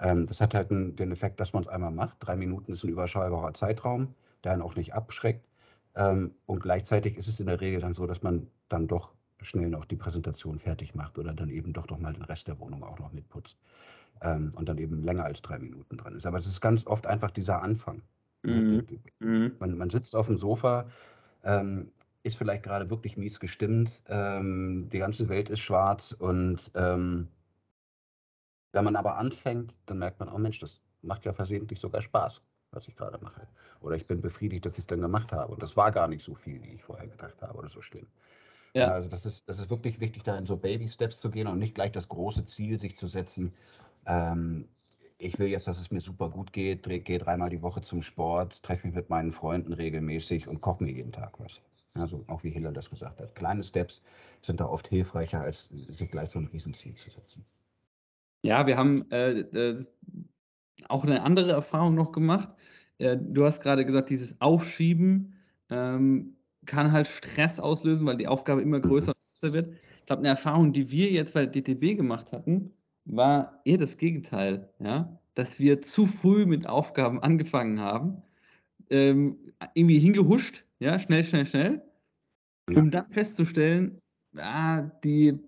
Ähm, 0.00 0.26
das 0.26 0.40
hat 0.40 0.54
halt 0.54 0.70
den, 0.70 1.12
Effekt, 1.12 1.40
dass 1.40 1.52
man 1.52 1.62
es 1.62 1.68
einmal 1.68 1.90
macht. 1.90 2.16
Drei 2.20 2.36
Minuten 2.36 2.72
ist 2.72 2.84
ein 2.84 2.90
überschaubarer 2.90 3.54
Zeitraum, 3.54 4.14
der 4.44 4.52
einen 4.52 4.62
auch 4.62 4.76
nicht 4.76 4.94
abschreckt. 4.94 5.46
Ähm, 5.94 6.32
und 6.46 6.60
gleichzeitig 6.60 7.16
ist 7.16 7.28
es 7.28 7.40
in 7.40 7.46
der 7.46 7.60
Regel 7.60 7.80
dann 7.80 7.94
so, 7.94 8.06
dass 8.06 8.22
man 8.22 8.46
dann 8.68 8.86
doch 8.86 9.12
schnell 9.40 9.68
noch 9.68 9.84
die 9.84 9.96
Präsentation 9.96 10.58
fertig 10.58 10.94
macht 10.94 11.18
oder 11.18 11.32
dann 11.32 11.50
eben 11.50 11.72
doch 11.72 11.88
noch 11.88 11.98
mal 11.98 12.12
den 12.12 12.22
Rest 12.22 12.48
der 12.48 12.58
Wohnung 12.58 12.82
auch 12.82 12.98
noch 12.98 13.12
mitputzt 13.12 13.56
ähm, 14.22 14.50
und 14.56 14.68
dann 14.68 14.78
eben 14.78 15.02
länger 15.04 15.24
als 15.24 15.42
drei 15.42 15.58
Minuten 15.58 15.96
dran 15.96 16.16
ist. 16.16 16.26
Aber 16.26 16.38
es 16.38 16.46
ist 16.46 16.60
ganz 16.60 16.86
oft 16.86 17.06
einfach 17.06 17.30
dieser 17.30 17.62
Anfang. 17.62 18.02
Mhm. 18.42 18.86
Mhm. 19.20 19.52
Man, 19.58 19.76
man, 19.76 19.90
sitzt 19.90 20.14
auf 20.14 20.26
dem 20.26 20.38
Sofa, 20.38 20.86
ist 22.22 22.36
vielleicht 22.36 22.62
gerade 22.62 22.90
wirklich 22.90 23.16
mies 23.16 23.40
gestimmt, 23.40 24.02
die 24.08 24.98
ganze 24.98 25.28
Welt 25.28 25.50
ist 25.50 25.60
schwarz 25.60 26.12
und 26.12 26.70
wenn 28.72 28.84
man 28.84 28.96
aber 28.96 29.16
anfängt, 29.16 29.74
dann 29.86 29.98
merkt 29.98 30.20
man, 30.20 30.28
oh 30.28 30.38
Mensch, 30.38 30.58
das 30.58 30.80
macht 31.02 31.24
ja 31.24 31.32
versehentlich 31.32 31.80
sogar 31.80 32.02
Spaß, 32.02 32.42
was 32.72 32.88
ich 32.88 32.96
gerade 32.96 33.18
mache. 33.22 33.46
Oder 33.80 33.96
ich 33.96 34.06
bin 34.06 34.20
befriedigt, 34.20 34.66
dass 34.66 34.72
ich 34.72 34.80
es 34.80 34.86
dann 34.86 35.00
gemacht 35.00 35.32
habe. 35.32 35.52
Und 35.52 35.62
das 35.62 35.76
war 35.76 35.92
gar 35.92 36.08
nicht 36.08 36.24
so 36.24 36.34
viel, 36.34 36.62
wie 36.62 36.74
ich 36.74 36.82
vorher 36.82 37.06
gedacht 37.06 37.40
habe 37.40 37.58
oder 37.58 37.68
so 37.68 37.80
schlimm. 37.80 38.06
Ja. 38.74 38.92
Also 38.92 39.08
das 39.08 39.24
ist, 39.24 39.48
das 39.48 39.58
ist 39.58 39.70
wirklich 39.70 40.00
wichtig, 40.00 40.22
da 40.24 40.36
in 40.36 40.46
so 40.46 40.56
Baby-Steps 40.56 41.20
zu 41.20 41.30
gehen 41.30 41.46
und 41.46 41.58
nicht 41.58 41.74
gleich 41.74 41.92
das 41.92 42.08
große 42.08 42.44
Ziel 42.44 42.78
sich 42.78 42.96
zu 42.96 43.06
setzen. 43.06 43.52
Ähm, 44.06 44.68
ich 45.18 45.38
will 45.38 45.48
jetzt, 45.48 45.66
dass 45.66 45.80
es 45.80 45.90
mir 45.90 46.00
super 46.00 46.28
gut 46.28 46.52
geht, 46.52 46.84
gehe 47.04 47.18
dreimal 47.18 47.50
die 47.50 47.62
Woche 47.62 47.80
zum 47.82 48.02
Sport, 48.02 48.62
treffe 48.62 48.86
mich 48.86 48.94
mit 48.94 49.10
meinen 49.10 49.32
Freunden 49.32 49.72
regelmäßig 49.72 50.46
und 50.46 50.60
koche 50.60 50.84
mir 50.84 50.92
jeden 50.92 51.12
Tag 51.12 51.40
was. 51.40 51.60
Also 51.94 52.24
auch 52.28 52.44
wie 52.44 52.50
Hiller 52.50 52.70
das 52.70 52.90
gesagt 52.90 53.20
hat. 53.20 53.34
Kleine 53.34 53.64
Steps 53.64 54.02
sind 54.42 54.60
da 54.60 54.66
oft 54.66 54.86
hilfreicher, 54.86 55.40
als 55.40 55.68
sich 55.88 56.10
gleich 56.10 56.30
so 56.30 56.38
ein 56.38 56.46
Riesenziel 56.46 56.94
zu 56.94 57.10
setzen. 57.10 57.44
Ja, 58.42 58.66
wir 58.66 58.76
haben 58.76 59.10
äh, 59.10 59.76
auch 60.88 61.04
eine 61.04 61.22
andere 61.22 61.52
Erfahrung 61.52 61.94
noch 61.94 62.12
gemacht. 62.12 62.50
Äh, 62.98 63.16
du 63.20 63.44
hast 63.44 63.60
gerade 63.60 63.84
gesagt, 63.84 64.10
dieses 64.10 64.40
Aufschieben. 64.40 65.34
Ähm, 65.70 66.36
kann 66.68 66.92
halt 66.92 67.08
Stress 67.08 67.58
auslösen, 67.58 68.06
weil 68.06 68.16
die 68.16 68.28
Aufgabe 68.28 68.62
immer 68.62 68.78
größer 68.78 69.12
und 69.12 69.22
größer 69.22 69.52
wird. 69.52 69.72
Ich 70.00 70.06
glaube, 70.06 70.20
eine 70.20 70.28
Erfahrung, 70.28 70.72
die 70.72 70.90
wir 70.90 71.10
jetzt 71.10 71.34
bei 71.34 71.46
DTB 71.46 71.96
gemacht 71.96 72.30
hatten, 72.32 72.70
war 73.04 73.60
eher 73.64 73.78
das 73.78 73.96
Gegenteil, 73.96 74.68
ja, 74.78 75.18
dass 75.34 75.58
wir 75.58 75.80
zu 75.80 76.06
früh 76.06 76.46
mit 76.46 76.68
Aufgaben 76.68 77.20
angefangen 77.20 77.80
haben, 77.80 78.22
ähm, 78.90 79.38
irgendwie 79.74 79.98
hingehuscht, 79.98 80.64
ja, 80.78 80.98
schnell, 80.98 81.24
schnell, 81.24 81.46
schnell, 81.46 81.82
um 82.74 82.90
dann 82.90 83.10
festzustellen, 83.10 83.98
ah, 84.36 84.82
die, 85.04 85.38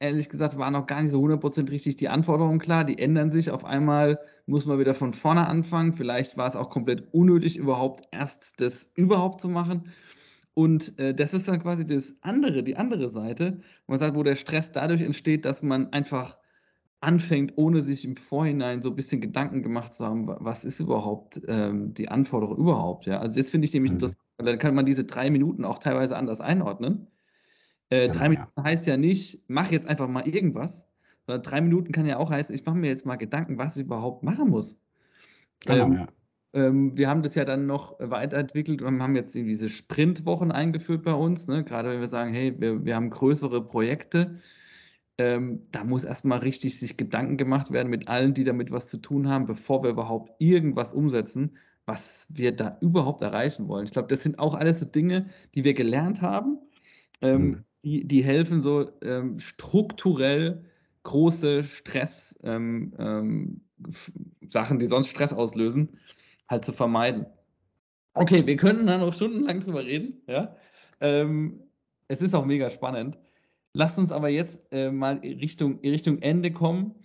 ehrlich 0.00 0.28
gesagt, 0.28 0.58
waren 0.58 0.72
noch 0.72 0.86
gar 0.86 1.02
nicht 1.02 1.10
so 1.10 1.22
100% 1.22 1.70
richtig 1.70 1.96
die 1.96 2.08
Anforderungen 2.08 2.58
klar, 2.58 2.84
die 2.84 2.98
ändern 2.98 3.30
sich, 3.30 3.50
auf 3.50 3.64
einmal 3.64 4.20
muss 4.46 4.66
man 4.66 4.78
wieder 4.78 4.94
von 4.94 5.12
vorne 5.12 5.46
anfangen, 5.46 5.94
vielleicht 5.94 6.36
war 6.36 6.46
es 6.46 6.56
auch 6.56 6.70
komplett 6.70 7.12
unnötig, 7.12 7.56
überhaupt 7.56 8.08
erst 8.12 8.60
das 8.60 8.92
überhaupt 8.96 9.40
zu 9.40 9.48
machen 9.48 9.92
und 10.58 10.98
äh, 10.98 11.14
das 11.14 11.34
ist 11.34 11.46
dann 11.46 11.62
quasi 11.62 11.86
das 11.86 12.16
andere, 12.20 12.64
die 12.64 12.76
andere 12.76 13.08
Seite, 13.08 13.60
wo 13.86 13.92
man 13.92 14.00
sagt, 14.00 14.16
wo 14.16 14.24
der 14.24 14.34
Stress 14.34 14.72
dadurch 14.72 15.02
entsteht, 15.02 15.44
dass 15.44 15.62
man 15.62 15.92
einfach 15.92 16.36
anfängt, 17.00 17.52
ohne 17.54 17.84
sich 17.84 18.04
im 18.04 18.16
Vorhinein 18.16 18.82
so 18.82 18.90
ein 18.90 18.96
bisschen 18.96 19.20
Gedanken 19.20 19.62
gemacht 19.62 19.94
zu 19.94 20.04
haben, 20.04 20.26
was 20.26 20.64
ist 20.64 20.80
überhaupt 20.80 21.40
ähm, 21.46 21.94
die 21.94 22.08
Anforderung 22.08 22.58
überhaupt. 22.58 23.06
Ja? 23.06 23.20
Also 23.20 23.38
das 23.38 23.50
finde 23.50 23.66
ich 23.66 23.72
nämlich 23.72 23.92
mhm. 23.92 23.98
interessant, 23.98 24.20
weil 24.36 24.46
dann 24.46 24.58
kann 24.58 24.74
man 24.74 24.84
diese 24.84 25.04
drei 25.04 25.30
Minuten 25.30 25.64
auch 25.64 25.78
teilweise 25.78 26.16
anders 26.16 26.40
einordnen. 26.40 27.06
Äh, 27.90 28.08
drei 28.10 28.24
ja, 28.24 28.28
Minuten 28.30 28.62
heißt 28.62 28.86
ja 28.86 28.96
nicht, 28.96 29.42
mach 29.48 29.70
jetzt 29.70 29.86
einfach 29.86 30.08
mal 30.08 30.26
irgendwas, 30.26 30.86
sondern 31.26 31.42
drei 31.42 31.60
Minuten 31.60 31.92
kann 31.92 32.06
ja 32.06 32.18
auch 32.18 32.30
heißen, 32.30 32.54
ich 32.54 32.64
mache 32.64 32.76
mir 32.76 32.88
jetzt 32.88 33.06
mal 33.06 33.16
Gedanken, 33.16 33.58
was 33.58 33.76
ich 33.76 33.84
überhaupt 33.84 34.22
machen 34.22 34.50
muss. 34.50 34.78
Genau, 35.64 35.86
ähm, 35.86 35.92
ja. 35.94 36.08
Ähm, 36.54 36.96
wir 36.96 37.08
haben 37.08 37.22
das 37.22 37.34
ja 37.34 37.44
dann 37.44 37.66
noch 37.66 37.96
weiterentwickelt 37.98 38.80
und 38.80 39.02
haben 39.02 39.16
jetzt 39.16 39.34
diese 39.34 39.68
Sprintwochen 39.68 40.50
eingeführt 40.50 41.02
bei 41.02 41.12
uns. 41.12 41.46
Ne? 41.46 41.64
Gerade 41.64 41.90
wenn 41.90 42.00
wir 42.00 42.08
sagen, 42.08 42.32
hey, 42.32 42.54
wir, 42.58 42.84
wir 42.84 42.96
haben 42.96 43.10
größere 43.10 43.64
Projekte, 43.64 44.38
ähm, 45.18 45.66
da 45.72 45.84
muss 45.84 46.04
erstmal 46.04 46.38
richtig 46.38 46.78
sich 46.78 46.96
Gedanken 46.96 47.36
gemacht 47.36 47.72
werden 47.72 47.88
mit 47.88 48.08
allen, 48.08 48.34
die 48.34 48.44
damit 48.44 48.70
was 48.70 48.86
zu 48.86 48.98
tun 48.98 49.28
haben, 49.28 49.46
bevor 49.46 49.82
wir 49.82 49.90
überhaupt 49.90 50.32
irgendwas 50.38 50.92
umsetzen, 50.92 51.58
was 51.84 52.28
wir 52.30 52.52
da 52.54 52.78
überhaupt 52.80 53.22
erreichen 53.22 53.66
wollen. 53.68 53.84
Ich 53.84 53.92
glaube, 53.92 54.08
das 54.08 54.22
sind 54.22 54.38
auch 54.38 54.54
alles 54.54 54.78
so 54.78 54.86
Dinge, 54.86 55.26
die 55.54 55.64
wir 55.64 55.74
gelernt 55.74 56.22
haben, 56.22 56.58
ähm, 57.20 57.42
mhm. 57.42 57.64
Die, 57.84 58.06
die 58.06 58.24
helfen, 58.24 58.60
so 58.60 58.90
ähm, 59.02 59.38
strukturell 59.40 60.64
große 61.04 61.62
Stress, 61.62 62.38
ähm, 62.42 62.92
ähm, 62.98 63.60
Sachen, 64.48 64.78
die 64.78 64.86
sonst 64.86 65.08
Stress 65.08 65.32
auslösen, 65.32 65.98
halt 66.48 66.64
zu 66.64 66.72
vermeiden. 66.72 67.26
Okay, 68.14 68.46
wir 68.46 68.56
könnten 68.56 68.86
da 68.86 68.98
noch 68.98 69.14
stundenlang 69.14 69.60
drüber 69.60 69.84
reden, 69.84 70.22
ja. 70.26 70.56
Ähm, 71.00 71.60
es 72.08 72.22
ist 72.22 72.34
auch 72.34 72.44
mega 72.44 72.70
spannend. 72.70 73.16
Lasst 73.74 73.98
uns 73.98 74.12
aber 74.12 74.28
jetzt 74.28 74.66
äh, 74.72 74.90
mal 74.90 75.18
Richtung, 75.18 75.78
Richtung 75.80 76.18
Ende 76.20 76.50
kommen. 76.50 76.96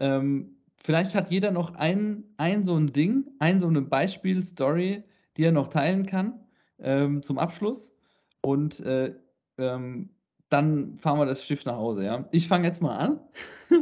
Ähm, 0.00 0.56
vielleicht 0.76 1.14
hat 1.14 1.30
jeder 1.30 1.50
noch 1.50 1.74
ein, 1.74 2.24
ein 2.36 2.62
so 2.64 2.74
ein 2.74 2.92
Ding, 2.92 3.26
ein 3.38 3.60
so 3.60 3.68
eine 3.68 3.82
Beispielstory, 3.82 5.04
die 5.36 5.44
er 5.44 5.52
noch 5.52 5.68
teilen 5.68 6.06
kann 6.06 6.40
ähm, 6.78 7.22
zum 7.22 7.38
Abschluss. 7.38 7.94
Und 8.40 8.80
äh, 8.80 9.14
ähm, 9.58 10.10
dann 10.48 10.94
fahren 10.96 11.18
wir 11.18 11.26
das 11.26 11.44
Schiff 11.44 11.64
nach 11.64 11.76
Hause. 11.76 12.04
Ja? 12.04 12.28
Ich 12.30 12.46
fange 12.46 12.66
jetzt 12.66 12.80
mal 12.80 12.96
an. 12.96 13.20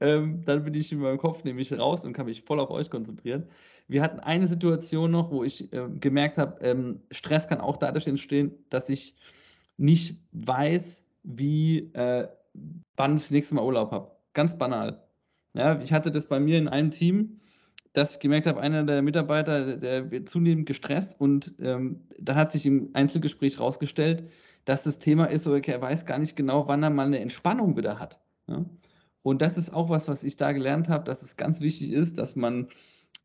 ähm, 0.00 0.44
dann 0.44 0.62
bin 0.62 0.74
ich 0.74 0.92
in 0.92 1.00
meinem 1.00 1.18
Kopf 1.18 1.42
nämlich 1.42 1.72
raus 1.72 2.04
und 2.04 2.12
kann 2.12 2.26
mich 2.26 2.42
voll 2.42 2.60
auf 2.60 2.70
euch 2.70 2.90
konzentrieren. 2.90 3.48
Wir 3.88 4.02
hatten 4.02 4.20
eine 4.20 4.46
Situation 4.46 5.10
noch, 5.10 5.30
wo 5.30 5.42
ich 5.42 5.72
äh, 5.72 5.88
gemerkt 5.98 6.38
habe, 6.38 6.64
ähm, 6.64 7.00
Stress 7.10 7.48
kann 7.48 7.60
auch 7.60 7.76
dadurch 7.76 8.06
entstehen, 8.06 8.52
dass 8.70 8.88
ich 8.88 9.16
nicht 9.78 10.20
weiß, 10.32 11.04
wie, 11.24 11.92
äh, 11.94 12.28
wann 12.96 13.16
ich 13.16 13.22
das 13.22 13.30
nächste 13.32 13.56
Mal 13.56 13.64
Urlaub 13.64 13.90
habe. 13.90 14.12
Ganz 14.32 14.56
banal. 14.56 15.02
Ja, 15.54 15.80
ich 15.80 15.92
hatte 15.92 16.10
das 16.10 16.26
bei 16.28 16.38
mir 16.38 16.58
in 16.58 16.68
einem 16.68 16.90
Team, 16.90 17.40
dass 17.94 18.14
ich 18.14 18.20
gemerkt 18.20 18.46
habe, 18.46 18.60
einer 18.60 18.84
der 18.84 19.02
Mitarbeiter, 19.02 19.76
der 19.76 20.10
wird 20.10 20.28
zunehmend 20.28 20.66
gestresst 20.66 21.18
und 21.20 21.54
ähm, 21.60 22.04
da 22.20 22.34
hat 22.34 22.52
sich 22.52 22.66
im 22.66 22.90
Einzelgespräch 22.92 23.56
herausgestellt, 23.56 24.30
dass 24.66 24.82
das 24.82 24.98
Thema 24.98 25.26
ist, 25.26 25.46
okay, 25.46 25.70
er 25.70 25.80
weiß 25.80 26.04
gar 26.04 26.18
nicht 26.18 26.36
genau, 26.36 26.68
wann 26.68 26.82
er 26.82 26.90
mal 26.90 27.06
eine 27.06 27.20
Entspannung 27.20 27.76
wieder 27.76 27.98
hat. 27.98 28.20
Ja? 28.48 28.66
Und 29.22 29.40
das 29.40 29.56
ist 29.56 29.72
auch 29.72 29.88
was, 29.88 30.08
was 30.08 30.22
ich 30.22 30.36
da 30.36 30.52
gelernt 30.52 30.88
habe, 30.88 31.04
dass 31.04 31.22
es 31.22 31.36
ganz 31.36 31.60
wichtig 31.60 31.92
ist, 31.92 32.18
dass 32.18 32.36
man 32.36 32.68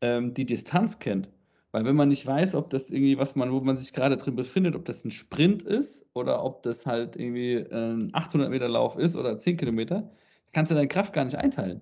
ähm, 0.00 0.34
die 0.34 0.46
Distanz 0.46 0.98
kennt. 0.98 1.30
Weil 1.72 1.84
wenn 1.84 1.96
man 1.96 2.08
nicht 2.08 2.26
weiß, 2.26 2.54
ob 2.54 2.70
das 2.70 2.90
irgendwie, 2.90 3.18
was 3.18 3.34
man, 3.34 3.50
wo 3.50 3.60
man 3.60 3.76
sich 3.76 3.92
gerade 3.92 4.16
drin 4.16 4.36
befindet, 4.36 4.76
ob 4.76 4.84
das 4.84 5.04
ein 5.04 5.10
Sprint 5.10 5.62
ist 5.62 6.06
oder 6.12 6.44
ob 6.44 6.62
das 6.62 6.86
halt 6.86 7.16
irgendwie 7.16 7.66
ein 7.72 8.10
800 8.12 8.50
Meter 8.50 8.68
Lauf 8.68 8.96
ist 8.96 9.16
oder 9.16 9.38
10 9.38 9.56
Kilometer, 9.56 10.10
kannst 10.52 10.70
du 10.70 10.74
deine 10.74 10.88
Kraft 10.88 11.12
gar 11.12 11.24
nicht 11.24 11.38
einteilen. 11.38 11.80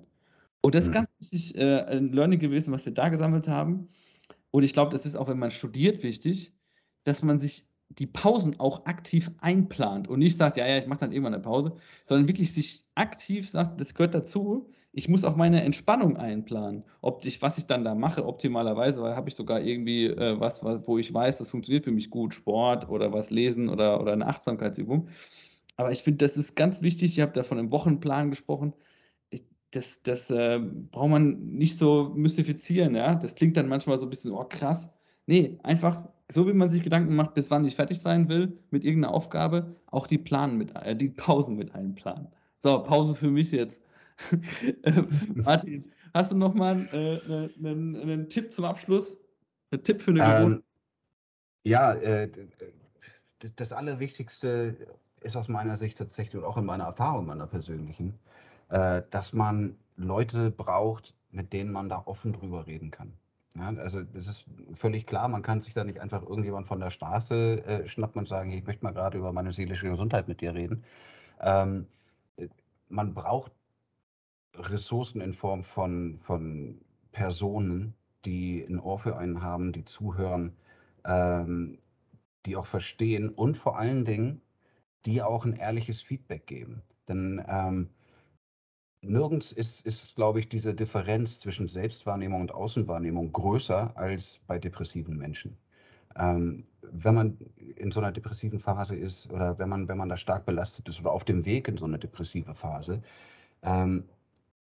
Und 0.60 0.74
das 0.74 0.84
ist 0.84 0.90
mhm. 0.90 0.94
ganz 0.94 1.12
wichtig, 1.18 1.56
äh, 1.56 1.82
ein 1.84 2.12
Learning 2.12 2.38
gewesen, 2.38 2.72
was 2.72 2.84
wir 2.84 2.94
da 2.94 3.08
gesammelt 3.08 3.48
haben. 3.48 3.88
Und 4.50 4.62
ich 4.62 4.72
glaube, 4.72 4.92
das 4.92 5.06
ist 5.06 5.16
auch, 5.16 5.28
wenn 5.28 5.38
man 5.38 5.50
studiert, 5.50 6.02
wichtig, 6.02 6.52
dass 7.04 7.22
man 7.22 7.38
sich 7.38 7.69
die 7.90 8.06
Pausen 8.06 8.58
auch 8.60 8.86
aktiv 8.86 9.30
einplant 9.40 10.08
und 10.08 10.20
nicht 10.20 10.36
sagt, 10.36 10.56
ja, 10.56 10.66
ja, 10.66 10.78
ich 10.78 10.86
mache 10.86 11.00
dann 11.00 11.12
irgendwann 11.12 11.34
eine 11.34 11.42
Pause, 11.42 11.76
sondern 12.06 12.28
wirklich 12.28 12.52
sich 12.52 12.84
aktiv 12.94 13.50
sagt, 13.50 13.80
das 13.80 13.94
gehört 13.94 14.14
dazu. 14.14 14.70
Ich 14.92 15.08
muss 15.08 15.24
auch 15.24 15.36
meine 15.36 15.62
Entspannung 15.62 16.16
einplanen. 16.16 16.84
Ob 17.00 17.24
ich, 17.24 17.42
was 17.42 17.58
ich 17.58 17.66
dann 17.66 17.84
da 17.84 17.94
mache, 17.94 18.26
optimalerweise, 18.26 19.02
weil 19.02 19.16
habe 19.16 19.28
ich 19.28 19.34
sogar 19.34 19.60
irgendwie 19.60 20.06
äh, 20.06 20.38
was, 20.38 20.64
was, 20.64 20.86
wo 20.86 20.98
ich 20.98 21.12
weiß, 21.12 21.38
das 21.38 21.48
funktioniert 21.48 21.84
für 21.84 21.92
mich 21.92 22.10
gut, 22.10 22.34
Sport 22.34 22.88
oder 22.88 23.12
was 23.12 23.30
lesen 23.30 23.68
oder, 23.68 24.00
oder 24.00 24.12
eine 24.12 24.26
Achtsamkeitsübung. 24.26 25.08
Aber 25.76 25.92
ich 25.92 26.02
finde, 26.02 26.18
das 26.18 26.36
ist 26.36 26.56
ganz 26.56 26.82
wichtig. 26.82 27.16
Ihr 27.16 27.24
habt 27.24 27.36
da 27.36 27.42
von 27.42 27.58
einem 27.58 27.72
Wochenplan 27.72 28.30
gesprochen. 28.30 28.74
Ich, 29.30 29.44
das 29.70 30.02
das 30.02 30.30
äh, 30.30 30.60
braucht 30.60 31.10
man 31.10 31.54
nicht 31.54 31.76
so 31.76 32.12
mystifizieren. 32.14 32.94
Ja? 32.94 33.14
Das 33.14 33.34
klingt 33.34 33.56
dann 33.56 33.68
manchmal 33.68 33.98
so 33.98 34.06
ein 34.06 34.10
bisschen, 34.10 34.32
oh 34.32 34.44
krass. 34.44 34.92
Nee, 35.26 35.58
einfach 35.62 36.02
so 36.30 36.46
wie 36.46 36.52
man 36.52 36.68
sich 36.68 36.82
Gedanken 36.82 37.16
macht, 37.16 37.34
bis 37.34 37.50
wann 37.50 37.64
ich 37.64 37.76
fertig 37.76 38.00
sein 38.00 38.28
will 38.28 38.58
mit 38.70 38.84
irgendeiner 38.84 39.14
Aufgabe, 39.14 39.76
auch 39.86 40.06
die 40.06 40.18
Planen 40.18 40.56
mit, 40.56 40.74
äh, 40.76 40.94
die 40.94 41.10
Pausen 41.10 41.56
mit 41.56 41.74
einplanen. 41.74 42.28
So, 42.58 42.82
Pause 42.82 43.14
für 43.14 43.30
mich 43.30 43.50
jetzt. 43.52 43.82
Äh, 44.82 45.02
Martin, 45.34 45.90
hast 46.12 46.32
du 46.32 46.36
noch 46.36 46.52
mal 46.52 46.86
äh, 46.92 47.48
einen, 47.58 47.96
einen, 47.96 48.28
Tipp 48.28 48.52
zum 48.52 48.66
Abschluss? 48.66 49.18
Ein 49.70 49.82
Tipp 49.82 50.02
für 50.02 50.10
eine 50.10 50.20
ähm, 50.20 50.36
Gewohnheit? 50.36 50.64
Ja, 51.64 51.94
äh, 51.94 52.30
das 53.56 53.72
Allerwichtigste 53.72 54.76
ist 55.22 55.36
aus 55.36 55.48
meiner 55.48 55.78
Sicht 55.78 55.96
tatsächlich 55.96 56.36
und 56.36 56.44
auch 56.44 56.58
in 56.58 56.66
meiner 56.66 56.84
Erfahrung, 56.84 57.26
meiner 57.26 57.46
persönlichen, 57.46 58.18
äh, 58.68 59.02
dass 59.10 59.32
man 59.32 59.78
Leute 59.96 60.50
braucht, 60.50 61.14
mit 61.30 61.54
denen 61.54 61.72
man 61.72 61.88
da 61.88 62.02
offen 62.04 62.34
drüber 62.34 62.66
reden 62.66 62.90
kann. 62.90 63.14
Ja, 63.56 63.68
also 63.76 64.02
das 64.02 64.28
ist 64.28 64.46
völlig 64.74 65.06
klar, 65.06 65.28
man 65.28 65.42
kann 65.42 65.60
sich 65.60 65.74
da 65.74 65.82
nicht 65.84 66.00
einfach 66.00 66.22
irgendjemand 66.22 66.68
von 66.68 66.78
der 66.80 66.90
Straße 66.90 67.64
äh, 67.64 67.86
schnappen 67.88 68.20
und 68.20 68.28
sagen, 68.28 68.52
ich 68.52 68.64
möchte 68.64 68.84
mal 68.84 68.92
gerade 68.92 69.18
über 69.18 69.32
meine 69.32 69.52
seelische 69.52 69.90
Gesundheit 69.90 70.28
mit 70.28 70.40
dir 70.40 70.54
reden. 70.54 70.84
Ähm, 71.40 71.86
man 72.88 73.14
braucht 73.14 73.52
Ressourcen 74.54 75.20
in 75.20 75.32
Form 75.32 75.62
von, 75.62 76.18
von 76.20 76.80
Personen, 77.12 77.94
die 78.24 78.64
ein 78.64 78.78
Ohr 78.80 78.98
für 78.98 79.16
einen 79.16 79.42
haben, 79.42 79.72
die 79.72 79.84
zuhören, 79.84 80.56
ähm, 81.04 81.78
die 82.46 82.56
auch 82.56 82.66
verstehen 82.66 83.30
und 83.30 83.56
vor 83.56 83.78
allen 83.78 84.04
Dingen, 84.04 84.42
die 85.06 85.22
auch 85.22 85.44
ein 85.44 85.54
ehrliches 85.54 86.02
Feedback 86.02 86.46
geben. 86.46 86.82
Denn 87.08 87.42
ähm, 87.48 87.90
nirgends 89.02 89.52
ist, 89.52 89.86
ist, 89.86 90.14
glaube 90.14 90.40
ich, 90.40 90.48
diese 90.48 90.74
Differenz 90.74 91.40
zwischen 91.40 91.68
Selbstwahrnehmung 91.68 92.42
und 92.42 92.52
Außenwahrnehmung 92.52 93.32
größer 93.32 93.96
als 93.96 94.40
bei 94.46 94.58
depressiven 94.58 95.16
Menschen. 95.16 95.56
Ähm, 96.16 96.66
wenn 96.82 97.14
man 97.14 97.38
in 97.76 97.92
so 97.92 98.00
einer 98.00 98.12
depressiven 98.12 98.58
Phase 98.58 98.96
ist 98.96 99.30
oder 99.32 99.58
wenn 99.58 99.68
man, 99.68 99.88
wenn 99.88 99.98
man 99.98 100.08
da 100.08 100.16
stark 100.16 100.44
belastet 100.44 100.88
ist 100.88 101.00
oder 101.00 101.12
auf 101.12 101.24
dem 101.24 101.44
Weg 101.44 101.68
in 101.68 101.76
so 101.76 101.84
eine 101.84 101.98
depressive 101.98 102.54
Phase, 102.54 103.02
ähm, 103.62 104.04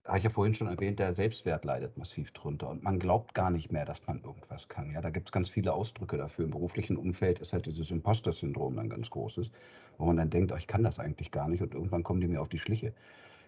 habe 0.06 0.20
ich 0.20 0.24
ja 0.24 0.30
vorhin 0.30 0.54
schon 0.54 0.68
erwähnt, 0.68 1.00
der 1.00 1.16
Selbstwert 1.16 1.66
leidet 1.66 1.98
massiv 1.98 2.32
drunter 2.32 2.70
und 2.70 2.84
man 2.84 3.00
glaubt 3.00 3.34
gar 3.34 3.50
nicht 3.50 3.72
mehr, 3.72 3.86
dass 3.86 4.06
man 4.06 4.22
irgendwas 4.24 4.68
kann. 4.68 4.92
Ja, 4.92 5.02
da 5.02 5.10
gibt 5.10 5.30
es 5.30 5.32
ganz 5.32 5.50
viele 5.50 5.74
Ausdrücke 5.74 6.18
dafür. 6.18 6.46
Im 6.46 6.52
beruflichen 6.52 6.96
Umfeld 6.96 7.40
ist 7.40 7.54
halt 7.54 7.66
dieses 7.66 7.90
Imposter-Syndrom 7.90 8.78
ein 8.78 8.90
ganz 8.90 9.10
großes, 9.10 9.50
wo 9.98 10.06
man 10.06 10.18
dann 10.18 10.30
denkt, 10.30 10.52
oh, 10.52 10.58
ich 10.58 10.68
kann 10.68 10.84
das 10.84 11.00
eigentlich 11.00 11.32
gar 11.32 11.48
nicht 11.48 11.62
und 11.64 11.74
irgendwann 11.74 12.04
kommen 12.04 12.22
die 12.22 12.28
mir 12.28 12.42
auf 12.42 12.50
die 12.50 12.60
Schliche. 12.60 12.94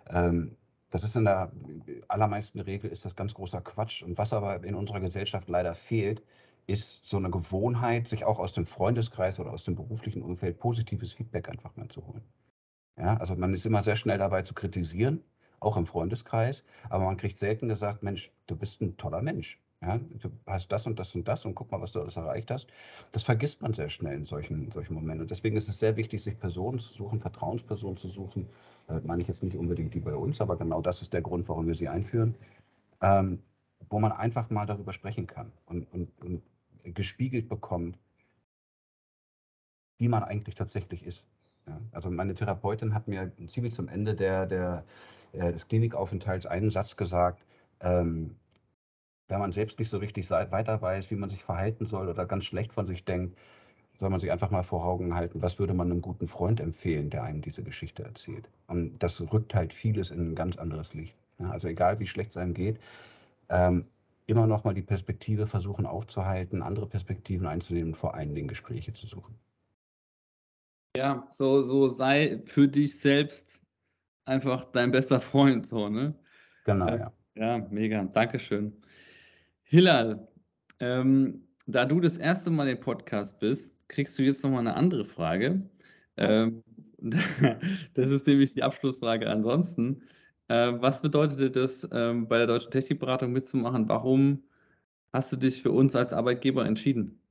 Ähm, 0.10 0.58
das 0.90 1.04
ist 1.04 1.16
in 1.16 1.26
der 1.26 1.52
allermeisten 2.08 2.60
Regel 2.60 2.92
ist 2.92 3.06
das 3.06 3.16
ganz 3.16 3.34
großer 3.34 3.62
Quatsch. 3.62 4.04
Und 4.04 4.18
was 4.18 4.34
aber 4.34 4.64
in 4.64 4.76
unserer 4.76 5.00
Gesellschaft 5.00 5.50
leider 5.50 5.76
fehlt, 5.76 6.24
ist 6.68 7.06
so 7.06 7.18
eine 7.18 7.30
Gewohnheit, 7.30 8.08
sich 8.08 8.26
auch 8.26 8.40
aus 8.40 8.54
dem 8.54 8.66
Freundeskreis 8.66 9.40
oder 9.40 9.52
aus 9.52 9.64
dem 9.64 9.76
beruflichen 9.76 10.22
Umfeld 10.22 10.60
positives 10.60 11.14
Feedback 11.14 11.50
einfach 11.50 11.76
mal 11.76 11.88
zu 11.90 12.06
holen. 12.06 12.24
Ja, 12.98 13.18
also 13.18 13.36
man 13.36 13.54
ist 13.54 13.66
immer 13.66 13.84
sehr 13.84 13.96
schnell 13.96 14.18
dabei 14.18 14.42
zu 14.42 14.54
kritisieren, 14.54 15.24
auch 15.60 15.78
im 15.78 15.86
Freundeskreis, 15.86 16.64
aber 16.90 17.06
man 17.06 17.18
kriegt 17.18 17.38
selten 17.38 17.70
gesagt, 17.70 18.04
Mensch, 18.04 18.32
du 18.48 18.56
bist 18.56 18.82
ein 18.82 18.98
toller 18.98 19.22
Mensch. 19.22 19.60
Ja, 19.82 19.98
du 20.00 20.32
hast 20.48 20.72
das 20.72 20.88
und 20.88 20.98
das 20.98 21.14
und 21.14 21.28
das 21.28 21.46
und 21.46 21.54
guck 21.54 21.72
mal, 21.72 21.80
was 21.80 21.92
du 21.92 22.02
alles 22.02 22.18
erreicht 22.18 22.50
hast. 22.50 22.68
Das 23.12 23.22
vergisst 23.22 23.62
man 23.62 23.74
sehr 23.74 23.90
schnell 23.90 24.16
in 24.16 24.26
solchen, 24.26 24.72
solchen 24.72 24.96
Momenten. 24.96 25.22
Und 25.22 25.32
deswegen 25.32 25.56
ist 25.56 25.70
es 25.70 25.80
sehr 25.80 25.96
wichtig, 25.96 26.24
sich 26.24 26.40
Personen 26.40 26.80
zu 26.80 26.92
suchen, 26.94 27.20
Vertrauenspersonen 27.20 27.98
zu 27.98 28.08
suchen. 28.08 28.50
Äh, 28.90 29.02
meine 29.04 29.22
ich 29.22 29.28
jetzt 29.28 29.44
nicht 29.44 29.56
unbedingt 29.56 29.94
die 29.94 30.00
bei 30.00 30.16
uns, 30.16 30.42
aber 30.42 30.58
genau 30.58 30.82
das 30.82 31.04
ist 31.04 31.14
der 31.14 31.22
Grund, 31.22 31.48
warum 31.48 31.68
wir 31.68 31.76
sie 31.76 31.90
einführen. 31.90 32.36
Ähm, 33.02 33.44
wo 33.90 34.00
man 34.00 34.12
einfach 34.12 34.50
mal 34.50 34.66
darüber 34.66 34.94
sprechen 34.94 35.28
kann 35.28 35.52
und, 35.68 35.86
und, 35.94 36.10
und 36.22 36.42
gespiegelt 36.96 37.48
bekommt, 37.48 38.00
wie 40.00 40.08
man 40.08 40.24
eigentlich 40.24 40.56
tatsächlich 40.56 41.06
ist. 41.06 41.26
Ja, 41.68 41.80
also 41.92 42.10
meine 42.10 42.34
Therapeutin 42.34 42.94
hat 42.94 43.08
mir 43.08 43.32
ziemlich 43.48 43.74
zum 43.74 43.88
Ende 43.88 44.16
der, 44.16 44.46
der, 44.48 44.86
äh, 45.34 45.52
des 45.52 45.68
Klinikaufenthalts 45.68 46.46
einen 46.46 46.72
Satz 46.72 46.96
gesagt, 46.96 47.46
ähm, 47.82 48.36
wenn 49.28 49.40
man 49.40 49.52
selbst 49.52 49.80
nicht 49.80 49.90
so 49.90 49.98
richtig 49.98 50.30
weiter 50.30 50.82
weiß, 50.82 51.12
wie 51.12 51.16
man 51.16 51.30
sich 51.30 51.44
verhalten 51.44 51.86
soll 51.86 52.08
oder 52.10 52.26
ganz 52.26 52.46
schlecht 52.46 52.74
von 52.74 52.88
sich 52.88 53.06
denkt, 53.06 53.38
soll 54.00 54.10
man 54.10 54.20
sich 54.20 54.32
einfach 54.32 54.52
mal 54.52 54.64
vor 54.64 54.86
Augen 54.86 55.16
halten, 55.16 55.42
was 55.42 55.60
würde 55.60 55.74
man 55.74 55.92
einem 55.92 56.02
guten 56.02 56.28
Freund 56.28 56.60
empfehlen, 56.60 57.10
der 57.10 57.24
einem 57.24 57.42
diese 57.42 57.64
Geschichte 57.64 58.04
erzählt. 58.04 58.50
Und 58.68 59.00
das 59.00 59.22
rückt 59.34 59.56
halt 59.56 59.74
vieles 59.74 60.12
in 60.12 60.32
ein 60.32 60.36
ganz 60.36 60.58
anderes 60.58 60.94
Licht. 60.94 61.18
Ja, 61.40 61.52
also 61.52 61.68
egal, 61.68 62.00
wie 62.00 62.08
schlecht 62.08 62.32
es 62.32 62.38
einem 62.38 62.54
geht, 62.54 62.80
ähm, 63.50 63.86
immer 64.28 64.48
noch 64.48 64.64
mal 64.64 64.74
die 64.74 64.82
Perspektive 64.82 65.48
versuchen 65.48 65.86
aufzuhalten, 65.86 66.62
andere 66.62 66.88
Perspektiven 66.88 67.48
einzunehmen 67.48 67.90
und 67.90 67.96
vor 67.96 68.14
allen 68.14 68.36
Dingen 68.36 68.48
Gespräche 68.48 68.94
zu 68.94 69.08
suchen. 69.08 69.36
Ja, 70.96 71.28
so, 71.32 71.62
so 71.62 71.88
sei 71.88 72.42
für 72.46 72.68
dich 72.68 73.00
selbst 73.00 73.62
einfach 74.26 74.66
dein 74.66 74.92
bester 74.92 75.20
Freund, 75.20 75.66
so, 75.66 75.90
ne? 75.90 76.16
Genau, 76.66 76.88
ja. 76.90 77.14
Ja, 77.36 77.60
mega. 77.70 78.04
Dankeschön. 78.06 78.74
Hilal, 79.70 80.26
ähm, 80.80 81.46
da 81.66 81.84
du 81.84 82.00
das 82.00 82.18
erste 82.18 82.50
Mal 82.50 82.70
im 82.70 82.80
Podcast 82.80 83.42
bist, 83.42 83.90
kriegst 83.90 84.18
du 84.18 84.24
jetzt 84.24 84.42
nochmal 84.42 84.62
eine 84.62 84.76
andere 84.76 85.04
Frage. 85.04 85.70
Ähm, 86.16 86.64
das 87.94 88.10
ist 88.10 88.26
nämlich 88.28 88.54
die 88.54 88.64
Abschlussfrage 88.64 89.30
ansonsten. 89.30 90.04
Äh, 90.48 90.72
was 90.78 91.02
bedeutet 91.02 91.58
das, 91.58 91.86
ähm, 91.92 92.30
bei 92.30 92.38
der 92.38 92.48
Deutschen 92.48 92.72
Technikberatung 92.72 93.34
mitzumachen? 93.34 93.90
Warum 93.90 94.42
hast 95.12 95.34
du 95.34 95.36
dich 95.36 95.62
für 95.62 95.74
uns 95.74 95.98
als 95.98 96.14
Arbeitgeber 96.14 96.66
entschieden? 96.66 97.22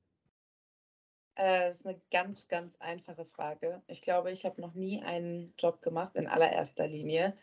Äh, 1.36 1.68
das 1.68 1.76
ist 1.76 1.86
eine 1.86 1.98
ganz, 2.10 2.46
ganz 2.48 2.76
einfache 2.80 3.24
Frage. 3.24 3.80
Ich 3.86 4.02
glaube, 4.02 4.30
ich 4.30 4.44
habe 4.44 4.60
noch 4.60 4.74
nie 4.74 5.00
einen 5.00 5.54
Job 5.58 5.80
gemacht 5.80 6.14
in 6.16 6.26
allererster 6.26 6.86
Linie, 6.86 7.34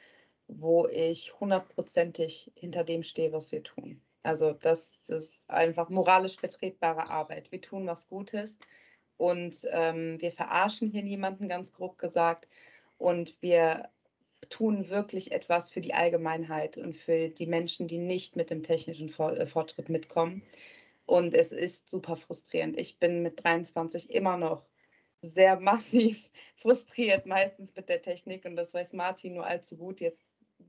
wo 0.47 0.85
ich 0.87 1.33
hundertprozentig 1.39 2.51
hinter 2.53 2.83
dem 2.83 3.01
stehe, 3.01 3.33
was 3.33 3.51
wir 3.51 3.63
tun. 3.63 3.99
Also 4.23 4.53
das, 4.53 4.91
ist 5.07 5.49
einfach 5.49 5.89
moralisch 5.89 6.37
vertretbare 6.37 7.09
Arbeit. 7.09 7.51
Wir 7.51 7.61
tun 7.61 7.85
was 7.85 8.07
Gutes 8.07 8.55
und 9.17 9.67
ähm, 9.71 10.19
wir 10.21 10.31
verarschen 10.31 10.89
hier 10.89 11.03
niemanden, 11.03 11.49
ganz 11.49 11.73
grob 11.73 11.97
gesagt. 11.97 12.47
Und 12.97 13.35
wir 13.41 13.89
tun 14.49 14.89
wirklich 14.89 15.31
etwas 15.31 15.69
für 15.69 15.81
die 15.81 15.93
Allgemeinheit 15.93 16.77
und 16.77 16.95
für 16.95 17.29
die 17.29 17.47
Menschen, 17.47 17.87
die 17.87 17.97
nicht 17.97 18.35
mit 18.35 18.49
dem 18.49 18.63
technischen 18.63 19.09
äh, 19.09 19.45
Fortschritt 19.45 19.89
mitkommen. 19.89 20.43
Und 21.05 21.33
es 21.33 21.51
ist 21.51 21.89
super 21.89 22.15
frustrierend. 22.15 22.77
Ich 22.77 22.99
bin 22.99 23.23
mit 23.23 23.43
23 23.43 24.09
immer 24.09 24.37
noch 24.37 24.65
sehr 25.21 25.59
massiv 25.59 26.29
frustriert, 26.55 27.25
meistens 27.25 27.75
mit 27.75 27.89
der 27.89 28.01
Technik. 28.01 28.45
Und 28.45 28.55
das 28.55 28.73
weiß 28.73 28.93
Martin 28.93 29.33
nur 29.33 29.45
allzu 29.45 29.77
gut, 29.77 30.01
jetzt 30.01 30.25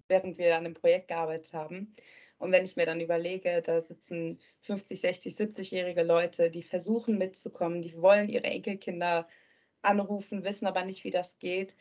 während 0.08 0.38
wir 0.38 0.56
an 0.56 0.64
dem 0.64 0.74
Projekt 0.74 1.08
gearbeitet 1.08 1.52
haben. 1.52 1.94
Und 2.38 2.52
wenn 2.52 2.64
ich 2.64 2.76
mir 2.76 2.86
dann 2.86 3.00
überlege, 3.00 3.62
da 3.62 3.80
sitzen 3.80 4.38
50, 4.62 5.00
60, 5.00 5.34
70-jährige 5.34 6.02
Leute, 6.02 6.50
die 6.50 6.62
versuchen 6.62 7.16
mitzukommen, 7.16 7.82
die 7.82 8.00
wollen 8.00 8.28
ihre 8.28 8.44
Enkelkinder 8.44 9.28
anrufen, 9.82 10.44
wissen 10.44 10.66
aber 10.66 10.84
nicht, 10.84 11.04
wie 11.04 11.10
das 11.10 11.38
geht. 11.38 11.74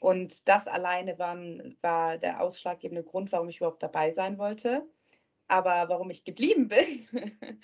Und 0.00 0.48
das 0.48 0.66
alleine 0.66 1.18
war, 1.18 1.36
war 1.80 2.18
der 2.18 2.40
ausschlaggebende 2.40 3.04
Grund, 3.04 3.30
warum 3.30 3.48
ich 3.48 3.58
überhaupt 3.58 3.82
dabei 3.82 4.12
sein 4.12 4.38
wollte. 4.38 4.84
Aber 5.46 5.88
warum 5.88 6.10
ich 6.10 6.24
geblieben 6.24 6.68
bin, 6.68 7.06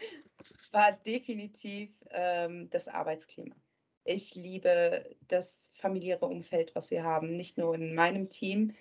war 0.73 0.93
definitiv 0.93 1.91
ähm, 2.11 2.69
das 2.71 2.87
Arbeitsklima. 2.87 3.57
Ich 4.05 4.35
liebe 4.35 5.17
das 5.27 5.71
familiäre 5.75 6.27
Umfeld, 6.27 6.75
was 6.75 6.91
wir 6.91 7.03
haben, 7.03 7.37
nicht 7.37 7.59
nur 7.59 7.75
in 7.75 7.95
meinem 7.95 8.31
Team, 8.31 8.75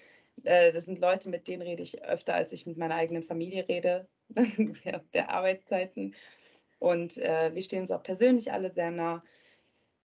äh, 0.43 0.71
das 0.71 0.85
sind 0.85 0.99
Leute, 0.99 1.29
mit 1.29 1.47
denen 1.47 1.61
rede 1.61 1.83
ich 1.83 2.03
öfter, 2.03 2.33
als 2.33 2.51
ich 2.51 2.65
mit 2.65 2.77
meiner 2.77 2.95
eigenen 2.95 3.23
Familie 3.23 3.67
rede, 3.67 4.07
während 4.29 5.13
der 5.13 5.31
Arbeitszeiten. 5.31 6.15
Und 6.79 7.17
äh, 7.17 7.53
wir 7.53 7.61
stehen 7.61 7.81
uns 7.81 7.91
auch 7.91 8.03
persönlich 8.03 8.51
alle 8.51 8.71
sehr 8.71 8.91
nah. 8.91 9.23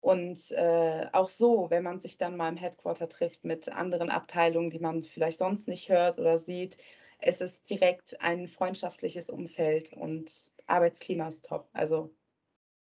Und 0.01 0.51
äh, 0.51 1.07
auch 1.11 1.29
so, 1.29 1.69
wenn 1.69 1.83
man 1.83 1.99
sich 1.99 2.17
dann 2.17 2.37
mal 2.37 2.49
im 2.49 2.57
Headquarter 2.57 3.09
trifft 3.09 3.43
mit 3.43 3.69
anderen 3.69 4.09
Abteilungen, 4.09 4.69
die 4.69 4.79
man 4.79 5.03
vielleicht 5.03 5.39
sonst 5.39 5.67
nicht 5.67 5.89
hört 5.89 6.19
oder 6.19 6.39
sieht, 6.39 6.77
es 7.19 7.41
ist 7.41 7.69
direkt 7.69 8.19
ein 8.21 8.47
freundschaftliches 8.47 9.29
Umfeld 9.29 9.91
und 9.93 10.51
Arbeitsklima 10.67 11.27
ist 11.27 11.45
top. 11.45 11.67
Also 11.73 12.13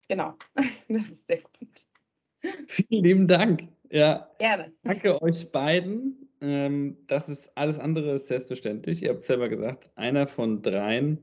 genau, 0.08 0.34
das 0.88 1.08
ist 1.08 1.26
sehr 1.26 1.40
gut. 1.40 2.66
Vielen 2.66 3.04
lieben 3.04 3.28
Dank. 3.28 3.68
Ja. 3.90 4.30
Gerne. 4.38 4.72
Danke 4.82 5.20
euch 5.22 5.50
beiden. 5.50 6.19
Ähm, 6.40 6.96
das 7.06 7.28
ist 7.28 7.56
alles 7.56 7.78
andere 7.78 8.12
ist 8.14 8.28
selbstverständlich. 8.28 9.02
Ihr 9.02 9.10
habt 9.10 9.22
selber 9.22 9.48
gesagt, 9.48 9.90
einer 9.96 10.26
von 10.26 10.62
dreien 10.62 11.18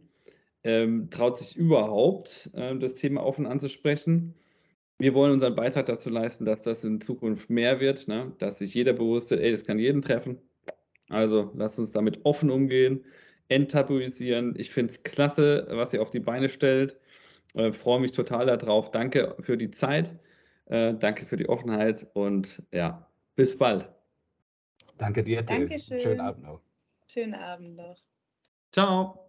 ähm, 0.63 1.09
traut 1.09 1.37
sich 1.37 1.55
überhaupt, 1.55 2.49
äh, 2.53 2.77
das 2.77 2.95
Thema 2.95 3.23
offen 3.23 3.45
anzusprechen. 3.45 4.35
Wir 4.99 5.13
wollen 5.13 5.31
unseren 5.31 5.55
Beitrag 5.55 5.85
dazu 5.85 6.09
leisten, 6.09 6.45
dass 6.45 6.63
das 6.63 6.83
in 6.83 7.01
Zukunft 7.01 7.49
mehr 7.49 7.79
wird, 7.79 8.07
ne? 8.07 8.33
dass 8.39 8.59
sich 8.59 8.73
jeder 8.73 8.93
bewusst 8.93 9.29
wird, 9.31 9.41
ey, 9.41 9.51
das 9.51 9.63
kann 9.63 9.79
jeden 9.79 10.01
treffen. 10.01 10.39
Also 11.09 11.51
lasst 11.55 11.79
uns 11.79 11.91
damit 11.91 12.25
offen 12.25 12.49
umgehen, 12.49 13.05
enttabuisieren. 13.47 14.55
Ich 14.57 14.71
finde 14.71 14.91
es 14.91 15.03
klasse, 15.03 15.67
was 15.69 15.93
ihr 15.93 16.01
auf 16.01 16.09
die 16.09 16.19
Beine 16.19 16.49
stellt. 16.49 16.97
Äh, 17.53 17.71
freue 17.71 17.99
mich 17.99 18.11
total 18.11 18.47
darauf. 18.47 18.91
Danke 18.91 19.35
für 19.39 19.57
die 19.57 19.71
Zeit. 19.71 20.15
Äh, 20.65 20.95
danke 20.95 21.25
für 21.25 21.37
die 21.37 21.47
Offenheit 21.47 22.07
und 22.13 22.63
ja, 22.71 23.07
bis 23.35 23.57
bald. 23.57 23.96
Danke 24.97 25.23
dir, 25.23 25.45
Till. 25.45 25.69
Dankeschön. 25.69 25.99
Schönen 25.99 26.21
Abend 26.21 26.43
noch. 26.43 26.61
Schönen 27.07 27.35
Abend 27.35 27.75
noch. 27.75 27.97
Ciao. 28.71 29.26